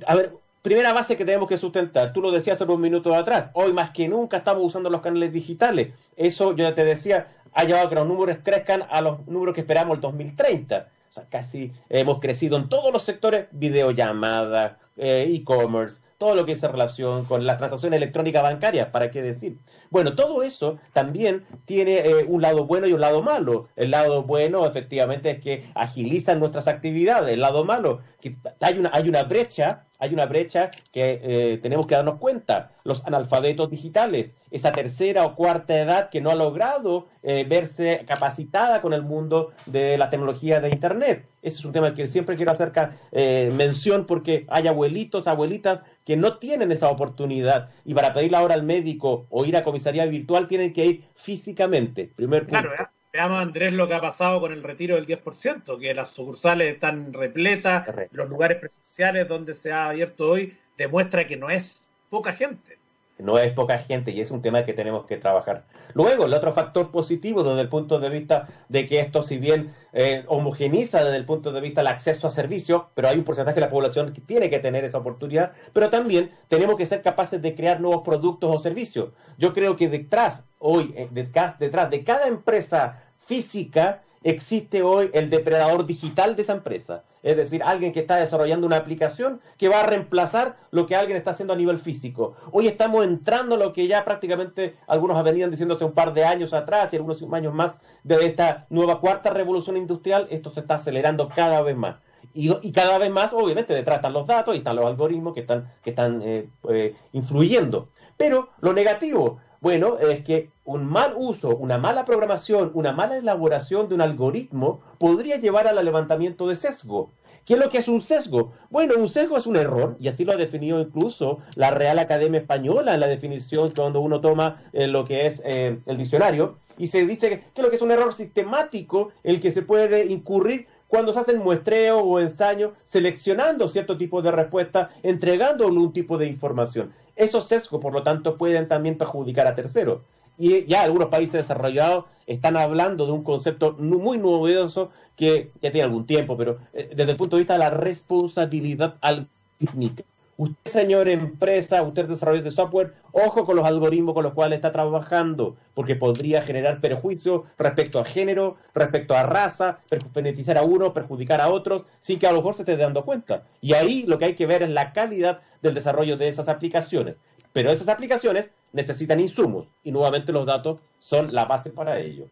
A 0.06 0.16
ver, 0.16 0.34
primera 0.62 0.94
base 0.94 1.18
que 1.18 1.26
tenemos 1.26 1.48
que 1.48 1.58
sustentar. 1.58 2.14
Tú 2.14 2.22
lo 2.22 2.32
decías 2.32 2.62
hace 2.62 2.72
un 2.72 2.82
minuto 2.82 3.14
atrás. 3.14 3.50
Hoy 3.54 3.74
más 3.74 3.92
que 3.92 4.08
nunca 4.08 4.38
estamos 4.38 4.64
usando 4.64 4.90
los 4.90 5.02
canales 5.02 5.32
digitales. 5.34 5.94
Eso, 6.16 6.56
yo 6.56 6.64
ya 6.64 6.76
te 6.76 6.86
decía, 6.86 7.28
ha 7.54 7.64
llevado 7.64 7.88
a 7.88 7.90
que 7.90 7.96
los 7.96 8.08
números 8.08 8.38
crezcan 8.44 8.84
a 8.90 9.02
los 9.02 9.26
números 9.28 9.56
que 9.56 9.62
esperamos 9.62 9.96
el 9.96 10.02
2030. 10.02 10.88
O 11.10 11.12
sea, 11.12 11.26
casi 11.30 11.72
hemos 11.90 12.20
crecido 12.20 12.58
en 12.58 12.70
todos 12.70 12.94
los 12.94 13.04
sectores, 13.04 13.48
videollamada, 13.52 14.78
eh, 14.96 15.26
e-commerce, 15.28 16.02
todo 16.20 16.36
lo 16.36 16.46
que 16.46 16.52
es 16.52 16.62
relación 16.62 17.26
con 17.26 17.48
las 17.48 17.58
transacciones 17.58 17.98
electrónicas 17.98 18.44
bancarias, 18.44 18.90
¿para 18.90 19.10
qué 19.10 19.22
decir? 19.22 19.58
Bueno, 19.90 20.16
todo 20.16 20.44
eso 20.44 20.78
también 20.94 21.46
tiene 21.66 22.00
eh, 22.00 22.26
un 22.28 22.42
lado 22.42 22.68
bueno 22.68 22.86
y 22.88 22.94
un 22.94 23.02
lado 23.02 23.24
malo. 23.24 23.70
El 23.78 23.92
lado 23.92 24.24
bueno, 24.24 24.68
efectivamente, 24.68 25.32
es 25.32 25.40
que 25.40 25.64
agilizan 25.76 26.40
nuestras 26.40 26.68
actividades. 26.68 27.34
El 27.34 27.40
lado 27.40 27.64
malo, 27.64 28.02
que 28.20 28.36
hay 28.60 28.78
una, 28.78 28.92
hay 28.94 29.08
una 29.08 29.24
brecha 29.24 29.86
hay 30.00 30.14
una 30.14 30.26
brecha 30.26 30.72
que 30.92 31.20
eh, 31.22 31.60
tenemos 31.62 31.86
que 31.86 31.96
darnos 31.96 32.20
cuenta. 32.20 32.72
Los 32.86 33.06
analfabetos 33.06 33.70
digitales, 33.70 34.36
esa 34.50 34.72
tercera 34.72 35.26
o 35.26 35.36
cuarta 35.36 35.78
edad 35.78 36.10
que 36.10 36.22
no 36.22 36.32
ha 36.32 36.36
logrado 36.36 37.08
eh, 37.22 37.46
verse 37.48 38.06
capacitada 38.08 38.82
con 38.82 38.94
el 38.94 39.04
mundo 39.04 39.52
de 39.66 39.98
la 39.98 40.10
tecnología 40.10 40.62
de 40.62 40.70
Internet. 40.70 41.28
Ese 41.42 41.58
es 41.58 41.66
un 41.66 41.74
tema 41.74 41.94
que 41.94 42.08
siempre 42.08 42.38
quiero 42.38 42.52
hacer 42.52 42.72
eh, 43.12 43.52
mención 43.54 44.06
porque 44.06 44.46
hay 44.50 44.68
abuelitos, 44.68 45.28
abuelitas 45.28 45.84
que 46.06 46.18
no 46.18 46.38
tienen 46.38 46.72
esa 46.72 46.90
oportunidad 46.90 47.70
y 47.84 47.94
para 47.94 48.14
pedirle 48.14 48.38
ahora 48.38 48.56
al 48.56 48.64
médico 48.64 49.28
o 49.30 49.46
ir 49.46 49.58
a 49.58 49.64
comisaría 49.64 50.06
virtual 50.06 50.48
tienen 50.48 50.74
que 50.74 50.86
ir 50.86 51.04
físicamente. 51.16 52.12
Primer 52.16 52.48
Claro, 52.48 52.72
Veamos, 53.12 53.40
Andrés, 53.42 53.74
lo 53.74 53.88
que 53.88 53.96
ha 53.96 54.02
pasado 54.02 54.40
con 54.40 54.52
el 54.52 54.64
retiro 54.64 54.96
del 54.96 55.08
10%, 55.08 55.80
que 55.80 55.94
las 55.94 56.10
sucursales 56.10 56.74
están 56.74 57.12
repletas, 57.12 57.88
los 58.12 58.30
lugares 58.30 58.60
presenciales 58.60 59.28
donde 59.28 59.56
se 59.56 59.72
ha 59.72 59.90
abierto 59.90 60.30
hoy 60.30 60.58
demuestra 60.78 61.28
que 61.28 61.36
no 61.36 61.50
es 61.50 61.88
poca 62.10 62.34
gente. 62.34 62.79
No 63.20 63.38
es 63.38 63.52
poca 63.54 63.78
gente 63.78 64.12
y 64.12 64.22
es 64.22 64.32
un 64.32 64.42
tema 64.42 64.64
que 64.64 64.74
tenemos 64.74 65.06
que 65.06 65.18
trabajar. 65.18 65.66
Luego, 65.94 66.26
el 66.26 66.34
otro 66.34 66.54
factor 66.54 66.90
positivo 66.90 67.44
desde 67.44 67.62
el 67.62 67.70
punto 67.70 68.00
de 68.00 68.10
vista 68.10 68.48
de 68.70 68.86
que 68.86 69.02
esto, 69.02 69.22
si 69.22 69.38
bien 69.38 69.74
eh, 69.92 70.24
homogeniza 70.28 71.04
desde 71.04 71.18
el 71.18 71.26
punto 71.26 71.52
de 71.52 71.62
vista 71.62 71.82
del 71.82 71.88
acceso 71.88 72.28
a 72.28 72.30
servicios, 72.30 72.84
pero 72.96 73.10
hay 73.10 73.18
un 73.18 73.26
porcentaje 73.26 73.56
de 73.56 73.66
la 73.66 73.70
población 73.70 74.14
que 74.14 74.22
tiene 74.22 74.50
que 74.50 74.60
tener 74.60 74.86
esa 74.86 75.00
oportunidad, 75.00 75.52
pero 75.74 75.90
también 75.90 76.32
tenemos 76.48 76.78
que 76.78 76.86
ser 76.86 77.02
capaces 77.02 77.42
de 77.42 77.56
crear 77.56 77.82
nuevos 77.82 78.04
productos 78.04 78.56
o 78.56 78.58
servicios. 78.58 79.10
Yo 79.38 79.54
creo 79.54 79.76
que 79.76 79.90
detrás, 79.90 80.44
hoy, 80.58 80.94
eh, 80.96 81.10
detrás 81.12 81.90
de 81.90 82.04
cada 82.04 82.28
empresa 82.28 83.04
física, 83.18 84.02
existe 84.24 84.82
hoy 84.82 85.10
el 85.14 85.30
depredador 85.30 85.86
digital 85.86 86.36
de 86.36 86.42
esa 86.42 86.54
empresa. 86.54 87.04
Es 87.22 87.36
decir, 87.36 87.62
alguien 87.64 87.92
que 87.92 88.00
está 88.00 88.16
desarrollando 88.16 88.66
una 88.66 88.78
aplicación 88.78 89.42
que 89.58 89.70
va 89.70 89.82
a 89.82 89.86
reemplazar 89.86 90.58
lo 90.72 90.86
que 90.86 90.96
alguien 90.96 91.18
está 91.18 91.32
haciendo 91.32 91.54
a 91.54 91.58
nivel 91.58 91.80
físico. 91.80 92.36
Hoy 92.52 92.68
estamos 92.68 93.04
entrando 93.04 93.56
a 93.56 93.58
lo 93.58 93.74
que 93.74 93.88
ya 93.88 94.06
prácticamente 94.06 94.76
algunos 94.88 95.22
venían 95.24 95.52
diciéndose 95.52 95.86
un 95.86 95.94
par 95.94 96.14
de 96.14 96.24
años 96.24 96.54
atrás 96.54 96.94
y 96.94 96.96
algunos 96.96 97.22
años 97.34 97.54
más 97.54 97.80
de 98.04 98.26
esta 98.26 98.66
nueva 98.70 99.00
cuarta 99.00 99.32
revolución 99.32 99.78
industrial. 99.78 100.28
Esto 100.30 100.50
se 100.50 100.62
está 100.62 100.76
acelerando 100.76 101.30
cada 101.30 101.62
vez 101.62 101.76
más. 101.76 101.98
Y, 102.34 102.72
cada 102.72 102.98
vez 103.00 103.10
más, 103.10 103.34
obviamente, 103.34 103.74
detrás 103.74 103.98
están 103.98 104.14
los 104.14 104.28
datos 104.28 104.54
y 104.54 104.60
están 104.60 104.76
los 104.76 104.86
algoritmos 104.86 105.34
que 105.34 105.42
están, 105.42 105.72
que 105.84 105.90
están 105.90 106.22
eh, 106.24 106.48
eh, 106.70 106.96
influyendo. 107.12 107.90
Pero 108.18 108.50
lo 108.62 108.74
negativo, 108.74 109.40
bueno, 109.62 109.98
es 109.98 110.22
que 110.24 110.52
un 110.70 110.86
mal 110.86 111.16
uso, 111.18 111.58
una 111.58 111.80
mala 111.80 112.06
programación, 112.06 112.70
una 112.76 112.94
mala 112.94 113.18
elaboración 113.18 113.90
de 113.90 113.96
un 113.96 114.02
algoritmo 114.02 114.82
podría 115.00 115.38
llevar 115.38 115.68
al 115.68 115.84
levantamiento 115.84 116.48
de 116.48 116.56
sesgo. 116.56 117.10
¿Qué 117.44 117.56
es 117.56 117.60
lo 117.60 117.70
que 117.70 117.80
es 117.80 117.88
un 117.88 118.02
sesgo? 118.02 118.54
Bueno, 118.70 118.94
un 119.00 119.10
sesgo 119.10 119.36
es 119.36 119.48
un 119.48 119.56
error, 119.56 119.98
y 120.00 120.10
así 120.10 120.26
lo 120.26 120.34
ha 120.34 120.36
definido 120.36 120.80
incluso 120.80 121.40
la 121.56 121.72
Real 121.72 121.98
Academia 121.98 122.40
Española 122.40 122.94
en 122.94 123.00
la 123.00 123.08
definición 123.08 123.72
cuando 123.76 124.00
uno 124.00 124.22
toma 124.22 124.62
eh, 124.72 124.86
lo 124.86 125.06
que 125.06 125.26
es 125.26 125.42
eh, 125.44 125.80
el 125.88 125.98
diccionario, 125.98 126.58
y 126.78 126.86
se 126.86 127.04
dice 127.04 127.44
que, 127.56 127.62
lo 127.64 127.72
que 127.72 127.78
es 127.78 127.82
un 127.82 127.90
error 127.90 128.14
sistemático, 128.14 129.10
el 129.24 129.42
que 129.42 129.50
se 129.50 129.64
puede 129.64 130.06
incurrir 130.06 130.68
cuando 130.88 131.14
se 131.14 131.20
hacen 131.20 131.40
muestreo 131.40 131.98
o 131.98 132.20
ensayo, 132.20 132.74
seleccionando 132.86 133.68
cierto 133.68 133.98
tipo 133.98 134.22
de 134.22 134.30
respuesta, 134.30 134.92
entregando 135.02 135.68
un 135.68 135.94
tipo 135.94 136.20
de 136.20 136.28
información. 136.28 136.94
Esos 137.16 137.48
sesgos, 137.48 137.82
por 137.82 137.94
lo 137.94 138.04
tanto, 138.04 138.38
pueden 138.38 138.68
también 138.68 139.00
perjudicar 139.00 139.48
a 139.48 139.56
terceros. 139.56 140.02
Y 140.40 140.66
ya 140.66 140.84
algunos 140.84 141.10
países 141.10 141.34
desarrollados 141.34 142.06
están 142.26 142.56
hablando 142.56 143.06
de 143.06 143.12
un 143.12 143.24
concepto 143.24 143.74
muy 143.74 144.18
novedoso 144.18 144.90
que 145.18 145.52
ya 145.62 145.70
tiene 145.70 145.84
algún 145.84 146.06
tiempo, 146.06 146.38
pero 146.38 146.58
eh, 146.74 146.90
desde 146.96 147.12
el 147.12 147.18
punto 147.18 147.36
de 147.36 147.42
vista 147.42 147.54
de 147.54 147.60
la 147.60 147.70
responsabilidad 147.70 148.96
algorítmica. 149.02 150.04
Usted, 150.38 150.72
señor 150.72 151.10
empresa, 151.10 151.84
usted 151.84 152.08
desarrollador 152.08 152.46
de 152.46 152.52
software, 152.52 152.94
ojo 153.12 153.44
con 153.44 153.58
los 153.58 153.66
algoritmos 153.66 154.14
con 154.14 154.24
los 154.24 154.34
cuales 154.34 154.56
está 154.56 154.72
trabajando, 154.72 155.58
porque 155.74 155.98
podría 155.98 156.42
generar 156.42 156.80
perjuicio 156.80 157.44
respecto 157.58 158.00
a 158.00 158.06
género, 158.06 158.56
respecto 158.74 159.18
a 159.18 159.24
raza, 159.24 159.80
beneficiar 160.14 160.58
a 160.58 160.64
uno, 160.64 160.94
perjudicar 160.94 161.42
a 161.42 161.50
otros, 161.50 161.84
sin 162.00 162.20
que 162.20 162.28
a 162.28 162.32
lo 162.32 162.38
mejor 162.38 162.54
se 162.54 162.62
esté 162.62 162.78
dando 162.78 163.04
cuenta. 163.04 163.44
Y 163.60 163.74
ahí 163.74 164.04
lo 164.04 164.18
que 164.18 164.24
hay 164.24 164.36
que 164.36 164.46
ver 164.46 164.64
es 164.64 164.70
la 164.70 164.94
calidad 164.94 165.42
del 165.62 165.74
desarrollo 165.74 166.16
de 166.16 166.30
esas 166.30 166.48
aplicaciones. 166.48 167.16
Pero 167.54 167.72
esas 167.72 167.90
aplicaciones 167.90 168.52
necesitan 168.74 169.20
insumos 169.20 169.68
y 169.84 169.92
nuevamente 169.92 170.32
los 170.32 170.46
datos 170.46 170.80
son 171.00 171.34
la 171.34 171.46
base 171.46 171.70
para 171.70 172.00
ello. 172.00 172.26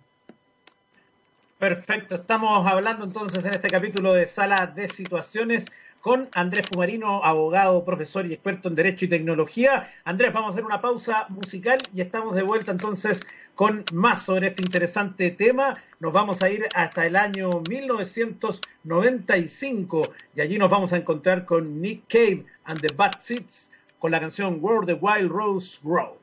Perfecto, 1.60 2.16
estamos 2.16 2.66
hablando 2.68 3.06
entonces 3.06 3.44
en 3.44 3.56
este 3.56 3.70
capítulo 3.70 4.14
de 4.14 4.28
sala 4.28 4.68
de 4.68 4.88
situaciones 4.90 5.66
con 6.02 6.30
Andrés 6.34 6.68
Pumarino, 6.70 7.24
abogado, 7.24 7.84
profesor 7.84 8.28
y 8.28 8.34
experto 8.34 8.70
en 8.70 8.76
Derecho 8.76 9.06
y 9.06 9.10
Tecnología. 9.10 9.90
Andrés, 10.06 10.32
vamos 10.32 10.50
a 10.50 10.52
hacer 10.52 10.64
una 10.64 10.80
pausa 10.80 11.26
musical 11.30 11.80
y 11.94 12.02
estamos 12.02 12.36
de 12.36 12.44
vuelta 12.44 12.72
entonces 12.72 13.26
con 13.56 13.84
más 13.92 14.22
sobre 14.22 14.50
este 14.50 14.62
interesante 14.62 15.32
tema. 15.32 15.82
Nos 16.00 16.14
vamos 16.14 16.44
a 16.44 16.50
ir 16.50 16.68
hasta 16.76 17.08
el 17.08 17.16
año 17.16 17.64
1995 17.68 20.14
y 20.36 20.42
allí 20.42 20.60
nos 20.60 20.70
vamos 20.70 20.94
a 20.94 20.98
encontrar 20.98 21.46
con 21.46 21.82
Nick 21.82 22.04
Cave 22.08 22.46
and 22.66 22.82
the 22.82 22.94
Bad 22.96 23.14
Seeds 23.20 23.72
con 24.00 24.12
la 24.12 24.20
canción 24.20 24.60
Where 24.62 24.86
the 24.86 24.94
Wild 24.94 25.32
Rose 25.32 25.80
Grow. 25.84 26.18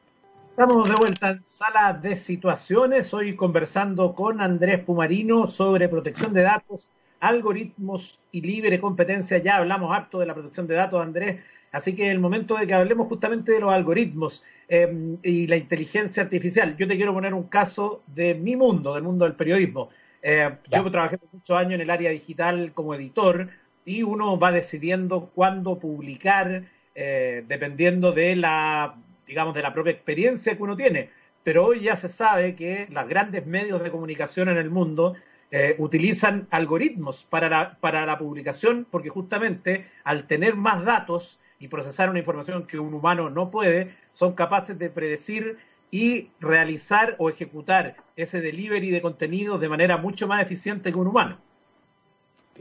Estamos 0.50 0.88
de 0.88 0.94
vuelta 0.94 1.30
en 1.30 1.42
sala 1.46 1.92
de 1.94 2.14
situaciones, 2.16 3.12
hoy 3.12 3.34
conversando 3.34 4.14
con 4.14 4.40
Andrés 4.40 4.78
Pumarino 4.80 5.48
sobre 5.48 5.88
protección 5.88 6.32
de 6.32 6.42
datos 6.42 6.90
algoritmos 7.18 8.20
y 8.30 8.42
libre 8.42 8.80
competencia. 8.80 9.38
Ya 9.38 9.56
hablamos 9.56 9.92
harto 9.92 10.20
de 10.20 10.26
la 10.26 10.34
protección 10.34 10.68
de 10.68 10.74
datos, 10.74 11.02
Andrés, 11.02 11.40
así 11.72 11.96
que 11.96 12.06
es 12.06 12.12
el 12.12 12.20
momento 12.20 12.56
de 12.56 12.66
que 12.66 12.74
hablemos 12.74 13.08
justamente 13.08 13.50
de 13.50 13.60
los 13.60 13.72
algoritmos 13.72 14.44
em, 14.68 15.16
y 15.24 15.48
la 15.48 15.56
inteligencia 15.56 16.22
artificial. 16.22 16.76
Yo 16.76 16.86
te 16.86 16.96
quiero 16.96 17.12
poner 17.12 17.34
un 17.34 17.48
caso 17.48 18.02
de 18.06 18.34
mi 18.34 18.54
mundo, 18.54 18.94
del 18.94 19.02
mundo 19.02 19.24
del 19.24 19.34
periodismo. 19.34 19.88
Eh, 20.22 20.56
yo 20.70 20.90
trabajé 20.90 21.18
muchos 21.32 21.56
años 21.56 21.74
en 21.74 21.80
el 21.80 21.90
área 21.90 22.10
digital 22.10 22.72
como 22.72 22.94
editor 22.94 23.48
y 23.84 24.04
uno 24.04 24.38
va 24.38 24.52
decidiendo 24.52 25.30
cuándo 25.34 25.78
publicar 25.78 26.64
eh, 26.94 27.44
dependiendo 27.46 28.12
de 28.12 28.36
la, 28.36 28.94
digamos, 29.26 29.54
de 29.54 29.62
la 29.62 29.72
propia 29.72 29.92
experiencia 29.92 30.56
que 30.56 30.62
uno 30.62 30.76
tiene. 30.76 31.10
Pero 31.42 31.66
hoy 31.66 31.80
ya 31.80 31.96
se 31.96 32.08
sabe 32.08 32.54
que 32.54 32.86
los 32.90 33.08
grandes 33.08 33.46
medios 33.46 33.82
de 33.82 33.90
comunicación 33.90 34.48
en 34.48 34.56
el 34.56 34.70
mundo 34.70 35.14
eh, 35.50 35.74
utilizan 35.78 36.48
algoritmos 36.50 37.24
para 37.24 37.48
la, 37.48 37.76
para 37.78 38.06
la 38.06 38.18
publicación 38.18 38.86
porque 38.90 39.08
justamente 39.08 39.86
al 40.02 40.26
tener 40.26 40.56
más 40.56 40.84
datos 40.84 41.38
y 41.58 41.68
procesar 41.68 42.10
una 42.10 42.18
información 42.18 42.66
que 42.66 42.78
un 42.78 42.94
humano 42.94 43.30
no 43.30 43.50
puede, 43.50 43.94
son 44.12 44.34
capaces 44.34 44.78
de 44.78 44.90
predecir 44.90 45.58
y 45.90 46.30
realizar 46.40 47.14
o 47.18 47.30
ejecutar 47.30 47.96
ese 48.16 48.40
delivery 48.40 48.90
de 48.90 49.00
contenido 49.00 49.58
de 49.58 49.68
manera 49.68 49.96
mucho 49.96 50.26
más 50.26 50.42
eficiente 50.42 50.90
que 50.90 50.98
un 50.98 51.06
humano. 51.06 51.38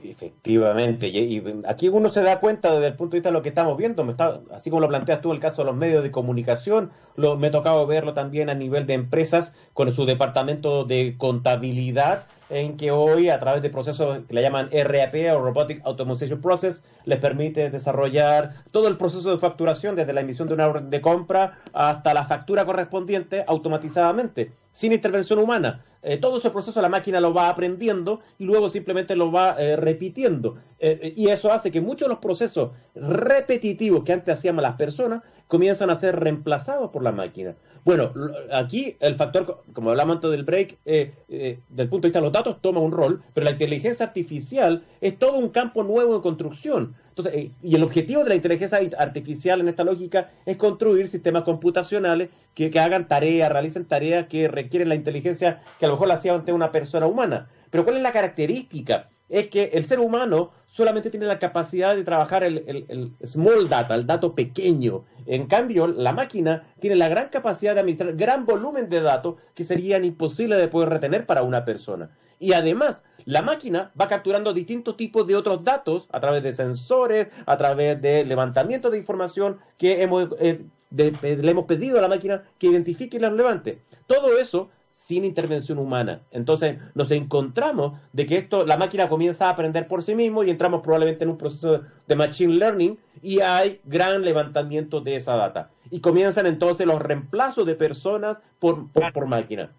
Efectivamente, 0.02 1.08
y, 1.08 1.44
aquí 1.68 1.88
uno 1.88 2.12
se 2.12 2.24
da 2.24 2.40
cuenta 2.40 2.74
desde 2.74 2.88
el 2.88 2.96
punto 2.96 3.12
de 3.12 3.18
vista 3.20 3.30
de 3.30 3.34
lo 3.34 3.42
que 3.42 3.50
estamos 3.50 3.78
viendo, 3.78 4.04
me 4.04 4.12
está, 4.12 4.42
así 4.52 4.70
como 4.70 4.82
lo 4.82 4.88
planteas 4.88 5.22
tú 5.22 5.32
el 5.32 5.40
caso 5.40 5.62
de 5.62 5.68
los 5.68 5.76
medios 5.76 6.02
de 6.04 6.12
comunicación, 6.12 6.92
lo, 7.16 7.38
me 7.38 7.48
ha 7.48 7.52
tocado 7.52 7.86
verlo 7.86 8.14
también 8.14 8.50
a 8.50 8.56
nivel 8.56 8.88
de 8.88 8.96
empresas 8.96 9.54
con 9.74 9.92
su 9.94 10.06
departamento 10.06 10.84
de 10.84 11.16
contabilidad, 11.18 12.26
en 12.50 12.78
que 12.78 12.92
hoy 12.92 13.30
a 13.30 13.40
través 13.40 13.62
de 13.62 13.70
procesos 13.70 14.20
que 14.28 14.34
le 14.34 14.42
llaman 14.42 14.70
RAP 14.72 15.16
o 15.34 15.40
Robotic 15.40 15.82
Automation 15.86 16.40
Process 16.42 16.84
les 17.06 17.20
permite 17.20 17.70
desarrollar 17.70 18.64
todo 18.72 18.88
el 18.88 18.98
proceso 18.98 19.32
de 19.32 19.38
facturación 19.38 19.96
desde 19.96 20.14
la 20.14 20.22
emisión 20.22 20.48
de 20.48 20.54
una 20.54 20.68
orden 20.68 20.90
de 20.90 21.02
compra 21.02 21.60
hasta 21.74 22.14
la 22.14 22.26
factura 22.26 22.66
correspondiente 22.66 23.44
automatizadamente, 23.48 24.52
sin 24.72 24.92
intervención 24.92 25.40
humana. 25.40 25.84
Eh, 26.04 26.18
todo 26.18 26.38
ese 26.38 26.50
proceso 26.50 26.82
la 26.82 26.90
máquina 26.90 27.22
lo 27.22 27.34
va 27.34 27.48
aprendiendo 27.48 28.20
y 28.38 28.44
luego 28.44 28.68
simplemente 28.68 29.16
lo 29.16 29.32
va 29.32 29.56
eh, 29.58 29.78
repitiendo. 29.78 30.58
Eh, 30.80 31.14
y 31.16 31.30
eso 31.30 31.52
hace 31.52 31.72
que 31.72 31.80
muchos 31.80 32.08
de 32.08 32.14
los 32.14 32.20
procesos 32.20 32.72
repetitivos 32.94 34.04
que 34.04 34.12
antes 34.12 34.38
hacíamos 34.38 34.62
las 34.62 34.76
personas 34.76 35.24
comienzan 35.48 35.90
a 35.90 35.96
ser 35.96 36.20
reemplazados 36.20 36.92
por 36.92 37.04
la 37.04 37.14
máquina. 37.14 37.56
Bueno, 37.86 38.12
aquí 38.52 38.96
el 39.00 39.16
factor, 39.16 39.64
como 39.74 39.92
hablamos 39.92 40.16
antes 40.16 40.32
del 40.32 40.44
break, 40.44 40.78
del 40.84 41.90
punto 41.90 42.02
de 42.02 42.08
vista 42.08 42.20
de 42.20 42.24
los 42.24 42.32
datos, 42.32 42.62
toma 42.62 42.80
un 42.80 42.92
rol, 42.92 43.22
pero 43.34 43.44
la 43.46 43.52
inteligencia 43.52 44.06
artificial 44.06 44.84
es 45.02 45.20
todo 45.20 45.38
un 45.38 45.50
campo 45.50 45.84
nuevo 45.84 46.16
de 46.16 46.22
construcción. 46.22 46.96
Entonces, 47.16 47.34
eh, 47.36 47.52
y 47.62 47.76
el 47.76 47.84
objetivo 47.84 48.24
de 48.24 48.30
la 48.30 48.36
inteligencia 48.36 48.80
artificial 48.98 49.62
en 49.62 49.68
esta 49.68 49.84
lógica 49.84 50.32
es 50.48 50.58
construir 50.58 51.08
sistemas 51.08 51.44
computacionales 51.44 52.30
que, 52.56 52.72
hagan 52.80 53.08
tareas, 53.08 53.52
realicen 53.52 53.86
tareas 53.86 54.26
que 54.28 54.48
requieren 54.48 54.90
la 54.90 54.96
inteligencia 54.96 55.62
que 55.78 55.86
a 55.86 55.90
lo 55.90 55.94
mejor 55.94 56.08
la 56.08 56.16
hacía 56.16 56.34
ante 56.34 56.52
una 56.52 56.72
persona 56.72 57.06
humana. 57.06 57.50
Pero 57.70 57.84
¿cuál 57.84 57.98
es 57.98 58.02
la 58.02 58.12
característica? 58.12 59.10
Es 59.30 59.48
que 59.48 59.70
el 59.74 59.86
ser 59.86 60.00
humano 60.00 60.52
solamente 60.66 61.12
tiene 61.12 61.28
la 61.28 61.38
capacidad 61.38 61.96
de 61.96 62.04
trabajar 62.04 62.44
el, 62.44 63.14
small 63.22 63.70
data, 63.70 63.94
el 63.94 64.08
dato 64.08 64.34
pequeño. 64.34 65.04
En 65.28 65.46
cambio, 65.46 65.86
la 65.86 66.14
máquina 66.14 66.64
tiene 66.80 66.96
la 66.96 67.10
gran 67.10 67.30
capacidad 67.30 67.76
de 67.76 67.82
administrar 67.82 68.16
gran 68.16 68.48
volumen 68.48 68.90
de 68.90 69.02
datos 69.02 69.36
que 69.54 69.64
serían 69.64 70.04
imposibles 70.04 70.58
de 70.58 70.68
poder 70.68 70.90
retener 70.90 71.28
para 71.28 71.44
una 71.44 71.64
persona. 71.64 72.10
Y 72.44 72.52
además, 72.52 73.06
la 73.24 73.42
máquina 73.42 73.94
va 74.00 74.10
capturando 74.10 74.52
distintos 74.52 74.98
tipos 74.98 75.26
de 75.26 75.38
otros 75.38 75.64
datos 75.64 76.10
a 76.12 76.20
través 76.20 76.44
de 76.44 76.52
sensores, 76.52 77.30
a 77.46 77.56
través 77.56 78.02
de 78.02 78.26
levantamiento 78.26 78.90
de 78.90 78.98
información 78.98 79.60
que 79.78 80.02
hemos, 80.02 80.28
eh, 80.42 80.66
le 80.92 81.52
hemos 81.52 81.64
pedido 81.64 81.98
a 81.98 82.02
la 82.02 82.10
máquina 82.10 82.44
que 82.58 82.68
identifique 82.68 83.16
y 83.16 83.22
la 83.22 83.32
levante. 83.32 83.82
Todo 84.08 84.38
eso 84.38 84.70
sin 84.92 85.24
intervención 85.24 85.80
humana. 85.80 86.22
Entonces 86.32 86.80
nos 86.96 87.12
encontramos 87.12 87.98
de 88.12 88.26
que 88.26 88.36
esto, 88.36 88.66
la 88.66 88.78
máquina 88.78 89.08
comienza 89.08 89.48
a 89.48 89.52
aprender 89.52 89.88
por 89.88 90.04
sí 90.04 90.14
mismo 90.14 90.44
y 90.44 90.50
entramos 90.50 90.82
probablemente 90.82 91.24
en 91.24 91.30
un 91.30 91.38
proceso 91.38 91.82
de 92.08 92.16
machine 92.18 92.56
learning 92.56 92.98
y 93.22 93.40
hay 93.40 93.80
gran 93.86 94.24
levantamiento 94.24 95.00
de 95.00 95.16
esa 95.16 95.38
data. 95.38 95.70
Y 95.90 96.02
comienzan 96.02 96.46
entonces 96.46 96.86
los 96.88 97.02
reemplazos 97.02 97.66
de 97.66 97.76
personas 97.76 98.42
por, 98.60 98.92
por, 98.92 99.28
máquina. 99.28 99.72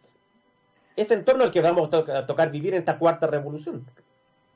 Es 0.96 1.10
en 1.10 1.24
torno 1.24 1.44
al 1.44 1.50
que 1.50 1.60
vamos 1.60 1.92
a, 1.92 2.26
tocar 2.26 2.50
vivir 2.50 2.74
en 2.74 2.80
esta 2.80 2.98
cuarta 2.98 3.26
revolución. 3.26 3.84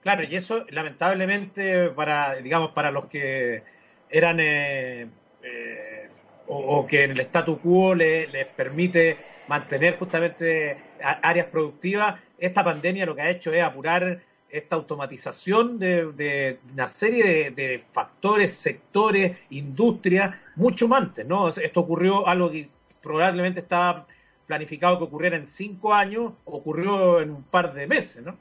Claro, 0.03 0.22
y 0.22 0.37
eso 0.37 0.64
lamentablemente 0.70 1.90
para, 1.90 2.37
digamos, 2.37 2.70
para 2.70 2.90
los 2.90 3.07
que 3.07 3.62
eran 4.09 4.38
eh, 4.40 5.09
eh, 5.42 6.07
o, 6.46 6.87
que 6.87 7.05
en 7.05 7.11
el 7.12 7.20
statu 7.20 7.59
quo 7.59 7.94
les 7.94 8.46
permite 8.57 9.18
mantener 9.48 9.98
justamente 9.98 10.79
áreas 11.22 11.46
productivas, 11.46 12.20
esta 12.38 12.62
pandemia 12.62 13.07
lo 13.07 13.14
que 13.14 13.22
ha 13.22 13.31
hecho 13.31 13.53
es 13.53 13.62
apurar 13.62 14.20
esta 14.51 14.77
automatización 14.77 15.79
de, 15.79 16.59
una 16.72 16.88
serie 16.88 17.51
de, 17.51 17.83
factores, 17.92 18.55
sectores, 18.55 19.37
industrias, 19.51 20.35
mucho 20.57 20.92
antes, 20.94 21.27
¿no? 21.27 21.48
Esto 21.48 21.81
ocurrió 21.81 22.27
algo 22.27 22.51
que 22.51 22.68
probablemente 23.03 23.61
estaba 23.61 24.07
planificado 24.48 24.98
que 24.98 25.04
ocurriera 25.04 25.37
en 25.37 25.46
cinco 25.46 25.94
años, 25.94 26.32
ocurrió 26.46 27.20
en 27.20 27.30
un 27.30 27.42
par 27.44 27.74
de 27.74 27.87
meses, 27.87 28.24
¿no? 28.24 28.37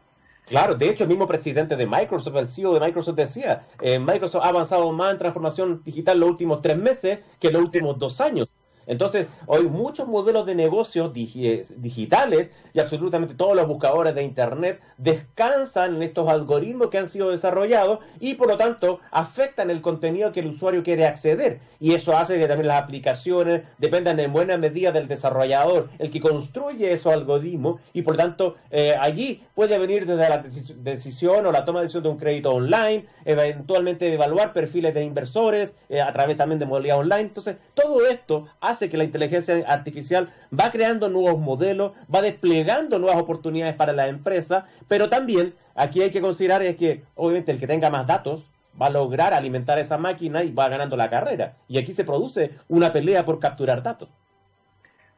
Claro, 0.45 0.75
de 0.75 0.89
hecho 0.89 1.03
el 1.03 1.09
mismo 1.09 1.27
presidente 1.27 1.75
de 1.75 1.85
Microsoft, 1.85 2.37
el 2.37 2.47
CEO 2.47 2.73
de 2.73 2.79
Microsoft 2.79 3.17
decía, 3.17 3.67
eh, 3.81 3.99
Microsoft 3.99 4.45
ha 4.45 4.47
avanzado 4.47 4.89
más 4.93 5.11
en 5.11 5.17
transformación 5.17 5.81
digital 5.83 6.21
los 6.21 6.29
últimos 6.29 6.61
tres 6.61 6.77
meses 6.77 7.19
que 7.37 7.51
los 7.51 7.61
últimos 7.61 7.99
dos 7.99 8.21
años. 8.21 8.56
Entonces, 8.87 9.27
hoy 9.45 9.67
muchos 9.67 10.07
modelos 10.07 10.45
de 10.45 10.55
negocios 10.55 11.13
digitales 11.13 12.49
y 12.73 12.79
absolutamente 12.79 13.35
todos 13.35 13.55
los 13.55 13.67
buscadores 13.67 14.15
de 14.15 14.23
Internet 14.23 14.81
descansan 14.97 15.97
en 15.97 16.03
estos 16.03 16.27
algoritmos 16.29 16.89
que 16.89 16.97
han 16.97 17.07
sido 17.07 17.29
desarrollados 17.29 17.99
y 18.19 18.35
por 18.35 18.47
lo 18.47 18.57
tanto 18.57 18.99
afectan 19.11 19.69
el 19.69 19.81
contenido 19.81 20.31
que 20.31 20.39
el 20.39 20.47
usuario 20.47 20.83
quiere 20.83 21.05
acceder. 21.05 21.59
Y 21.79 21.93
eso 21.93 22.15
hace 22.17 22.39
que 22.39 22.47
también 22.47 22.69
las 22.69 22.81
aplicaciones 22.81 23.63
dependan 23.77 24.19
en 24.19 24.31
buena 24.31 24.57
medida 24.57 24.91
del 24.91 25.07
desarrollador, 25.07 25.89
el 25.99 26.09
que 26.09 26.21
construye 26.21 26.91
esos 26.91 27.13
algoritmos 27.13 27.81
y 27.93 28.01
por 28.01 28.13
lo 28.13 28.23
tanto 28.23 28.55
eh, 28.71 28.95
allí 28.97 29.43
puede 29.53 29.77
venir 29.77 30.05
desde 30.05 30.29
la 30.29 30.43
decisión 30.77 31.45
o 31.45 31.51
la 31.51 31.65
toma 31.65 31.79
de 31.79 31.83
decisión 31.83 32.03
de 32.03 32.09
un 32.09 32.17
crédito 32.17 32.51
online, 32.51 33.05
eventualmente 33.25 34.11
evaluar 34.11 34.53
perfiles 34.53 34.93
de 34.93 35.03
inversores 35.03 35.73
eh, 35.89 35.99
a 35.99 36.11
través 36.13 36.37
también 36.37 36.59
de 36.59 36.65
modalidad 36.65 36.99
online. 36.99 37.21
Entonces, 37.21 37.57
todo 37.73 38.05
esto 38.05 38.47
hace 38.61 38.76
que 38.79 38.97
la 38.97 39.03
inteligencia 39.03 39.63
artificial 39.67 40.29
va 40.57 40.69
creando 40.69 41.09
nuevos 41.09 41.39
modelos, 41.39 41.93
va 42.13 42.21
desplegando 42.21 42.99
nuevas 42.99 43.21
oportunidades 43.21 43.75
para 43.75 43.93
la 43.93 44.07
empresa, 44.07 44.65
pero 44.87 45.09
también 45.09 45.53
aquí 45.75 46.01
hay 46.01 46.11
que 46.11 46.21
considerar 46.21 46.61
es 46.61 46.75
que 46.75 47.03
obviamente 47.15 47.51
el 47.51 47.59
que 47.59 47.67
tenga 47.67 47.89
más 47.89 48.05
datos 48.07 48.45
va 48.79 48.87
a 48.87 48.91
lograr 48.91 49.33
alimentar 49.33 49.79
esa 49.79 49.97
máquina 49.97 50.43
y 50.43 50.51
va 50.51 50.69
ganando 50.69 50.95
la 50.95 51.09
carrera. 51.09 51.55
Y 51.67 51.77
aquí 51.77 51.93
se 51.93 52.03
produce 52.03 52.51
una 52.67 52.93
pelea 52.93 53.25
por 53.25 53.39
capturar 53.39 53.81
datos. 53.81 54.09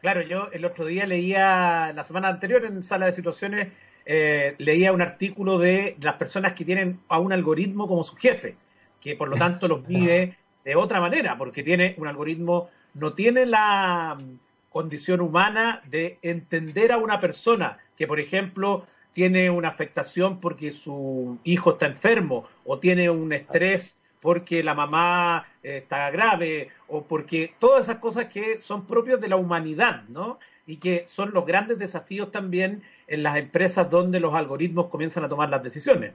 Claro, 0.02 0.22
yo 0.22 0.48
el 0.54 0.64
otro 0.64 0.86
día 0.86 1.06
leía, 1.06 1.92
la 1.94 2.04
semana 2.06 2.30
anterior 2.30 2.64
en 2.64 2.84
Sala 2.84 3.08
de 3.08 3.12
Situaciones, 3.12 3.68
eh, 4.06 4.56
leía 4.58 4.94
un 4.94 5.02
artículo 5.02 5.60
de 5.60 5.98
las 6.00 6.16
personas 6.16 6.54
que 6.54 6.64
tienen 6.64 7.00
a 7.10 7.20
un 7.20 7.34
algoritmo 7.34 7.88
como 7.88 8.04
su 8.04 8.16
jefe, 8.16 8.56
que 9.02 9.16
por 9.16 9.28
lo 9.28 9.36
tanto 9.36 9.68
los 9.68 9.86
mide 9.88 10.38
de 10.64 10.76
otra 10.76 11.02
manera, 11.02 11.38
porque 11.38 11.64
tiene 11.64 11.96
un 11.98 12.08
algoritmo 12.08 12.70
no 12.94 13.14
tiene 13.14 13.46
la 13.46 14.18
condición 14.70 15.22
humana 15.22 15.82
de 15.90 16.18
entender 16.22 16.92
a 16.92 16.98
una 16.98 17.20
persona 17.20 17.78
que, 17.98 18.08
por 18.08 18.20
ejemplo, 18.20 18.86
tiene 19.14 19.50
una 19.50 19.70
afectación 19.70 20.40
porque 20.40 20.72
su 20.72 21.40
hijo 21.44 21.72
está 21.72 21.88
enfermo 21.88 22.46
o 22.66 22.80
tiene 22.80 23.10
un 23.10 23.34
estrés 23.34 23.98
porque 24.22 24.64
la 24.64 24.74
mamá 24.74 25.48
eh, 25.64 25.78
está 25.78 26.10
grave 26.12 26.70
o 26.88 27.04
porque 27.04 27.54
todas 27.60 27.88
esas 27.88 28.00
cosas 28.00 28.26
que 28.26 28.60
son 28.60 28.86
propias 28.86 29.20
de 29.22 29.30
la 29.30 29.38
humanidad, 29.38 30.04
¿no? 30.10 30.40
Y 30.68 30.78
que 30.78 31.08
son 31.08 31.32
los 31.34 31.46
grandes 31.46 31.80
desafíos 31.80 32.32
también 32.32 32.84
en 33.08 33.24
las 33.24 33.38
empresas 33.38 33.90
donde 33.90 34.20
los 34.20 34.34
algoritmos 34.34 34.88
comienzan 34.88 35.24
a 35.24 35.30
tomar 35.30 35.50
las 35.50 35.64
decisiones. 35.64 36.14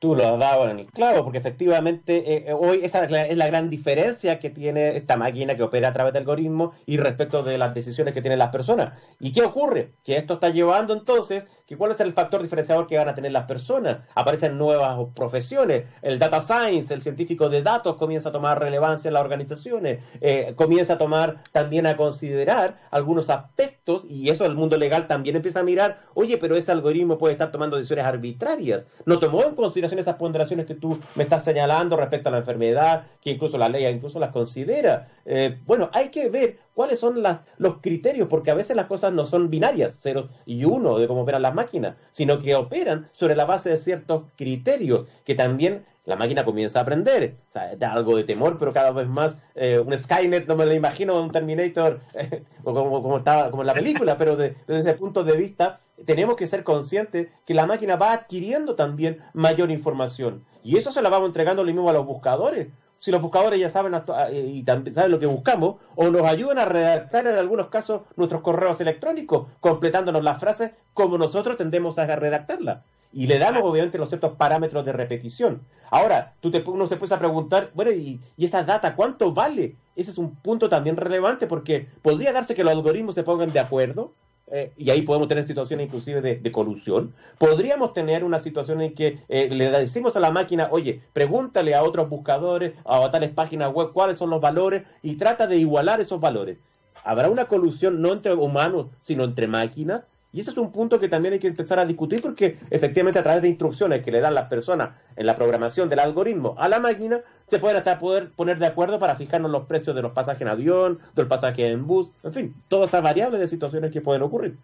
Tú 0.00 0.14
lo 0.14 0.28
has 0.28 0.38
dado 0.38 0.70
en 0.70 0.78
el 0.78 0.86
clavo, 0.86 1.24
porque 1.24 1.38
efectivamente 1.38 2.18
eh, 2.18 2.44
eh, 2.46 2.52
hoy 2.52 2.78
esa 2.84 3.04
es 3.04 3.36
la, 3.36 3.46
gran 3.48 3.68
diferencia 3.68 4.38
que 4.38 4.48
tiene 4.48 4.96
esta 4.96 5.16
máquina 5.16 5.56
que 5.56 5.64
opera 5.64 5.88
a 5.88 5.92
través 5.92 6.12
del 6.12 6.22
algoritmo 6.22 6.72
y 6.86 6.98
respecto 6.98 7.42
de 7.42 7.58
las 7.58 7.74
decisiones 7.74 8.14
que 8.14 8.22
tienen 8.22 8.38
las 8.38 8.52
personas. 8.52 8.92
¿Y 9.18 9.32
qué 9.32 9.42
ocurre? 9.42 9.94
Que 10.04 10.16
esto 10.16 10.34
está 10.34 10.50
llevando 10.50 10.92
entonces 10.92 11.46
que 11.66 11.76
cuál 11.76 11.90
es 11.90 11.98
el 11.98 12.12
factor 12.12 12.42
diferenciador 12.42 12.86
que 12.86 12.96
van 12.96 13.08
a 13.08 13.14
tener 13.14 13.32
las 13.32 13.46
personas. 13.46 13.98
Aparecen 14.14 14.56
nuevas 14.56 14.96
profesiones. 15.16 15.84
El 16.00 16.20
data 16.20 16.40
science, 16.40 16.94
el 16.94 17.02
científico 17.02 17.48
de 17.48 17.62
datos, 17.62 17.96
comienza 17.96 18.28
a 18.28 18.32
tomar 18.32 18.60
relevancia 18.60 19.08
en 19.08 19.14
las 19.14 19.22
organizaciones, 19.24 19.98
eh, 20.20 20.52
comienza 20.54 20.94
a 20.94 20.98
tomar 20.98 21.42
también 21.50 21.86
a 21.86 21.96
considerar 21.96 22.78
algunos 22.92 23.30
aspectos 23.30 24.06
y 24.08 24.30
eso 24.30 24.46
el 24.46 24.54
mundo 24.54 24.76
legal 24.76 25.08
también 25.08 25.34
empieza 25.34 25.60
a 25.60 25.64
mirar, 25.64 26.02
oye, 26.14 26.38
pero 26.38 26.56
ese 26.56 26.70
algoritmo 26.70 27.18
puede 27.18 27.32
estar 27.32 27.50
tomando 27.50 27.76
decisiones 27.76 28.04
arbitrarias. 28.04 28.86
No 29.04 29.18
tomó 29.18 29.42
en 29.42 29.56
consideración 29.56 29.87
esas 29.96 30.16
ponderaciones 30.16 30.66
que 30.66 30.74
tú 30.74 30.98
me 31.14 31.22
estás 31.22 31.44
señalando 31.44 31.96
respecto 31.96 32.28
a 32.28 32.32
la 32.32 32.38
enfermedad, 32.38 33.04
que 33.20 33.30
incluso 33.30 33.56
la 33.56 33.68
ley 33.68 33.86
incluso 33.86 34.18
las 34.18 34.32
considera. 34.32 35.08
Eh, 35.24 35.58
bueno, 35.64 35.88
hay 35.92 36.08
que 36.10 36.28
ver 36.28 36.58
cuáles 36.74 36.98
son 36.98 37.22
las, 37.22 37.42
los 37.56 37.78
criterios, 37.80 38.28
porque 38.28 38.50
a 38.50 38.54
veces 38.54 38.76
las 38.76 38.86
cosas 38.86 39.12
no 39.12 39.24
son 39.24 39.48
binarias, 39.48 39.94
cero 40.00 40.28
y 40.44 40.64
uno 40.64 40.98
de 40.98 41.06
cómo 41.06 41.22
operan 41.22 41.42
las 41.42 41.54
máquinas, 41.54 41.96
sino 42.10 42.38
que 42.38 42.54
operan 42.54 43.08
sobre 43.12 43.36
la 43.36 43.44
base 43.44 43.70
de 43.70 43.76
ciertos 43.76 44.24
criterios 44.36 45.08
que 45.24 45.34
también 45.34 45.84
la 46.08 46.16
máquina 46.16 46.42
comienza 46.42 46.78
a 46.78 46.82
aprender. 46.82 47.36
O 47.54 47.76
da 47.76 47.92
algo 47.92 48.16
de 48.16 48.24
temor, 48.24 48.56
pero 48.58 48.72
cada 48.72 48.90
vez 48.92 49.06
más 49.06 49.36
eh, 49.54 49.78
un 49.78 49.96
Skynet, 49.96 50.48
no 50.48 50.56
me 50.56 50.64
lo 50.64 50.72
imagino, 50.72 51.20
un 51.20 51.30
Terminator, 51.30 52.00
como, 52.64 53.02
como, 53.02 53.18
estaba, 53.18 53.50
como 53.50 53.62
en 53.62 53.66
la 53.66 53.74
película, 53.74 54.16
pero 54.16 54.34
desde 54.34 54.56
ese 54.66 54.94
punto 54.94 55.22
de 55.22 55.36
vista 55.36 55.80
tenemos 56.06 56.36
que 56.36 56.46
ser 56.46 56.64
conscientes 56.64 57.28
que 57.44 57.52
la 57.52 57.66
máquina 57.66 57.96
va 57.96 58.12
adquiriendo 58.12 58.74
también 58.74 59.18
mayor 59.34 59.70
información. 59.70 60.44
Y 60.64 60.78
eso 60.78 60.90
se 60.90 61.02
la 61.02 61.10
vamos 61.10 61.28
entregando 61.28 61.62
lo 61.62 61.72
mismo 61.72 61.90
a 61.90 61.92
los 61.92 62.06
buscadores 62.06 62.68
si 63.00 63.12
los 63.12 63.22
buscadores 63.22 63.60
ya 63.60 63.68
saben 63.68 63.94
ah, 63.94 64.30
y 64.32 64.64
saben 64.64 65.12
lo 65.12 65.20
que 65.20 65.26
buscamos, 65.26 65.76
o 65.94 66.10
nos 66.10 66.26
ayudan 66.26 66.58
a 66.58 66.64
redactar 66.64 67.28
en 67.28 67.36
algunos 67.36 67.68
casos 67.68 68.02
nuestros 68.16 68.42
correos 68.42 68.80
electrónicos, 68.80 69.46
completándonos 69.60 70.24
las 70.24 70.40
frases 70.40 70.72
como 70.94 71.16
nosotros 71.16 71.56
tendemos 71.56 71.96
a 71.96 72.06
redactarlas. 72.16 72.80
Y 73.12 73.26
le 73.26 73.38
damos, 73.38 73.62
obviamente, 73.62 73.98
los 73.98 74.08
ciertos 74.08 74.36
parámetros 74.36 74.84
de 74.84 74.92
repetición. 74.92 75.62
Ahora, 75.90 76.34
tú 76.40 76.50
te, 76.50 76.62
uno 76.66 76.86
se 76.86 76.96
puede 76.96 77.16
preguntar, 77.16 77.70
bueno, 77.74 77.90
¿y, 77.90 78.20
¿y 78.36 78.44
esa 78.44 78.62
data 78.64 78.94
cuánto 78.94 79.32
vale? 79.32 79.76
Ese 79.96 80.10
es 80.10 80.18
un 80.18 80.34
punto 80.36 80.68
también 80.68 80.96
relevante 80.96 81.46
porque 81.46 81.88
podría 82.02 82.32
darse 82.32 82.54
que 82.54 82.64
los 82.64 82.72
algoritmos 82.72 83.14
se 83.14 83.22
pongan 83.22 83.52
de 83.52 83.60
acuerdo 83.60 84.12
eh, 84.50 84.72
y 84.76 84.90
ahí 84.90 85.02
podemos 85.02 85.28
tener 85.28 85.44
situaciones 85.44 85.86
inclusive 85.86 86.20
de, 86.22 86.52
colusión, 86.52 87.12
podríamos 87.38 87.92
tener 87.92 88.24
una 88.24 88.38
situación 88.38 88.80
en 88.80 88.94
que 88.94 89.18
eh, 89.28 89.48
le 89.50 89.70
decimos 89.70 90.16
a 90.16 90.20
la 90.20 90.30
máquina, 90.30 90.68
oye, 90.70 91.02
pregúntale 91.12 91.74
a 91.74 91.82
otros 91.82 92.08
buscadores, 92.08 92.72
a 92.84 93.10
tales 93.10 93.30
páginas 93.30 93.72
web 93.72 93.92
cuáles 93.92 94.16
son 94.16 94.30
los 94.30 94.40
valores 94.40 94.84
y 95.02 95.16
trata 95.16 95.46
de 95.46 95.58
igualar 95.58 96.00
esos 96.00 96.20
valores. 96.20 96.58
¿Habrá 97.04 97.28
una 97.28 97.46
colusión 97.46 98.00
no 98.00 98.12
entre 98.12 98.34
humanos, 98.34 98.86
sino 99.00 99.24
entre 99.24 99.46
máquinas? 99.46 100.06
Y 100.32 100.40
ese 100.40 100.50
es 100.50 100.58
un 100.58 100.72
punto 100.72 101.00
que 101.00 101.08
también 101.08 101.34
hay 101.34 101.40
que 101.40 101.48
empezar 101.48 101.78
a 101.78 101.86
discutir 101.86 102.20
porque 102.20 102.58
efectivamente 102.70 103.18
a 103.18 103.22
través 103.22 103.40
de 103.40 103.48
instrucciones 103.48 104.04
que 104.04 104.12
le 104.12 104.20
dan 104.20 104.34
las 104.34 104.48
personas 104.48 104.90
en 105.16 105.24
la 105.24 105.34
programación 105.34 105.88
del 105.88 106.00
algoritmo 106.00 106.54
a 106.58 106.68
la 106.68 106.80
máquina, 106.80 107.20
se 107.46 107.58
pueden 107.58 107.78
hasta 107.78 107.98
poder 107.98 108.30
poner 108.32 108.58
de 108.58 108.66
acuerdo 108.66 108.98
para 108.98 109.16
fijarnos 109.16 109.50
los 109.50 109.66
precios 109.66 109.96
de 109.96 110.02
los 110.02 110.12
pasajes 110.12 110.42
en 110.42 110.48
avión, 110.48 110.98
del 111.14 111.28
pasaje 111.28 111.68
en 111.68 111.86
bus, 111.86 112.10
en 112.22 112.34
fin, 112.34 112.54
todas 112.68 112.90
esas 112.90 113.02
variables 113.02 113.40
de 113.40 113.48
situaciones 113.48 113.90
que 113.90 114.02
pueden 114.02 114.20
ocurrir. 114.20 114.56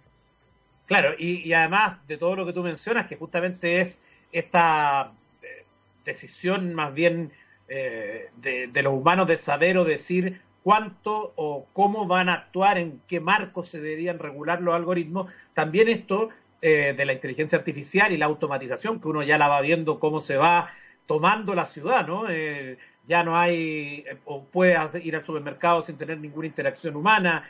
Claro, 0.87 1.15
y, 1.19 1.51
además 1.55 2.07
de 2.07 2.19
todo 2.19 2.37
lo 2.37 2.45
que 2.45 2.53
tú 2.53 2.63
mencionas, 2.63 3.09
que 3.09 3.17
justamente 3.17 3.81
es 3.81 4.03
esta 4.33 5.13
eh, 5.43 5.65
decisión 6.05 6.75
más 6.75 6.93
bien 6.93 7.33
eh, 7.69 8.29
de, 8.37 8.67
de 8.67 8.83
los 8.83 8.93
humanos 8.93 9.27
de 9.29 9.39
saber 9.39 9.79
o 9.79 9.85
decir 9.85 10.43
cuánto 10.65 11.35
o 11.37 11.67
cómo 11.73 12.07
van 12.07 12.29
a 12.29 12.35
actuar, 12.35 12.79
en 12.79 13.01
qué 13.07 13.21
marcos 13.21 13.69
se 13.69 13.81
deberían 13.81 14.19
regular 14.19 14.61
los 14.63 14.75
algoritmos. 14.75 15.31
También 15.53 15.89
esto 15.89 16.31
eh, 16.63 16.95
de 16.97 17.05
la 17.05 17.13
inteligencia 17.13 17.59
artificial 17.59 18.11
y 18.13 18.17
la 18.17 18.27
automatización, 18.27 18.99
que 19.01 19.09
uno 19.09 19.23
ya 19.23 19.39
la 19.39 19.49
va 19.49 19.61
viendo 19.61 20.01
cómo 20.01 20.21
se 20.21 20.37
va 20.37 20.71
tomando 21.07 21.55
la 21.55 21.67
ciudad, 21.67 22.07
¿no? 22.07 22.31
Eh, 22.31 22.79
ya 23.07 23.23
no 23.23 23.39
hay, 23.39 24.05
eh, 24.09 24.17
o 24.25 24.43
puedes 24.45 24.95
ir 25.05 25.15
al 25.15 25.25
supermercado 25.25 25.83
sin 25.83 25.99
tener 25.99 26.19
ninguna 26.19 26.47
interacción 26.47 26.97
humana, 26.97 27.45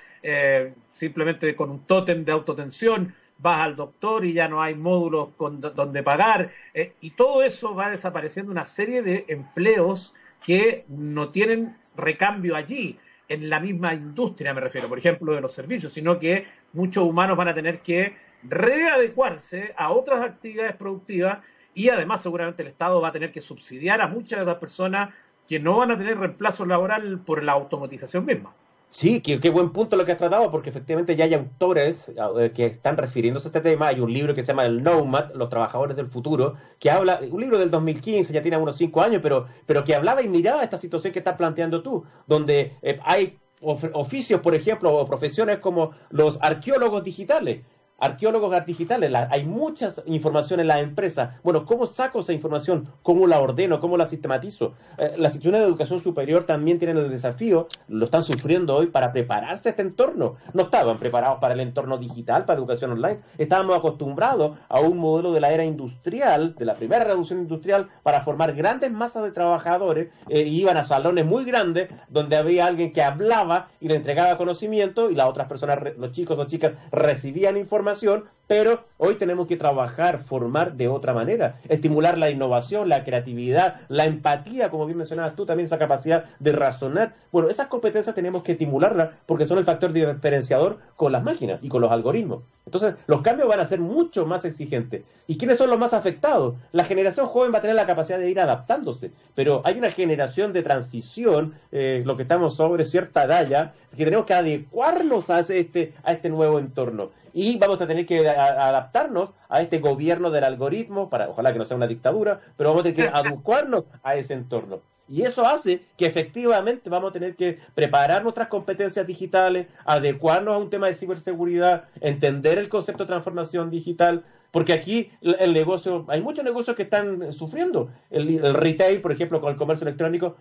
simplemente 0.93 1.55
con 1.55 1.71
un 1.71 1.81
tótem 1.87 2.25
de 2.25 2.33
autotensión. 2.33 3.15
vas 3.39 3.61
al 3.61 3.77
doctor 3.77 4.25
y 4.25 4.33
ya 4.33 4.49
no 4.49 4.63
hay 4.63 4.75
módulos 4.75 5.31
con, 5.37 5.61
donde 5.61 6.03
pagar, 6.03 6.51
eh, 6.73 6.93
y 7.01 7.11
todo 7.11 7.43
eso 7.43 7.75
va 7.75 7.91
desapareciendo 7.91 8.53
una 8.53 8.65
serie 8.65 9.03
de 9.03 9.25
empleos 9.29 10.15
que 10.45 10.85
no 10.89 11.31
tienen 11.31 11.77
recambio 11.97 12.57
allí, 12.57 12.99
en 13.29 13.49
la 13.49 13.61
misma 13.61 13.95
industria 13.95 14.55
me 14.55 14.61
refiero, 14.61 14.89
por 14.89 14.99
ejemplo, 14.99 15.33
de 15.35 15.41
los 15.41 15.53
servicios, 15.53 15.93
sino 15.93 16.19
que 16.19 16.47
muchos 16.73 17.05
humanos 17.05 17.37
van 17.37 17.49
a 17.49 17.55
tener 17.55 17.81
que 17.81 18.17
readecuarse 18.43 19.75
a 19.77 19.91
otras 19.91 20.23
actividades 20.23 20.77
productivas 20.77 21.39
y 21.75 21.89
además 21.89 22.23
seguramente 22.23 22.63
el 22.63 22.69
Estado 22.69 23.01
va 23.01 23.09
a 23.09 23.13
tener 23.13 23.33
que 23.33 23.41
subsidiar 23.41 24.01
a 24.01 24.07
muchas 24.07 24.39
de 24.39 24.45
esas 24.45 24.59
personas 24.59 25.15
que 25.49 25.59
no 25.59 25.79
van 25.79 25.91
a 25.91 25.99
tener 25.99 26.19
reemplazo 26.19 26.65
laboral 26.65 27.21
por 27.21 27.43
la 27.43 27.53
automatización 27.53 28.25
misma. 28.25 28.53
Sí, 28.89 29.21
qué, 29.21 29.51
buen 29.51 29.73
punto 29.73 29.97
lo 29.97 30.05
que 30.05 30.13
has 30.13 30.19
tratado, 30.19 30.51
porque 30.53 30.71
efectivamente 30.71 31.17
ya 31.17 31.25
hay 31.25 31.35
autores 31.35 32.13
eh, 32.39 32.53
que 32.55 32.67
están 32.67 32.97
refiriéndose 32.97 33.49
a 33.49 33.51
este 33.51 33.61
tema. 33.61 33.89
Hay 33.89 33.99
un 33.99 34.13
libro 34.13 34.35
que 34.35 34.43
se 34.43 34.49
llama 34.49 34.65
El 34.65 34.85
Nomad, 34.85 35.35
Los 35.35 35.49
Trabajadores 35.49 35.97
del 35.97 36.07
Futuro, 36.07 36.55
que 36.79 36.91
habla, 36.91 37.21
un 37.29 37.41
libro 37.41 37.59
del 37.59 37.73
2015, 37.73 38.33
ya 38.33 38.41
tiene 38.41 38.57
unos 38.57 38.77
cinco 38.77 39.03
años, 39.03 39.21
pero, 39.21 39.49
pero 39.67 39.83
que 39.83 39.97
hablaba 39.97 40.23
y 40.23 40.29
miraba 40.29 40.63
esta 40.63 40.79
situación 40.79 41.13
que 41.13 41.19
estás 41.19 41.37
planteando 41.37 41.83
tú, 41.83 42.05
donde 42.29 42.77
eh, 42.83 43.01
hay 43.05 43.37
oficios, 43.61 44.41
por 44.41 44.55
ejemplo, 44.55 44.95
o 44.95 45.07
profesiones 45.07 45.59
como 45.59 45.93
los 46.11 46.39
arqueólogos 46.41 47.03
digitales, 47.03 47.65
arqueólogos 48.05 48.67
digitales, 48.67 49.11
hay 49.31 49.45
mucha 49.45 49.89
información 50.07 50.61
en 50.61 50.69
la 50.69 50.81
empresa. 50.81 51.41
Bueno, 51.43 51.65
¿cómo 51.65 51.87
saco 51.87 52.21
esa 52.21 52.33
información? 52.33 52.89
¿Cómo 53.03 53.27
la 53.27 53.41
ordeno? 53.41 53.81
¿Cómo 53.81 53.97
la 53.97 54.07
sistematizo? 54.07 54.75
Eh, 54.99 55.15
las 55.17 55.33
instituciones 55.33 55.63
de 55.63 55.67
educación 55.67 56.01
superior 56.01 56.45
también 56.45 56.79
tienen 56.79 56.99
el 56.99 57.11
desafío, 57.11 57.69
lo 57.89 58.05
están 58.05 58.23
sufriendo 58.23 58.77
hoy, 58.77 58.89
para 58.89 59.11
prepararse 59.13 59.69
a 59.69 59.71
este 59.71 59.83
entorno. 59.83 60.37
No 60.53 60.65
estaban 60.65 60.99
preparados 60.99 61.39
para 61.41 61.55
el 61.55 61.61
entorno 61.61 61.97
digital, 61.97 62.45
para 62.45 62.59
educación 62.59 62.93
online. 62.93 63.21
Estábamos 63.39 63.77
acostumbrados 63.77 64.59
a 64.69 64.81
un 64.81 64.99
modelo 64.99 65.33
de 65.33 65.41
la 65.41 65.53
era 65.53 65.65
industrial, 65.65 66.55
de 66.57 66.65
la 66.67 66.75
primera 66.75 67.05
revolución 67.05 67.41
industrial, 67.41 67.89
para 68.03 68.21
formar 68.21 68.55
grandes 68.55 68.93
masas 68.93 69.25
de 69.25 69.33
trabajadores. 69.33 70.09
Eh, 70.29 70.43
iban 70.43 70.77
a 70.77 70.83
salones 70.83 71.25
muy 71.25 71.45
grandes 71.45 71.89
donde 72.09 72.37
había 72.37 72.67
alguien 72.67 72.93
que 72.93 73.03
hablaba 73.03 73.69
y 73.81 73.89
le 73.89 73.95
entregaba 73.95 74.37
conocimiento 74.37 75.11
y 75.11 75.15
las 75.15 75.27
otras 75.27 75.49
personas, 75.49 75.79
los 75.97 76.13
chicos 76.13 76.39
o 76.39 76.45
chicas, 76.45 76.73
recibían 76.93 77.57
información 77.57 77.94
población 77.95 78.25
pero 78.47 78.85
hoy 78.99 79.17
tenemos 79.17 79.47
que 79.47 79.57
trabajar, 79.57 80.19
formar 80.19 80.75
de 80.75 80.89
otra 80.89 81.15
manera, 81.15 81.61
estimular 81.69 82.19
la 82.19 82.31
innovación, 82.31 82.89
la 82.89 83.05
creatividad, 83.05 83.81
la 83.89 84.05
empatía, 84.05 84.71
como 84.71 84.87
bien 84.87 84.99
mencionabas 84.99 85.35
tú, 85.35 85.47
también 85.47 85.67
esa 85.67 85.79
capacidad 85.79 86.25
de 86.39 86.53
razonar. 86.53 87.15
Bueno, 87.33 87.49
esas 87.49 87.69
competencias 87.69 88.15
tenemos 88.15 88.43
que 88.43 88.53
estimularlas 88.53 89.11
porque 89.27 89.47
son 89.47 89.59
el 89.59 89.65
factor 89.65 89.93
diferenciador 89.93 90.79
con 90.97 91.13
las 91.13 91.23
máquinas 91.23 91.59
y 91.63 91.69
con 91.69 91.81
los 91.81 91.91
algoritmos. 91.91 92.43
Entonces, 92.67 92.95
los 93.07 93.23
cambios 93.23 93.49
van 93.49 93.61
a 93.61 93.67
ser 93.67 93.81
mucho 93.81 94.25
más 94.25 94.45
exigentes. 94.45 95.03
¿Y 95.27 95.37
quiénes 95.37 95.59
son 95.59 95.71
los 95.71 95.79
más 95.79 95.93
afectados? 95.93 96.55
La 96.73 96.85
generación 96.85 97.27
joven 97.27 97.53
va 97.53 97.59
a 97.59 97.61
tener 97.61 97.77
la 97.77 97.87
capacidad 97.87 98.19
de 98.19 98.31
ir 98.31 98.41
adaptándose, 98.41 99.11
pero 99.35 99.63
hay 99.65 99.79
una 99.79 99.91
generación 99.91 100.53
de 100.53 100.63
transición, 100.63 101.55
eh, 101.73 102.03
lo 102.05 102.17
que 102.17 102.23
estamos 102.23 102.55
sobre 102.55 102.85
cierta 102.85 103.25
edad 103.25 103.47
ya, 103.49 103.75
que 103.97 104.05
tenemos 104.05 104.27
que 104.27 104.35
adecuarnos 104.35 105.31
a 105.31 105.41
este, 105.41 105.95
a 106.03 106.13
este 106.13 106.31
nuevo 106.31 106.59
entorno 106.59 107.11
y 107.35 107.59
vamos 107.59 107.83
a 107.83 107.87
tener 107.87 108.07
que 108.07 108.29
adaptarnos 108.35 109.33
a 109.49 109.63
este 109.63 109.79
gobierno 109.79 110.31
del 110.31 110.45
algoritmo, 110.45 111.09
para 111.11 111.29
ojalá 111.29 111.53
que 111.53 111.59
no 111.59 111.65
sea 111.65 111.77
una 111.77 111.87
dictadura, 111.87 112.41
pero 112.57 112.71
vamos 112.71 112.81
a 112.81 112.93
tener 112.93 113.11
que 113.11 113.17
adecuarnos 113.17 113.87
a 114.03 114.17
ese 114.17 114.35
entorno. 114.35 114.81
Y 115.09 115.23
eso 115.23 115.47
hace 115.47 115.83
que 115.99 116.07
efectivamente 116.07 116.89
vamos 116.89 117.11
a 117.11 117.13
tener 117.13 117.37
que 117.37 117.59
preparar 117.75 118.23
nuestras 118.23 118.49
competencias 118.49 119.07
digitales, 119.07 119.67
adecuarnos 119.85 120.55
a 120.55 120.59
un 120.59 120.71
tema 120.71 120.87
de 120.87 120.95
ciberseguridad, 120.95 121.85
entender 122.01 122.59
el 122.59 122.71
concepto 122.71 123.05
de 123.05 123.09
transformación 123.09 123.71
digital, 123.71 124.25
porque 124.51 124.73
aquí 124.73 125.11
el 125.21 125.53
negocio, 125.53 126.07
hay 126.09 126.23
muchos 126.23 126.45
negocios 126.45 126.77
que 126.77 126.85
están 126.85 127.33
sufriendo. 127.33 127.91
El, 128.11 128.55
retail, 128.55 129.01
por 129.01 129.13
ejemplo, 129.13 129.41
con 129.41 129.51
el 129.51 129.59
comercio 129.59 129.87
electrónico, 129.87 130.37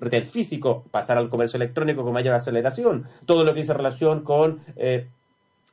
retail 0.00 0.24
físico, 0.24 0.84
pasar 0.90 1.18
al 1.18 1.28
comercio 1.28 1.58
electrónico 1.58 2.02
con 2.02 2.12
mayor 2.12 2.34
aceleración, 2.34 3.06
todo 3.26 3.44
lo 3.44 3.52
que 3.52 3.60
dice 3.60 3.74
relación 3.74 4.24
con 4.24 4.60
eh, 4.76 5.08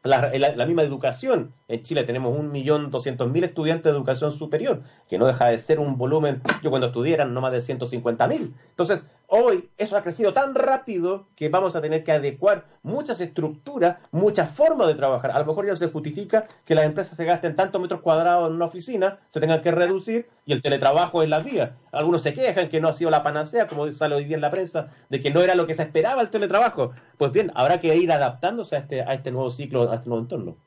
la, 0.06 0.65
misma 0.65 0.84
educación. 0.84 1.54
En 1.68 1.82
Chile 1.82 2.04
tenemos 2.04 2.38
un 2.38 2.52
millón 2.52 2.91
doscientos 2.91 3.30
mil 3.30 3.44
estudiantes 3.44 3.91
de 3.91 3.98
educación 3.98 4.32
superior, 4.32 4.84
que 5.10 5.18
no 5.18 5.26
deja 5.26 5.48
de 5.48 5.60
ser 5.60 5.80
un 5.80 5.98
volumen, 5.98 6.41
yo 6.62 6.70
cuando 6.70 6.88
estudiaran 6.88 7.34
no 7.34 7.41
más 7.41 7.52
de 7.52 7.62
150 7.62 8.28
mil. 8.28 8.54
Entonces, 8.70 9.06
hoy 9.28 9.70
eso 9.78 9.98
ha 9.98 10.04
crecido 10.04 10.34
tan 10.34 10.56
rápido 10.56 11.28
que 11.36 11.50
vamos 11.50 11.76
a 11.76 11.82
tener 11.82 12.04
que 12.04 12.12
adecuar 12.12 12.66
muchas 12.84 13.22
estructuras, 13.22 13.98
muchas 14.12 14.52
formas 14.52 14.88
de 14.88 14.96
trabajar. 14.96 15.32
A 15.32 15.40
lo 15.40 15.46
mejor 15.46 15.66
ya 15.66 15.76
se 15.76 15.88
justifica 15.88 16.48
que 16.66 16.76
las 16.76 16.86
empresas 16.86 17.18
se 17.18 17.26
gasten 17.26 17.56
tantos 17.56 17.82
metros 17.82 18.02
cuadrados 18.02 18.50
en 18.50 18.56
una 18.56 18.66
oficina, 18.66 19.20
se 19.28 19.40
tengan 19.40 19.62
que 19.62 19.72
reducir 19.72 20.28
y 20.46 20.54
el 20.54 20.62
teletrabajo 20.62 21.24
es 21.24 21.30
la 21.30 21.40
vía. 21.40 21.76
Algunos 21.92 22.22
se 22.24 22.34
quejan 22.34 22.70
que 22.70 22.80
no 22.80 22.88
ha 22.88 22.94
sido 22.94 23.10
la 23.10 23.24
panacea, 23.24 23.68
como 23.68 23.92
sale 23.92 24.16
hoy 24.16 24.26
día 24.26 24.36
en 24.36 24.42
la 24.42 24.52
prensa, 24.52 24.90
de 25.10 25.20
que 25.20 25.32
no 25.32 25.42
era 25.42 25.56
lo 25.56 25.68
que 25.68 25.74
se 25.74 25.84
esperaba 25.84 26.22
el 26.22 26.30
teletrabajo. 26.30 26.92
Pues 27.18 27.32
bien, 27.32 27.52
habrá 27.56 27.80
que 27.80 27.96
ir 27.96 28.12
adaptándose 28.12 28.76
a 28.76 28.80
este, 28.80 29.02
a 29.02 29.14
este 29.14 29.32
nuevo 29.32 29.50
ciclo, 29.50 29.92
a 29.92 29.96
este 29.96 30.10
nuevo 30.10 30.24
entorno. 30.24 30.58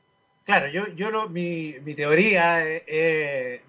Claro, 0.44 0.68
yo, 0.68 0.86
yo 0.96 1.10
no, 1.10 1.28
mi, 1.28 1.74
mi 1.84 1.94
teoría, 1.94 2.66
es, 2.66 3.60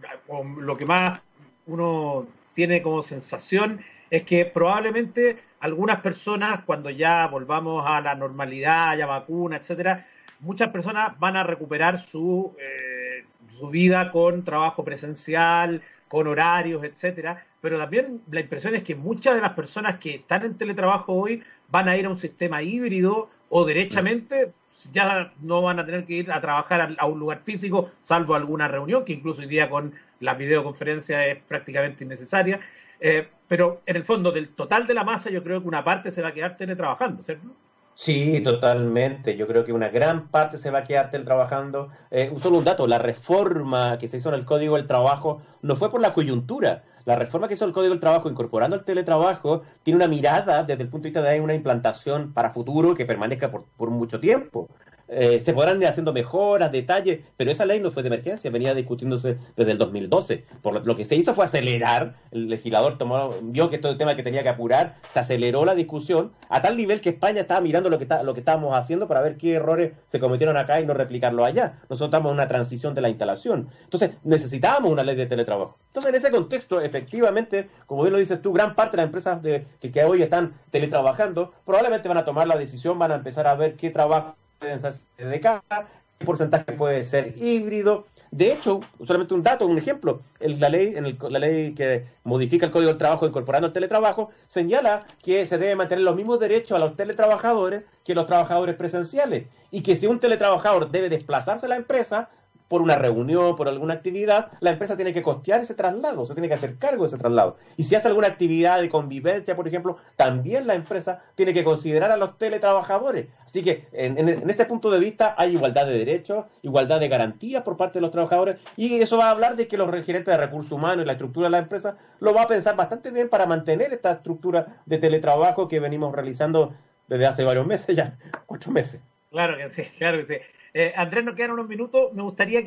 lo 0.57 0.77
que 0.77 0.85
más 0.85 1.19
uno 1.67 2.25
tiene 2.55 2.81
como 2.81 3.01
sensación 3.01 3.81
es 4.09 4.23
que 4.23 4.45
probablemente 4.45 5.37
algunas 5.59 6.01
personas, 6.01 6.63
cuando 6.65 6.89
ya 6.89 7.27
volvamos 7.27 7.85
a 7.87 8.01
la 8.01 8.15
normalidad, 8.15 8.89
haya 8.89 9.05
vacuna, 9.05 9.57
etcétera, 9.57 10.07
muchas 10.39 10.69
personas 10.69 11.17
van 11.19 11.35
a 11.35 11.43
recuperar 11.43 11.99
su, 11.99 12.55
eh, 12.59 13.25
su 13.49 13.69
vida 13.69 14.11
con 14.11 14.43
trabajo 14.43 14.83
presencial, 14.83 15.81
con 16.07 16.27
horarios, 16.27 16.83
etcétera. 16.83 17.45
Pero 17.61 17.77
también 17.77 18.21
la 18.31 18.39
impresión 18.39 18.75
es 18.75 18.83
que 18.83 18.95
muchas 18.95 19.35
de 19.35 19.41
las 19.41 19.53
personas 19.53 19.99
que 19.99 20.15
están 20.15 20.43
en 20.45 20.57
teletrabajo 20.57 21.13
hoy 21.13 21.43
van 21.69 21.89
a 21.89 21.97
ir 21.97 22.05
a 22.05 22.09
un 22.09 22.17
sistema 22.17 22.61
híbrido 22.61 23.29
o 23.49 23.65
derechamente 23.65 24.53
ya 24.93 25.33
no 25.41 25.61
van 25.61 25.79
a 25.79 25.85
tener 25.85 26.05
que 26.05 26.13
ir 26.13 26.31
a 26.31 26.39
trabajar 26.39 26.95
a, 26.97 27.05
un 27.05 27.19
lugar 27.19 27.41
físico, 27.43 27.91
salvo 28.01 28.35
alguna 28.35 28.67
reunión, 28.67 29.03
que 29.03 29.13
incluso 29.13 29.41
hoy 29.41 29.47
día 29.47 29.69
con 29.69 29.93
la 30.21 30.35
videoconferencia 30.35 31.27
es 31.27 31.39
prácticamente 31.43 32.03
innecesaria. 32.03 32.61
Eh, 32.99 33.27
pero 33.47 33.81
en 33.85 33.95
el 33.95 34.03
fondo, 34.03 34.31
del 34.31 34.49
total 34.49 34.85
de 34.85 34.93
la 34.93 35.03
masa, 35.03 35.29
yo 35.29 35.43
creo 35.43 35.61
que 35.61 35.67
una 35.67 35.83
parte 35.83 36.11
se 36.11 36.21
va 36.21 36.29
a 36.29 36.33
quedar 36.33 36.57
teletrabajando, 36.57 37.23
¿cierto? 37.23 37.47
Sí, 37.95 38.39
totalmente. 38.41 39.35
Yo 39.35 39.45
creo 39.45 39.65
que 39.65 39.73
una 39.73 39.89
gran 39.89 40.29
parte 40.29 40.57
se 40.57 40.71
va 40.71 40.79
a 40.79 40.83
quedar 40.83 41.11
teletrabajando. 41.11 41.89
Eh, 42.11 42.31
solo 42.41 42.59
un 42.59 42.63
dato, 42.63 42.87
la 42.87 42.97
reforma 42.97 43.97
que 43.97 44.07
se 44.07 44.17
hizo 44.17 44.29
en 44.29 44.35
el 44.35 44.45
Código 44.45 44.77
del 44.77 44.87
Trabajo 44.87 45.41
no 45.61 45.75
fue 45.75 45.91
por 45.91 45.99
la 45.99 46.13
coyuntura. 46.13 46.83
La 47.03 47.17
reforma 47.17 47.47
que 47.47 47.55
hizo 47.55 47.65
el 47.65 47.73
Código 47.73 47.91
del 47.91 47.99
Trabajo 47.99 48.29
incorporando 48.29 48.77
el 48.77 48.85
teletrabajo 48.85 49.63
tiene 49.83 49.97
una 49.97 50.07
mirada 50.07 50.63
desde 50.63 50.83
el 50.83 50.89
punto 50.89 51.03
de 51.03 51.09
vista 51.09 51.21
de 51.21 51.41
una 51.41 51.55
implantación 51.55 52.31
para 52.33 52.51
futuro 52.51 52.95
que 52.95 53.05
permanezca 53.05 53.49
por, 53.49 53.65
por 53.75 53.89
mucho 53.89 54.19
tiempo. 54.19 54.69
Eh, 55.11 55.39
se 55.41 55.53
podrán 55.53 55.81
ir 55.81 55.87
haciendo 55.87 56.13
mejoras, 56.13 56.71
detalles, 56.71 57.21
pero 57.35 57.49
esa 57.49 57.65
ley 57.65 57.79
no 57.79 57.89
fue 57.89 58.03
de 58.03 58.07
emergencia, 58.07 58.51
venía 58.51 58.75
discutiéndose 58.75 59.37
desde 59.55 59.71
el 59.71 59.77
2012. 59.77 60.45
Por 60.61 60.85
lo, 60.85 60.95
que 60.95 61.05
se 61.05 61.15
hizo 61.15 61.33
fue 61.33 61.45
acelerar, 61.45 62.15
el 62.31 62.47
legislador 62.47 62.97
tomó, 62.97 63.31
vio 63.41 63.69
que 63.69 63.79
todo 63.79 63.91
el 63.91 63.97
tema 63.97 64.15
que 64.15 64.23
tenía 64.23 64.43
que 64.43 64.49
apurar, 64.49 64.97
se 65.09 65.19
aceleró 65.19 65.65
la 65.65 65.73
discusión 65.73 66.31
a 66.49 66.61
tal 66.61 66.77
nivel 66.77 67.01
que 67.01 67.09
España 67.09 67.41
estaba 67.41 67.61
mirando 67.61 67.89
lo 67.89 67.97
que, 67.97 68.07
lo 68.23 68.33
que 68.33 68.41
estábamos 68.41 68.75
haciendo 68.75 69.07
para 69.07 69.21
ver 69.21 69.37
qué 69.37 69.53
errores 69.53 69.93
se 70.07 70.19
cometieron 70.19 70.57
acá 70.57 70.79
y 70.79 70.85
no 70.85 70.93
replicarlo 70.93 71.43
allá. 71.43 71.79
Nosotros 71.89 72.09
estamos 72.09 72.29
en 72.29 72.35
una 72.35 72.47
transición 72.47 72.93
de 72.93 73.01
la 73.01 73.09
instalación. 73.09 73.69
Entonces, 73.83 74.11
necesitábamos 74.23 74.91
una 74.91 75.03
ley 75.03 75.15
de 75.15 75.25
teletrabajo. 75.25 75.77
Entonces, 75.87 76.09
en 76.09 76.15
ese 76.15 76.29
contexto, 76.29 76.81
efectivamente, 76.81 77.67
como 77.87 78.03
bien 78.03 78.13
lo 78.13 78.19
dices 78.19 78.41
tú, 78.41 78.53
gran 78.53 78.75
parte 78.75 78.91
de 78.91 78.97
las 78.97 79.05
empresas 79.07 79.41
que, 79.41 79.65
que 79.89 80.03
hoy 80.03 80.21
están 80.21 80.53
teletrabajando 80.69 81.51
probablemente 81.65 82.07
van 82.07 82.17
a 82.19 82.25
tomar 82.25 82.47
la 82.47 82.57
decisión, 82.57 82.99
van 82.99 83.11
a 83.11 83.15
empezar 83.15 83.47
a 83.47 83.55
ver 83.55 83.75
qué 83.75 83.89
trabajo 83.89 84.35
pueden 84.59 84.79
de 85.17 85.39
casa, 85.39 85.87
qué 86.17 86.25
porcentaje 86.25 86.71
puede 86.73 87.03
ser 87.03 87.33
híbrido. 87.37 88.05
De 88.31 88.51
hecho, 88.51 88.81
solamente 89.03 89.33
un 89.33 89.41
dato, 89.41 89.65
un 89.65 89.77
ejemplo, 89.77 90.21
la, 90.39 90.69
ley, 90.69 90.93
en 90.95 91.17
la 91.29 91.39
ley 91.39 91.73
que 91.73 92.05
modifica 92.23 92.65
el 92.65 92.71
Código 92.71 92.89
del 92.89 92.97
Trabajo 92.97 93.25
incorporando 93.25 93.67
el 93.67 93.73
teletrabajo 93.73 94.29
señala 94.45 95.07
que 95.23 95.45
se 95.45 95.57
debe 95.57 95.75
mantener 95.75 96.03
los 96.03 96.15
mismos 96.15 96.39
derechos 96.39 96.75
a 96.75 96.79
los 96.79 96.95
teletrabajadores 96.95 97.83
que 98.03 98.13
los 98.13 98.27
trabajadores 98.27 98.75
presenciales 98.75 99.47
y 99.71 99.81
que 99.81 99.95
si 99.95 100.05
un 100.07 100.19
teletrabajador 100.19 100.91
debe 100.91 101.09
desplazarse 101.09 101.65
a 101.65 101.69
la 101.69 101.77
empresa, 101.77 102.29
por 102.69 102.81
una 102.81 102.95
reunión, 102.95 103.57
por 103.57 103.67
alguna 103.67 103.95
actividad, 103.95 104.51
la 104.61 104.69
empresa 104.69 104.95
tiene 104.95 105.11
que 105.11 105.23
costear 105.23 105.59
ese 105.59 105.73
traslado, 105.73 106.23
se 106.23 106.33
tiene 106.33 106.47
que 106.47 106.53
hacer 106.53 106.77
cargo 106.77 107.03
de 107.03 107.07
ese 107.07 107.17
traslado. 107.17 107.57
Y 107.75 107.83
si 107.83 107.95
hace 107.95 108.07
alguna 108.07 108.27
actividad 108.27 108.79
de 108.79 108.89
convivencia, 108.89 109.55
por 109.55 109.67
ejemplo, 109.67 109.97
también 110.15 110.67
la 110.67 110.75
empresa 110.75 111.21
tiene 111.35 111.53
que 111.53 111.63
considerar 111.63 112.11
a 112.11 112.17
los 112.17 112.37
teletrabajadores. 112.37 113.27
Así 113.43 113.63
que 113.63 113.87
en, 113.91 114.29
ese 114.49 114.65
punto 114.65 114.91
de 114.91 114.99
vista 114.99 115.33
hay 115.35 115.55
igualdad 115.55 115.87
de 115.87 115.97
derechos, 115.97 116.45
igualdad 116.61 116.99
de 116.99 117.07
garantías 117.07 117.63
por 117.63 117.75
parte 117.75 117.97
de 117.97 118.01
los 118.01 118.11
trabajadores 118.11 118.57
y 118.77 119.01
eso 119.01 119.17
va 119.17 119.25
a 119.25 119.31
hablar 119.31 119.55
de 119.55 119.67
que 119.67 119.75
los 119.75 119.89
gerentes 120.05 120.31
de 120.31 120.37
recursos 120.37 120.71
humanos 120.71 121.03
y 121.03 121.07
la 121.07 121.13
estructura 121.13 121.47
de 121.47 121.51
la 121.51 121.57
empresa 121.57 121.97
lo 122.19 122.33
va 122.33 122.43
a 122.43 122.47
pensar 122.47 122.75
bastante 122.75 123.09
bien 123.09 123.29
para 123.29 123.47
mantener 123.47 123.91
esta 123.91 124.11
estructura 124.11 124.81
de 124.85 124.99
teletrabajo 124.99 125.67
que 125.67 125.79
venimos 125.79 126.13
realizando 126.13 126.73
desde 127.07 127.25
hace 127.25 127.43
varios 127.43 127.65
meses 127.65 127.95
ya, 127.95 128.17
ocho 128.45 128.69
meses. 128.69 129.01
Claro 129.31 129.57
que 129.57 129.69
sí, 129.69 129.83
claro 129.97 130.19
que 130.19 130.25
sí. 130.25 130.58
Eh, 130.81 130.93
Andrés, 130.95 131.25
nos 131.25 131.35
quedan 131.35 131.51
unos 131.51 131.67
minutos. 131.67 132.13
Me 132.13 132.21
gustaría 132.21 132.63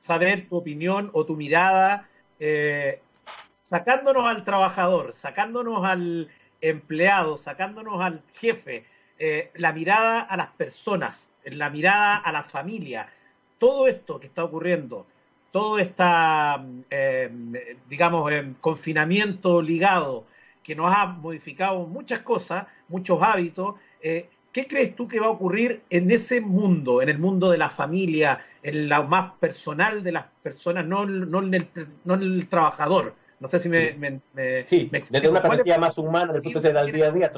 saber 0.00 0.48
tu 0.48 0.56
opinión 0.56 1.08
o 1.12 1.24
tu 1.24 1.36
mirada, 1.36 2.08
eh, 2.40 3.00
sacándonos 3.62 4.26
al 4.26 4.42
trabajador, 4.42 5.14
sacándonos 5.14 5.84
al 5.84 6.28
empleado, 6.60 7.36
sacándonos 7.36 8.00
al 8.00 8.22
jefe, 8.34 8.86
eh, 9.20 9.52
la 9.54 9.72
mirada 9.72 10.22
a 10.22 10.36
las 10.36 10.48
personas, 10.48 11.28
la 11.44 11.70
mirada 11.70 12.16
a 12.16 12.32
la 12.32 12.42
familia. 12.42 13.06
Todo 13.60 13.86
esto 13.86 14.18
que 14.18 14.26
está 14.26 14.42
ocurriendo, 14.42 15.06
todo 15.52 15.78
este, 15.78 16.02
digamos, 17.88 18.32
confinamiento 18.60 19.62
ligado, 19.62 20.24
que 20.64 20.74
nos 20.74 20.92
ha 20.92 21.06
modificado 21.06 21.86
muchas 21.86 22.18
cosas, 22.22 22.66
muchos 22.88 23.22
hábitos, 23.22 23.76
¿Qué 24.52 24.66
crees 24.66 24.96
tú 24.96 25.06
que 25.06 25.20
va 25.20 25.26
a 25.26 25.30
ocurrir 25.30 25.82
en 25.90 26.10
ese 26.10 26.40
mundo, 26.40 27.02
en 27.02 27.08
el 27.08 27.18
mundo 27.18 27.50
de 27.50 27.58
la 27.58 27.70
familia, 27.70 28.40
en 28.62 28.88
lo 28.88 29.04
más 29.04 29.34
personal 29.38 30.02
de 30.02 30.12
las 30.12 30.26
personas, 30.42 30.84
no, 30.86 31.06
no, 31.06 31.40
en, 31.40 31.54
el, 31.54 31.68
no 32.04 32.14
en 32.14 32.22
el 32.22 32.48
trabajador? 32.48 33.14
No 33.38 33.48
sé 33.48 33.58
si 33.58 33.68
me, 33.68 33.92
sí. 34.66 34.88
me, 34.92 35.00
desde 35.10 35.28
una 35.28 35.40
perspectiva 35.40 35.78
más 35.78 35.96
humana, 35.98 36.32
desde 36.32 36.38
el 36.38 36.42
punto 36.42 36.60
de 36.60 36.68
vista 36.68 36.82
del 36.84 36.94
día 36.94 37.06
a 37.06 37.12
día, 37.12 37.32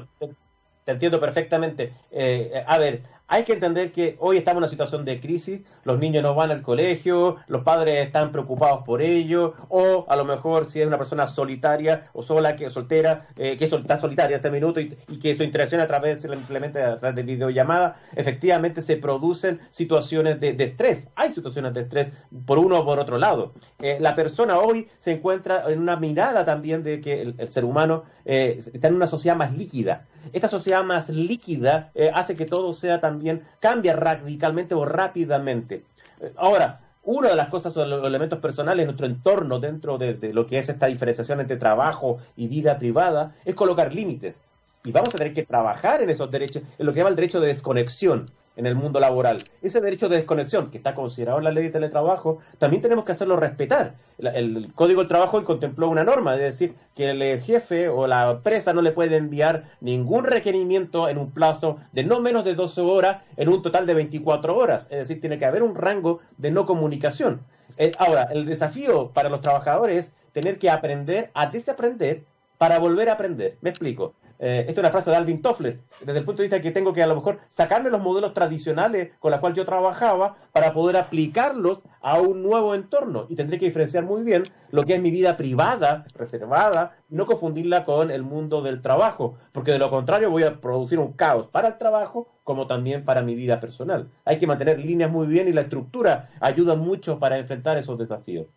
te 0.85 0.93
entiendo 0.93 1.21
perfectamente. 1.21 1.93
Eh, 2.11 2.65
a 2.67 2.79
ver, 2.79 3.03
hay 3.33 3.45
que 3.45 3.55
entender 3.55 3.93
que 3.93 4.19
hoy 4.21 4.37
estamos 4.37 4.59
en 4.59 4.65
una 4.65 4.69
situación 4.69 5.07
de 5.07 5.19
crisis, 5.19 5.63
los 5.85 5.99
niños 5.99 6.23
no 6.23 6.35
van 6.35 6.51
al 6.51 6.61
colegio, 6.61 7.37
los 7.47 7.63
padres 7.63 8.07
están 8.07 8.31
preocupados 8.31 8.85
por 8.85 9.01
ello, 9.01 9.55
o 9.71 10.05
a 10.07 10.17
lo 10.17 10.27
mejor 10.27 10.67
si 10.67 10.83
es 10.83 10.87
una 10.87 10.99
persona 10.99 11.27
solitaria 11.27 12.11
o 12.13 12.23
sola, 12.23 12.57
que 12.57 12.69
soltera, 12.69 13.29
eh, 13.39 13.57
que 13.57 13.65
está 13.65 13.97
solitaria 13.97 14.37
este 14.37 14.51
minuto 14.51 14.81
y, 14.81 14.91
que 15.19 15.35
su 15.35 15.45
interacción 15.45 15.81
a 15.81 15.87
través 15.87 16.21
simplemente 16.21 16.83
a 16.83 16.99
través 16.99 17.17
de 17.17 17.23
videollamada, 17.23 17.97
efectivamente 18.15 18.83
se 18.83 18.99
producen 18.99 19.61
situaciones 19.71 20.39
de, 20.39 20.55
estrés. 20.63 21.09
Hay 21.17 21.31
situaciones 21.31 21.73
de 21.73 21.81
estrés 21.81 22.13
por 22.45 22.59
uno 22.59 22.81
o 22.81 22.85
por 22.85 22.99
otro 22.99 23.17
lado. 23.17 23.55
Eh, 23.81 23.97
la 23.99 24.15
persona 24.15 24.59
hoy 24.59 24.89
se 24.99 25.13
encuentra 25.13 25.73
en 25.73 25.81
una 25.81 25.97
mirada 25.97 26.45
también 26.45 26.83
de 26.83 27.01
que 27.01 27.23
el, 27.23 27.49
ser 27.49 27.65
humano 27.65 28.03
eh, 28.27 28.61
está 28.75 28.89
en 28.89 28.95
una 28.95 29.07
sociedad 29.07 29.37
más 29.37 29.57
líquida. 29.57 30.05
Esta 30.33 30.49
sociedad 30.49 30.85
más 30.85 31.09
líquida 31.09 31.91
hace 32.15 32.37
que 32.37 32.47
todo 32.47 32.73
sea 32.73 33.01
también 33.01 33.43
cambia 33.61 33.95
radicalmente 33.95 34.75
o 34.75 34.85
rápidamente. 34.85 35.85
Eh, 36.21 36.33
ahora, 36.37 36.81
una 37.05 37.31
de 37.31 37.35
las 37.35 37.49
cosas 37.49 37.77
o 37.77 37.85
los 37.85 38.07
elementos 38.07 38.39
personales 38.39 38.87
nuestro 38.87 39.07
entorno 39.07 39.59
dentro 39.59 39.99
de, 39.99 40.33
lo 40.33 40.47
que 40.47 40.59
es 40.59 40.69
esta 40.69 40.87
diferenciación 40.87 41.41
entre 41.41 41.57
trabajo 41.57 42.19
y 42.37 42.47
vida 42.47 42.79
privada 42.79 43.35
es 43.45 43.55
colocar 43.55 43.93
límites. 43.93 44.41
Y 44.85 44.93
vamos 44.93 45.15
a 45.15 45.19
tener 45.19 45.35
que 45.35 45.45
trabajar 45.45 46.03
en 46.03 46.11
esos 46.11 46.31
derechos, 46.31 46.63
en 46.79 46.87
lo 46.87 46.93
que 46.93 46.99
llama 46.99 47.11
el 47.11 47.17
derecho 47.17 47.41
de 47.41 47.49
desconexión 47.49 48.27
en 48.57 48.67
el 48.67 48.75
mundo 48.75 49.01
laboral. 49.01 49.45
Ese 49.63 49.81
derecho 49.81 50.09
de 50.09 50.17
desconexión 50.17 50.71
que 50.71 50.79
está 50.79 50.95
considerado 50.95 51.39
en 51.39 51.45
la 51.45 51.53
ley 51.53 51.65
de 51.65 51.71
teletrabajo, 51.71 52.39
también 52.59 52.83
tenemos 52.83 53.05
que 53.05 53.13
hacerlo 53.13 53.37
respetar. 53.37 53.95
El, 54.19 54.73
Código 54.75 55.01
del 55.01 55.09
Trabajo 55.09 55.43
contempló 55.45 55.89
una 55.89 56.05
norma, 56.05 56.35
es 56.35 56.41
decir, 56.41 56.75
que 56.95 57.11
el 57.11 57.41
jefe 57.41 57.89
o 57.89 58.07
la 58.07 58.31
empresa 58.31 58.73
no 58.73 58.83
le 58.83 58.93
puede 58.93 59.17
enviar 59.17 59.65
ningún 59.81 60.25
requerimiento 60.25 61.09
en 61.09 61.19
un 61.19 61.31
plazo 61.31 61.79
de 61.93 62.05
no 62.05 62.21
menos 62.21 62.45
de 62.45 62.55
12 62.55 62.81
horas 62.83 63.23
en 63.37 63.49
un 63.49 63.63
total 63.63 63.87
de 63.87 63.95
24 63.95 64.57
horas. 64.57 64.87
Es 64.91 64.99
decir, 64.99 65.21
tiene 65.21 65.39
que 65.39 65.47
haber 65.47 65.63
un 65.63 65.75
rango 65.75 66.21
de 66.37 66.51
no 66.51 66.67
comunicación. 66.67 67.41
Eh, 67.79 67.93
ahora, 67.99 68.29
el 68.33 68.45
desafío 68.45 69.09
para 69.09 69.29
los 69.29 69.41
trabajadores 69.41 69.97
es 70.07 70.15
tener 70.33 70.59
que 70.59 70.71
aprender 70.71 71.31
a 71.35 71.47
desaprender 71.47 72.25
para 72.59 72.79
volver 72.79 73.09
a 73.09 73.15
aprender. 73.15 73.57
Me 73.61 73.71
explico. 73.71 74.15
Eh, 74.45 74.63
esta 74.67 74.73
es 74.73 74.79
una 74.79 74.91
frase 74.91 75.09
de 75.09 75.17
Alvin 75.17 75.41
Toffler, 75.41 75.79
desde 76.01 76.19
el 76.19 76.25
punto 76.25 76.43
de 76.43 76.47
vista 76.47 76.57
de 76.57 76.63
que 76.63 76.73
tengo 76.73 76.93
que 76.93 77.01
a 77.01 77.07
lo 77.07 77.15
mejor 77.15 77.39
sacarme 77.49 77.91
los 77.91 78.03
modelos 78.03 78.35
tradicionales 78.35 79.13
con 79.21 79.31
los 79.31 79.39
cuales 79.39 79.57
yo 79.57 79.65
trabajaba 79.65 80.35
para 80.53 80.73
poder 80.73 80.97
aplicarlos 80.97 81.83
a 82.01 82.21
un 82.21 82.43
nuevo 82.43 82.75
entorno. 82.75 83.27
Y 83.29 83.37
tendré 83.37 83.57
que 83.61 83.67
diferenciar 83.67 84.03
muy 84.03 84.25
bien 84.25 84.43
lo 84.73 84.85
que 84.85 84.95
es 84.95 85.01
mi 85.01 85.13
vida 85.13 85.37
privada, 85.37 86.07
reservada, 86.17 86.97
y 87.09 87.15
no 87.15 87.27
confundirla 87.27 87.85
con 87.85 88.11
el 88.11 88.25
mundo 88.25 88.63
del 88.63 88.83
trabajo, 88.83 89.37
porque 89.53 89.71
de 89.71 89.79
lo 89.79 89.91
contrario 89.91 90.29
voy 90.29 90.43
a 90.43 90.61
producir 90.61 90.99
un 90.99 91.13
caos 91.13 91.47
para 91.47 91.69
el 91.69 91.79
trabajo 91.79 92.27
como 92.43 92.67
también 92.67 93.05
para 93.05 93.23
mi 93.23 93.37
vida 93.37 93.61
personal. 93.61 94.09
Hay 94.25 94.41
que 94.41 94.49
mantener 94.49 94.81
líneas 94.81 95.13
muy 95.13 95.29
bien 95.29 95.47
y 95.47 95.53
la 95.53 95.61
estructura 95.61 96.31
ayuda 96.41 96.75
mucho 96.75 97.21
para 97.21 97.39
enfrentar 97.39 97.79
esos 97.79 97.97
desafíos. 97.97 98.49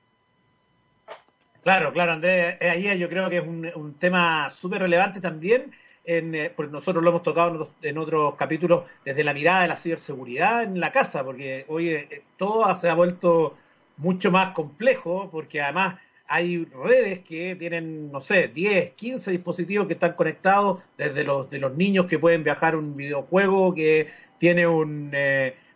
Claro, 1.65 1.91
claro, 1.91 2.11
Andrés, 2.11 2.57
eh, 2.59 2.69
ahí 2.69 2.99
yo 2.99 3.09
creo 3.09 3.27
que 3.27 3.37
es 3.37 3.43
un, 3.43 3.95
tema 3.97 4.51
súper 4.51 4.81
relevante 4.81 5.19
también, 5.19 5.71
en, 6.03 6.35
eh, 6.35 6.51
porque 6.55 6.71
nosotros 6.71 7.03
lo 7.03 7.09
hemos 7.09 7.23
tocado 7.23 7.71
en 7.81 7.97
otros, 7.97 8.35
capítulos 8.35 8.83
desde 9.03 9.23
la 9.23 9.33
mirada 9.33 9.63
de 9.63 9.69
la 9.69 9.75
ciberseguridad 9.75 10.61
en 10.61 10.79
la 10.79 10.91
casa, 10.91 11.23
porque 11.23 11.65
hoy 11.67 11.89
eh, 11.89 12.21
todo 12.37 12.75
se 12.77 12.87
ha 12.87 12.93
vuelto 12.93 13.57
mucho 13.97 14.29
más 14.29 14.53
complejo, 14.53 15.27
porque 15.31 15.59
además 15.59 15.95
hay 16.27 16.65
redes 16.65 17.23
que 17.23 17.55
tienen, 17.55 18.11
no 18.11 18.21
sé, 18.21 18.47
10, 18.49 18.93
15 18.93 19.31
dispositivos 19.31 19.87
que 19.87 19.93
están 19.93 20.13
conectados, 20.13 20.83
desde 20.99 21.23
los 21.23 21.49
de 21.49 21.57
los 21.57 21.75
niños 21.75 22.05
que 22.05 22.19
pueden 22.19 22.43
viajar 22.43 22.75
un 22.75 22.95
videojuego 22.95 23.73
que 23.73 24.11
tiene 24.37 24.67
un, 24.67 25.11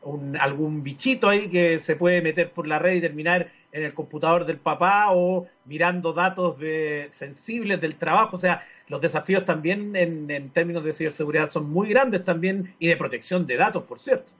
un, 0.03 0.37
algún 0.37 0.83
bichito 0.83 1.29
ahí 1.29 1.49
que 1.49 1.79
se 1.79 1.95
puede 1.95 2.21
meter 2.21 2.51
por 2.51 2.67
la 2.67 2.79
red 2.79 2.95
y 2.95 3.01
terminar 3.01 3.51
en 3.71 3.83
el 3.83 3.93
computador 3.93 4.45
del 4.45 4.57
papá 4.57 5.07
o 5.11 5.47
mirando 5.65 6.13
datos 6.13 6.57
de, 6.59 7.09
sensibles 7.11 7.79
del 7.81 7.95
trabajo. 7.95 8.35
O 8.35 8.39
sea, 8.39 8.63
los 8.87 9.01
desafíos 9.01 9.45
también 9.45 9.95
en, 9.95 10.49
términos 10.51 10.83
de 10.83 10.93
ciberseguridad 10.93 11.49
son 11.49 11.69
muy 11.69 11.89
grandes 11.89 12.23
también 12.23 12.73
y 12.79 12.87
de 12.87 12.97
protección 12.97 13.45
de 13.45 13.57
datos, 13.57 13.83
por 13.83 13.99
cierto. 13.99 14.31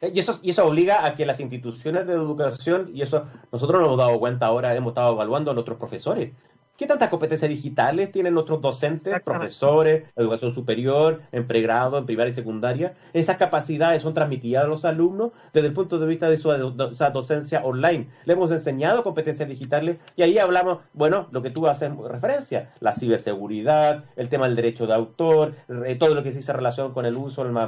Eh, 0.00 0.12
y 0.14 0.18
eso, 0.18 0.38
y 0.42 0.50
eso 0.50 0.66
obliga 0.66 1.06
a 1.06 1.14
que 1.14 1.24
las 1.24 1.40
instituciones 1.40 2.06
de 2.06 2.12
educación, 2.12 2.90
y 2.92 3.00
eso 3.00 3.26
nosotros 3.50 3.80
nos 3.80 3.88
hemos 3.88 3.98
dado 3.98 4.18
cuenta 4.18 4.46
ahora, 4.46 4.74
hemos 4.74 4.90
estado 4.90 5.14
evaluando 5.14 5.50
a 5.50 5.54
nuestros 5.54 5.78
profesores, 5.78 6.32
¿Qué 6.76 6.86
tantas 6.86 7.08
competencias 7.08 7.48
digitales 7.48 8.12
tienen 8.12 8.34
nuestros 8.34 8.60
docentes, 8.60 9.18
profesores, 9.22 10.04
educación 10.14 10.52
superior, 10.54 11.22
en 11.32 11.46
pregrado, 11.46 11.96
en 11.96 12.04
primaria 12.04 12.32
y 12.32 12.34
secundaria? 12.34 12.92
Esas 13.14 13.38
capacidades 13.38 14.02
son 14.02 14.12
transmitidas 14.12 14.64
a 14.64 14.68
los 14.68 14.84
alumnos 14.84 15.32
desde 15.54 15.68
el 15.68 15.72
punto 15.72 15.98
de 15.98 16.06
vista 16.06 16.28
de 16.28 16.36
su 16.36 16.50
docencia 16.50 17.64
online. 17.64 18.08
Le 18.26 18.34
hemos 18.34 18.50
enseñado 18.50 19.02
competencias 19.02 19.48
digitales 19.48 19.96
y 20.16 20.22
ahí 20.22 20.36
hablamos, 20.36 20.80
bueno, 20.92 21.28
lo 21.30 21.40
que 21.40 21.48
tú 21.48 21.66
haces 21.66 21.90
referencia, 21.96 22.74
la 22.80 22.92
ciberseguridad, 22.92 24.04
el 24.16 24.28
tema 24.28 24.46
del 24.46 24.56
derecho 24.56 24.86
de 24.86 24.92
autor, 24.92 25.54
eh, 25.86 25.94
todo 25.94 26.14
lo 26.14 26.22
que 26.22 26.32
se 26.32 26.38
dice 26.40 26.52
en 26.52 26.58
relación 26.58 26.92
con 26.92 27.06
el 27.06 27.16
uso, 27.16 27.42
la, 27.42 27.66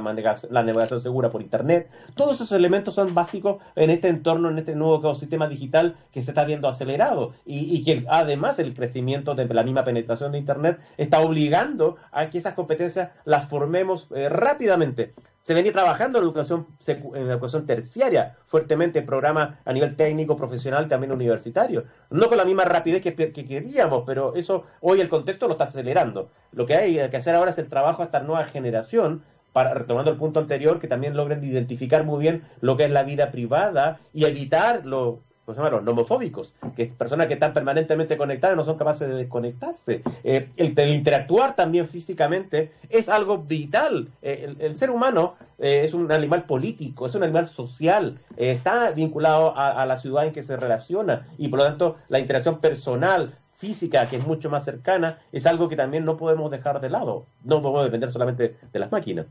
la 0.51 0.63
navegación 0.63 0.99
segura 1.01 1.31
por 1.31 1.41
Internet. 1.41 1.89
Todos 2.13 2.35
esos 2.35 2.51
elementos 2.51 2.93
son 2.93 3.15
básicos 3.15 3.57
en 3.75 3.89
este 3.89 4.07
entorno, 4.07 4.51
en 4.51 4.59
este 4.59 4.75
nuevo 4.75 4.99
ecosistema 4.99 5.47
digital 5.47 5.95
que 6.11 6.21
se 6.21 6.29
está 6.29 6.43
viendo 6.45 6.67
acelerado 6.67 7.33
y, 7.43 7.75
y 7.75 7.83
que 7.83 8.05
además 8.07 8.59
el 8.59 8.75
crecimiento 8.75 8.98
de 9.05 9.53
la 9.53 9.63
misma 9.63 9.83
penetración 9.83 10.31
de 10.31 10.37
Internet 10.37 10.79
está 10.97 11.19
obligando 11.21 11.97
a 12.11 12.29
que 12.29 12.37
esas 12.37 12.53
competencias 12.53 13.09
las 13.25 13.47
formemos 13.47 14.07
eh, 14.15 14.29
rápidamente. 14.29 15.13
Se 15.41 15.53
venía 15.53 15.71
trabajando 15.71 16.19
en 16.19 16.25
educación, 16.25 16.67
en 16.87 17.29
educación 17.29 17.65
terciaria 17.65 18.35
fuertemente, 18.45 19.01
programas 19.01 19.57
a 19.65 19.73
nivel 19.73 19.95
técnico, 19.95 20.35
profesional, 20.35 20.87
también 20.87 21.11
universitario. 21.11 21.85
No 22.09 22.27
con 22.27 22.37
la 22.37 22.45
misma 22.45 22.65
rapidez 22.65 23.01
que, 23.01 23.15
queríamos, 23.15 24.03
pero 24.05 24.35
eso 24.35 24.65
hoy 24.81 24.99
el 25.01 25.09
contexto 25.09 25.47
lo 25.47 25.53
está 25.53 25.63
acelerando. 25.63 26.29
Lo 26.51 26.65
que 26.65 26.75
hay 26.75 27.09
que 27.09 27.17
hacer 27.17 27.35
ahora 27.35 27.51
es 27.51 27.57
el 27.57 27.69
trabajo 27.69 28.01
a 28.01 28.05
esta 28.05 28.19
nueva 28.19 28.43
generación 28.43 29.23
para, 29.53 29.73
retomando 29.73 30.11
el 30.11 30.17
punto 30.17 30.39
anterior, 30.39 30.79
que 30.79 30.87
también 30.87 31.15
logren 31.15 31.43
identificar 31.43 32.03
muy 32.03 32.19
bien 32.19 32.43
lo 32.59 32.75
que 32.77 32.85
es 32.85 32.91
la 32.91 33.03
vida 33.03 33.31
privada 33.31 33.99
y 34.13 34.25
evitar 34.25 34.85
lo, 34.85 35.21
¿cómo 35.49 35.55
se 35.55 35.61
llama? 35.61 35.77
Los 35.77 35.83
nomofóbicos, 35.83 36.53
que 36.75 36.83
es 36.83 36.93
personas 36.93 37.25
que 37.25 37.33
están 37.33 37.53
permanentemente 37.53 38.17
conectadas 38.17 38.55
no 38.55 38.63
son 38.63 38.77
capaces 38.77 39.07
de 39.07 39.15
desconectarse. 39.15 40.03
Eh, 40.23 40.49
el, 40.57 40.77
interactuar 40.93 41.55
también 41.55 41.87
físicamente 41.87 42.71
es 42.87 43.09
algo 43.09 43.39
vital. 43.39 44.09
Eh, 44.21 44.53
el, 44.59 44.75
ser 44.75 44.91
humano 44.91 45.37
eh, 45.57 45.81
es 45.83 45.95
un 45.95 46.11
animal 46.11 46.43
político, 46.43 47.07
es 47.07 47.15
un 47.15 47.23
animal 47.23 47.47
social, 47.47 48.19
está 48.37 48.91
vinculado 48.91 49.57
a, 49.57 49.83
la 49.87 49.97
ciudad 49.97 50.27
en 50.27 50.33
que 50.33 50.43
se 50.43 50.55
relaciona 50.55 51.25
y 51.39 51.47
por 51.47 51.57
lo 51.57 51.65
tanto 51.65 51.95
la 52.09 52.19
interacción 52.19 52.59
personal, 52.59 53.33
física, 53.55 54.05
que 54.05 54.17
es 54.17 54.27
mucho 54.27 54.51
más 54.51 54.63
cercana, 54.63 55.17
es 55.31 55.47
algo 55.47 55.67
que 55.67 55.75
también 55.75 56.05
no 56.05 56.15
podemos 56.15 56.51
dejar 56.51 56.79
de 56.79 56.91
lado. 56.91 57.25
No 57.43 57.59
podemos 57.59 57.85
depender 57.85 58.11
solamente 58.11 58.55
de 58.71 58.79
las 58.79 58.91
máquinas. 58.91 59.25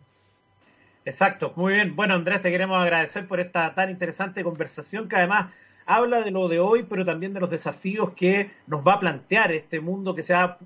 Exacto, 1.04 1.52
muy 1.54 1.74
bien. 1.74 1.94
Bueno, 1.94 2.14
Andrés, 2.14 2.42
te 2.42 2.50
queremos 2.50 2.76
agradecer 2.76 3.28
por 3.28 3.38
esta 3.38 3.72
tan 3.74 3.88
interesante 3.88 4.42
conversación 4.42 5.08
que 5.08 5.16
además 5.16 5.52
habla 5.88 6.20
de 6.20 6.30
lo 6.30 6.48
de 6.48 6.60
hoy, 6.60 6.84
pero 6.88 7.04
también 7.04 7.32
de 7.32 7.40
los 7.40 7.50
desafíos 7.50 8.12
que 8.12 8.50
nos 8.66 8.86
va 8.86 8.94
a 8.94 9.00
plantear 9.00 9.50
este 9.52 9.80
mundo 9.80 10.14
que 10.14 10.22
se 10.22 10.34
ha 10.34 10.58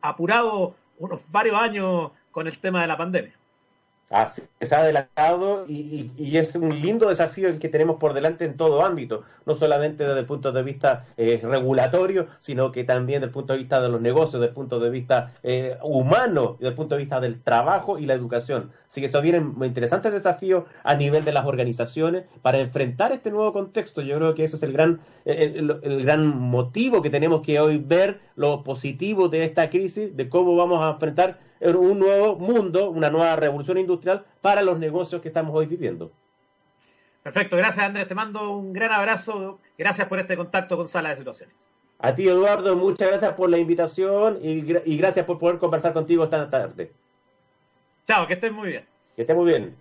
apurado 0.00 0.76
unos 0.98 1.20
varios 1.30 1.60
años 1.60 2.12
con 2.30 2.46
el 2.46 2.56
tema 2.58 2.80
de 2.80 2.86
la 2.86 2.96
pandemia. 2.96 3.39
Se 4.60 4.74
ha 4.74 4.80
adelantado 4.80 5.66
y, 5.68 6.10
y, 6.18 6.36
es 6.36 6.56
un 6.56 6.80
lindo 6.80 7.08
desafío 7.08 7.48
el 7.48 7.60
que 7.60 7.68
tenemos 7.68 7.96
por 8.00 8.12
delante 8.12 8.44
en 8.44 8.56
todo 8.56 8.84
ámbito, 8.84 9.22
no 9.46 9.54
solamente 9.54 10.04
desde 10.04 10.18
el 10.18 10.26
punto 10.26 10.50
de 10.50 10.64
vista 10.64 11.04
eh, 11.16 11.38
regulatorio, 11.40 12.26
sino 12.40 12.72
que 12.72 12.82
también 12.82 13.20
desde 13.20 13.28
el 13.28 13.32
punto 13.32 13.52
de 13.52 13.60
vista 13.60 13.80
de 13.80 13.88
los 13.88 14.00
negocios, 14.00 14.40
desde 14.40 14.48
el 14.48 14.54
punto 14.54 14.80
de 14.80 14.90
vista 14.90 15.34
eh, 15.44 15.78
humano, 15.84 16.56
desde 16.58 16.70
el 16.70 16.74
punto 16.74 16.96
de 16.96 17.02
vista 17.02 17.20
del 17.20 17.40
trabajo 17.40 18.00
y 18.00 18.06
la 18.06 18.14
educación. 18.14 18.72
Así 18.88 19.00
que 19.00 19.06
eso 19.06 19.22
vienen 19.22 19.54
interesantes 19.62 20.12
desafíos 20.12 20.64
a 20.82 20.96
nivel 20.96 21.24
de 21.24 21.30
las 21.30 21.46
organizaciones 21.46 22.24
para 22.42 22.58
enfrentar 22.58 23.12
este 23.12 23.30
nuevo 23.30 23.52
contexto. 23.52 24.02
Yo 24.02 24.16
creo 24.16 24.34
que 24.34 24.42
ese 24.42 24.56
es 24.56 24.64
el 24.64 24.72
gran, 24.72 24.98
el, 25.24 25.78
el 25.84 26.02
gran 26.02 26.26
motivo 26.26 27.00
que 27.00 27.10
tenemos 27.10 27.42
que 27.42 27.60
hoy 27.60 27.78
ver 27.78 28.18
lo 28.34 28.64
positivo 28.64 29.28
de 29.28 29.44
esta 29.44 29.70
crisis, 29.70 30.16
de 30.16 30.28
cómo 30.28 30.56
vamos 30.56 30.82
a 30.82 30.90
enfrentar 30.90 31.38
un 31.60 31.98
nuevo 31.98 32.36
mundo, 32.36 32.90
una 32.90 33.10
nueva 33.10 33.36
revolución 33.36 33.78
industrial 33.78 34.24
para 34.40 34.62
los 34.62 34.78
negocios 34.78 35.20
que 35.20 35.28
estamos 35.28 35.54
hoy 35.54 35.66
viviendo. 35.66 36.10
Perfecto, 37.22 37.56
gracias 37.56 37.86
Andrés, 37.86 38.08
te 38.08 38.14
mando 38.14 38.50
un 38.50 38.72
gran 38.72 38.92
abrazo, 38.92 39.60
gracias 39.76 40.08
por 40.08 40.18
este 40.18 40.36
contacto 40.36 40.76
con 40.76 40.88
Sala 40.88 41.10
de 41.10 41.16
Situaciones. 41.16 41.54
A 41.98 42.14
ti 42.14 42.26
Eduardo, 42.26 42.74
muchas 42.76 43.08
gracias 43.08 43.34
por 43.34 43.50
la 43.50 43.58
invitación 43.58 44.38
y, 44.42 44.64
y 44.90 44.96
gracias 44.96 45.26
por 45.26 45.38
poder 45.38 45.58
conversar 45.58 45.92
contigo 45.92 46.24
esta 46.24 46.48
tarde. 46.48 46.92
Chao, 48.06 48.26
que 48.26 48.34
estés 48.34 48.52
muy 48.52 48.70
bien. 48.70 48.84
Que 49.14 49.22
estés 49.22 49.36
muy 49.36 49.46
bien. 49.46 49.76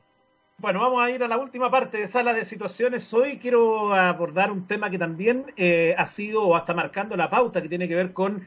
Bueno, 0.58 0.82
vamos 0.82 1.02
a 1.02 1.10
ir 1.10 1.24
a 1.24 1.28
la 1.30 1.38
última 1.38 1.72
parte 1.72 1.98
de 1.98 2.10
Sala 2.10 2.34
de 2.34 2.44
Situaciones. 2.44 3.14
Hoy 3.14 3.40
quiero 3.40 3.94
abordar 3.94 4.52
un 4.52 4.68
tema 4.68 4.90
que 4.90 5.00
también 5.00 5.46
eh, 5.56 5.96
ha 5.98 6.06
sido 6.06 6.44
o 6.44 6.56
hasta 6.58 6.74
marcando 6.74 7.16
la 7.16 7.30
pauta 7.30 7.62
que 7.62 7.70
tiene 7.70 7.88
que 7.88 7.96
ver 7.96 8.12
con 8.12 8.46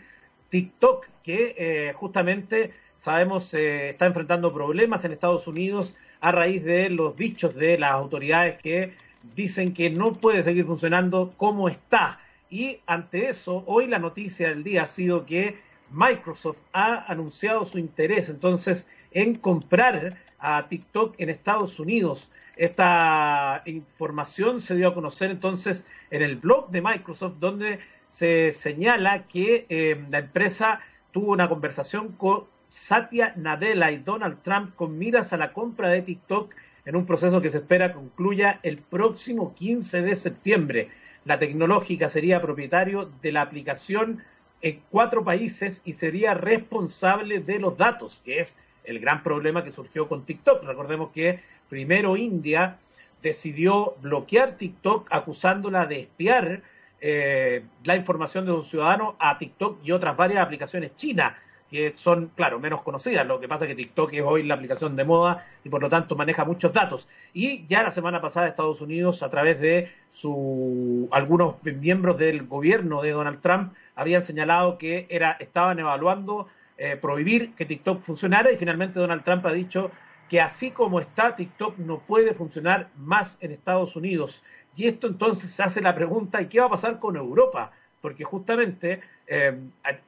TikTok, 0.51 1.07
que 1.23 1.55
eh, 1.57 1.95
justamente 1.95 2.75
sabemos 3.03 3.53
eh, 3.53 3.91
está 3.91 4.07
enfrentando 4.07 4.53
problemas 4.55 5.05
en 5.05 5.11
Estados 5.11 5.49
Unidos 5.49 5.97
a 6.21 6.31
raíz 6.31 6.63
de 6.63 6.89
los 6.89 7.17
dichos 7.17 7.53
de 7.57 7.77
las 7.77 7.91
autoridades 7.91 8.63
que 8.63 8.95
dicen 9.35 9.75
que 9.75 9.91
no 9.91 10.13
puede 10.13 10.45
seguir 10.45 10.67
funcionando 10.67 11.35
como 11.37 11.69
está. 11.69 12.21
Y 12.49 12.79
ante 12.87 13.29
eso, 13.29 13.65
hoy 13.67 13.89
la 13.89 13.99
noticia 13.99 14.51
del 14.51 14.63
día 14.63 14.85
ha 14.85 14.87
sido 14.87 15.27
que 15.27 15.59
Microsoft 15.91 16.59
ha 16.73 17.11
anunciado 17.11 17.65
su 17.65 17.79
interés 17.79 18.29
entonces 18.29 18.89
en 19.11 19.35
comprar 19.35 20.19
a 20.39 20.69
TikTok 20.69 21.17
en 21.19 21.29
Estados 21.29 21.81
Unidos. 21.81 22.31
Esta 22.57 23.63
información 23.67 24.61
se 24.61 24.77
dio 24.77 24.87
a 24.87 24.95
conocer 24.95 25.33
entonces 25.33 25.85
en 26.13 26.23
el 26.23 26.37
blog 26.37 26.71
de 26.71 26.83
Microsoft 26.83 27.35
donde 27.41 27.81
se 28.07 28.53
señala 28.53 29.25
que 29.27 29.67
eh, 29.69 30.05
la 30.09 30.21
empresa 30.21 30.79
tuvo 31.11 31.33
una 31.33 31.49
conversación 31.49 32.13
con 32.13 32.52
Satya 32.73 33.35
Nadella 33.37 33.91
y 33.91 33.99
Donald 33.99 34.41
Trump 34.43 34.75
con 34.75 34.99
miras 34.99 35.35
a 35.35 35.37
la 35.37 35.53
compra 35.53 35.91
de 35.91 36.01
TikTok 36.01 36.55
en 36.87 36.97
un 36.97 37.05
proceso 37.05 37.43
que 37.43 37.51
se 37.51 37.59
espera 37.59 37.93
concluya 37.93 38.61
el 38.63 38.79
próximo 38.79 39.55
15 39.55 40.01
de 40.01 40.15
septiembre. 40.15 40.89
La 41.27 41.39
tecnológica 41.39 42.09
sería 42.09 42.41
propietario 42.41 43.11
de 43.21 43.31
la 43.31 43.43
aplicación 43.43 44.25
en 44.63 44.81
cuatro 44.91 45.23
países 45.23 45.83
y 45.85 45.93
sería 45.93 46.33
responsable 46.33 47.41
de 47.41 47.59
los 47.59 47.77
datos, 47.77 48.23
que 48.25 48.41
es 48.41 48.57
el 48.85 49.01
gran 49.01 49.23
problema 49.23 49.63
que 49.65 49.71
surgió 49.71 50.09
con 50.09 50.25
TikTok. 50.25 50.65
Recordemos 50.65 51.11
que 51.13 51.41
primero 51.69 52.17
India 52.17 52.79
decidió 53.23 53.97
bloquear 54.01 54.57
TikTok 54.57 55.09
acusándola 55.11 55.85
de 55.85 56.01
espiar 56.01 56.63
eh, 57.03 57.65
la 57.85 57.97
información 57.97 58.47
de 58.47 58.53
sus 58.53 58.69
ciudadanos 58.69 59.15
a 59.19 59.37
TikTok 59.37 59.81
y 59.85 59.93
otras 59.93 60.17
varias 60.17 60.43
aplicaciones 60.43 60.97
chinas 60.97 61.35
que 61.73 61.95
son, 61.97 62.31
claro, 62.37 62.61
menos 62.61 62.83
conocidas. 62.83 63.27
Lo 63.27 63.41
que 63.41 63.49
pasa 63.49 63.65
es 63.65 63.71
que 63.71 63.75
TikTok 63.75 64.13
es 64.13 64.23
hoy 64.23 64.43
la 64.43 64.55
aplicación 64.55 64.95
de 64.95 65.05
moda 65.05 65.47
y 65.65 65.71
por 65.71 65.81
lo 65.81 65.89
tanto 65.89 66.15
maneja 66.15 66.45
muchos 66.45 66.73
datos. 66.73 67.09
Y 67.33 67.67
ya 67.67 67.83
la 67.83 67.91
semana 67.91 68.21
pasada 68.21 68.47
Estados 68.47 68.83
Unidos, 68.83 69.23
a 69.23 69.31
través 69.31 69.59
de 69.59 69.91
su 70.11 71.09
algunos 71.11 71.57
miembros 71.65 72.19
del 72.19 72.47
gobierno 72.47 73.01
de 73.01 73.13
Donald 73.13 73.41
Trump, 73.41 73.73
habían 73.97 74.23
señalado 74.23 74.77
que 74.77 75.07
era, 75.09 75.33
estaban 75.33 75.79
evaluando 75.79 76.47
eh, 76.77 76.97
prohibir 76.97 77.55
que 77.55 77.65
TikTok 77.65 78.03
funcionara 78.03 78.53
y 78.53 78.59
finalmente 78.59 79.01
Donald 79.01 79.25
Trump 79.25 79.47
ha 79.47 79.53
dicho 79.53 79.91
que 80.29 80.41
así 80.41 80.71
como 80.73 81.01
está, 81.01 81.37
TikTok 81.37 81.79
no 81.79 82.01
puede 82.01 82.35
funcionar 82.35 82.89
más 82.97 83.39
en 83.41 83.51
Estados 83.51 83.97
Unidos. 83.97 84.43
Y 84.77 84.89
esto 84.89 85.07
entonces 85.07 85.51
se 85.51 85.63
hace 85.63 85.81
la 85.81 85.95
pregunta, 85.95 86.43
¿y 86.43 86.49
qué 86.49 86.61
va 86.61 86.67
a 86.67 86.71
pasar 86.71 86.99
con 86.99 87.17
Europa? 87.17 87.73
Porque 88.03 88.25
justamente 88.25 89.01
eh, 89.35 89.55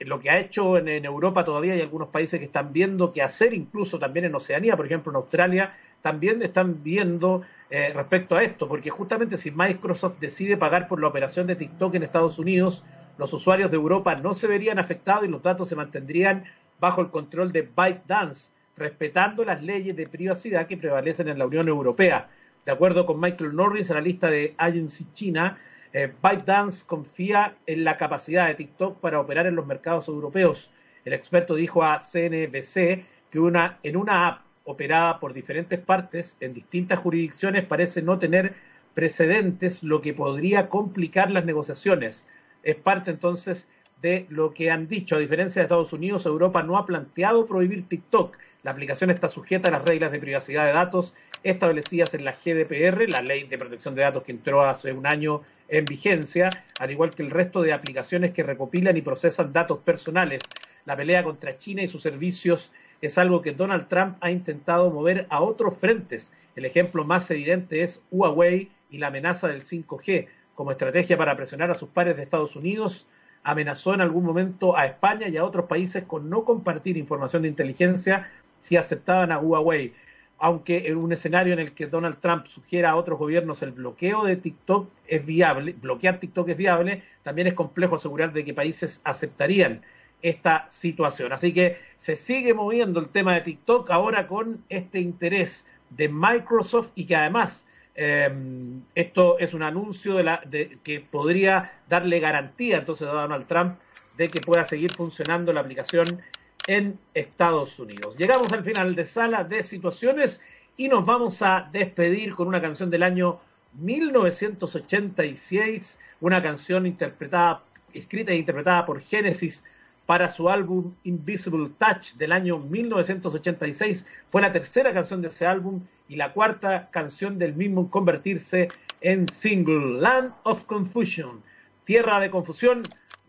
lo 0.01 0.21
que 0.21 0.29
ha 0.29 0.39
hecho 0.39 0.77
en, 0.77 1.03
Europa 1.03 1.45
todavía 1.45 1.73
hay 1.73 1.81
algunos 1.81 2.09
países 2.09 2.39
que 2.39 2.45
están 2.45 2.75
viendo 2.75 3.11
qué 3.11 3.23
hacer, 3.23 3.55
incluso 3.55 3.99
también 3.99 4.27
en 4.27 4.35
Oceanía, 4.35 4.77
por 4.77 4.85
ejemplo 4.85 5.11
en 5.13 5.17
Australia, 5.17 5.73
también 6.03 6.43
están 6.43 6.83
viendo 6.83 7.41
eh, 7.71 7.91
respecto 7.95 8.37
a 8.37 8.43
esto, 8.43 8.69
porque 8.69 8.91
justamente 8.91 9.39
si 9.39 9.51
Microsoft 9.51 10.19
decide 10.21 10.59
pagar 10.59 10.89
por 10.89 11.01
la 11.01 11.07
operación 11.07 11.47
de 11.47 11.57
TikTok 11.57 11.95
en 11.95 12.03
Estados 12.03 12.39
Unidos, 12.39 12.85
los 13.17 13.33
usuarios 13.33 13.71
de 13.71 13.79
Europa 13.79 14.15
no 14.17 14.35
se 14.35 14.47
verían 14.47 14.79
afectados 14.79 15.25
y 15.25 15.29
los 15.29 15.43
datos 15.43 15.69
se 15.69 15.75
mantendrían 15.75 16.45
bajo 16.79 17.01
el 17.01 17.09
control 17.09 17.51
de 17.51 17.63
ByteDance, 17.63 18.51
respetando 18.77 19.43
las 19.43 19.63
leyes 19.63 19.97
de 19.97 20.07
privacidad 20.07 20.67
que 20.67 20.77
prevalecen 20.77 21.29
en 21.29 21.39
la 21.39 21.47
Unión 21.47 21.67
Europea. 21.69 22.29
De 22.67 22.73
acuerdo 22.73 23.07
con 23.07 23.19
Michael 23.19 23.57
Norris, 23.57 23.91
analista 23.91 24.29
de 24.29 24.53
Agency 24.59 25.07
China, 25.15 25.57
eh, 25.95 26.13
ByteDance 26.21 26.85
confía 26.87 27.55
en 27.67 27.85
la 27.85 27.97
capacidad 27.97 28.49
de 28.49 28.57
TikTok 28.57 28.99
para 28.99 29.21
operar 29.21 29.47
en 29.47 29.55
los 29.55 29.65
mercados 29.65 30.09
europeos. 30.09 30.71
El 31.05 31.13
experto 31.13 31.55
dijo 31.55 31.85
a 31.85 32.01
CNBC 32.01 33.05
que 33.31 33.39
una, 33.39 33.79
en 33.85 33.97
una 33.97 34.27
app 34.27 34.41
operada 34.65 35.21
por 35.21 35.33
diferentes 35.33 35.79
partes 35.79 36.37
en 36.41 36.53
distintas 36.53 36.99
jurisdicciones 36.99 37.65
parece 37.65 38.03
no 38.03 38.19
tener 38.19 38.55
precedentes, 38.93 39.85
lo 39.85 40.01
que 40.01 40.15
podría 40.15 40.69
complicar 40.69 41.31
las 41.31 41.45
negociaciones. 41.45 42.27
Es 42.65 42.75
parte 42.75 43.13
entonces 43.13 43.69
de 44.03 44.27
lo 44.31 44.53
que 44.53 44.73
han 44.73 44.89
dicho. 44.89 45.15
A 45.15 45.21
diferencia 45.21 45.61
de 45.61 45.65
Estados 45.65 45.93
Unidos, 45.93 46.27
Europa 46.27 46.63
no 46.65 46.77
ha 46.77 46.87
planteado 46.87 47.47
prohibir 47.47 47.89
TikTok. 47.89 48.37
La 48.65 48.73
aplicación 48.73 49.11
está 49.11 49.29
sujeta 49.29 49.69
a 49.69 49.71
las 49.71 49.85
reglas 49.85 50.11
de 50.11 50.19
privacidad 50.19 50.67
de 50.67 50.73
datos 50.73 51.15
establecidas 51.45 52.15
en 52.15 52.25
la 52.25 52.33
GDPR, 52.33 53.09
la 53.09 53.23
ley 53.23 53.45
de 53.45 53.59
protección 53.59 53.95
de 53.95 54.03
datos 54.03 54.25
que 54.25 54.33
entró 54.33 54.63
hace 54.63 54.93
un 54.93 55.07
año 55.07 55.43
en 55.69 55.85
vigencia, 55.85 56.51
al 56.79 56.91
igual 56.91 57.11
que 57.11 57.23
el 57.23 57.31
resto 57.31 57.63
de 57.63 57.73
aplicaciones 57.73 58.33
que 58.33 58.43
recopilan 58.43 58.97
y 58.97 59.03
procesan 59.03 59.53
datos 59.53 59.79
personales. 59.79 60.43
La 60.85 60.97
pelea 60.97 61.25
contra 61.25 61.59
China 61.59 61.83
y 61.83 61.87
sus 61.87 62.03
servicios 62.03 62.73
es 63.01 63.19
algo 63.19 63.43
que 63.43 63.53
Donald 63.53 63.89
Trump 63.89 64.17
ha 64.21 64.31
intentado 64.31 64.91
mover 64.91 65.27
a 65.31 65.41
otros 65.41 65.77
frentes. 65.77 66.33
El 66.57 66.65
ejemplo 66.65 67.05
más 67.05 67.31
evidente 67.31 67.83
es 67.83 68.03
Huawei 68.11 68.71
y 68.91 68.99
la 68.99 69.09
amenaza 69.09 69.49
del 69.49 69.63
5G. 69.63 70.27
Como 70.55 70.71
estrategia 70.71 71.19
para 71.19 71.37
presionar 71.37 71.71
a 71.71 71.75
sus 71.75 71.89
pares 71.89 72.17
de 72.17 72.23
Estados 72.23 72.55
Unidos, 72.55 73.07
amenazó 73.43 73.95
en 73.95 74.01
algún 74.01 74.25
momento 74.25 74.77
a 74.77 74.87
España 74.87 75.29
y 75.29 75.37
a 75.37 75.45
otros 75.45 75.67
países 75.67 76.05
con 76.05 76.31
no 76.31 76.45
compartir 76.45 76.97
información 76.97 77.43
de 77.43 77.49
inteligencia 77.49 78.31
si 78.63 78.77
aceptaban 78.77 79.33
a 79.33 79.39
Huawei 79.39 79.93
aunque 80.39 80.89
en 80.89 80.97
un 80.97 81.13
escenario 81.13 81.53
en 81.53 81.59
el 81.59 81.73
que 81.73 81.87
Donald 81.87 82.19
Trump 82.21 82.47
sugiera 82.47 82.91
a 82.91 82.97
otros 82.97 83.19
gobiernos 83.19 83.63
el 83.63 83.71
bloqueo 83.71 84.25
de 84.25 84.37
TikTok 84.37 84.89
es 85.07 85.25
viable, 85.25 85.75
bloquear 85.81 86.19
TikTok 86.19 86.49
es 86.49 86.57
viable, 86.57 87.03
también 87.23 87.47
es 87.47 87.55
complejo 87.55 87.97
asegurar 87.97 88.33
de 88.33 88.45
que 88.45 88.55
países 88.55 89.01
aceptarían 89.05 89.83
esta 90.23 90.67
situación. 90.71 91.33
Así 91.33 91.53
que 91.53 91.79
se 91.99 92.17
sigue 92.17 92.55
moviendo 92.55 92.99
el 92.99 93.09
tema 93.09 93.35
de 93.35 93.43
TikTok 93.43 93.91
ahora 93.91 94.27
con 94.27 94.65
este 94.69 94.99
interés 94.99 95.67
de 95.91 96.09
Microsoft 96.09 96.91
y 96.95 97.05
que 97.05 97.15
además 97.15 97.67
em, 97.95 98.83
esto 98.95 99.39
es 99.39 99.55
un 99.55 99.63
anuncio 99.63 100.15
de 100.15 100.25
la, 100.25 100.43
de, 100.47 100.79
que 100.83 101.01
podría 101.01 101.73
darle 101.89 102.21
garantía 102.21 102.79
entonces 102.79 103.07
a 103.07 103.13
Donald 103.13 103.47
Trump 103.47 103.77
de 104.17 104.31
que 104.31 104.41
pueda 104.41 104.65
seguir 104.65 104.93
funcionando 104.93 105.53
la 105.53 105.61
aplicación 105.61 106.23
en 106.67 106.99
Estados 107.15 107.79
Unidos. 107.79 108.17
Llegamos 108.17 108.53
al 108.53 108.65
final 108.65 108.95
de 108.95 109.07
Sala 109.07 109.45
de 109.45 109.63
Situaciones 109.63 110.41
y 110.77 110.89
nos 110.89 111.05
vamos 111.05 111.43
a 111.43 111.69
despedir 111.73 112.35
con 112.35 112.49
una 112.49 112.61
canción 112.61 112.91
del 112.91 113.03
año 113.03 113.39
1986, 113.75 115.99
una 116.21 116.43
canción 116.43 116.87
interpretada, 116.87 117.63
escrita 117.93 118.33
e 118.33 118.37
interpretada 118.37 118.87
por 118.87 119.01
Genesis 119.01 119.65
para 120.07 120.29
su 120.29 120.49
álbum 120.49 120.95
Invisible 121.05 121.71
Touch 121.79 122.15
del 122.15 122.33
año 122.33 122.59
1986. 122.59 124.07
Fue 124.31 124.43
la 124.43 124.53
tercera 124.53 124.93
canción 124.93 125.23
de 125.23 125.29
ese 125.29 125.47
álbum 125.47 125.83
y 126.09 126.17
la 126.17 126.33
cuarta 126.33 126.89
canción 126.91 127.39
del 127.39 127.55
mismo 127.55 127.91
convertirse 127.91 128.69
en 129.01 129.29
single 129.29 130.01
Land 130.01 130.33
of 130.45 130.65
Confusion, 130.65 131.43
Tierra 131.85 132.21
de 132.21 132.31
Confusión. 132.31 132.83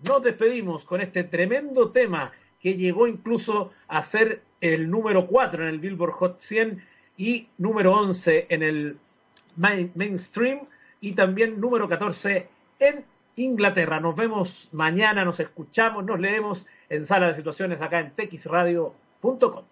Nos 0.04 0.24
despedimos 0.24 0.84
con 0.84 1.02
este 1.02 1.24
tremendo 1.24 1.92
tema 1.92 2.32
que 2.66 2.74
llegó 2.74 3.06
incluso 3.06 3.72
a 3.88 4.02
ser 4.02 4.42
el 4.60 4.90
número 4.90 5.28
4 5.28 5.62
en 5.62 5.70
el 5.70 5.78
Billboard 5.78 6.14
Hot 6.14 6.40
100 6.40 6.82
y 7.16 7.48
número 7.60 7.94
11 7.94 8.48
en 8.50 8.64
el 8.64 8.98
mainstream 9.56 10.62
y 11.00 11.14
también 11.14 11.62
número 11.62 11.88
14 11.88 12.48
en 12.80 13.06
Inglaterra. 13.36 14.00
Nos 14.00 14.16
vemos 14.16 14.68
mañana, 14.72 15.24
nos 15.24 15.40
escuchamos, 15.40 16.06
nos 16.06 16.20
leemos 16.20 16.66
en 16.90 17.06
sala 17.06 17.28
de 17.28 17.36
situaciones 17.36 17.80
acá 17.82 18.00
en 18.00 18.10
texradio.com. 18.10 19.66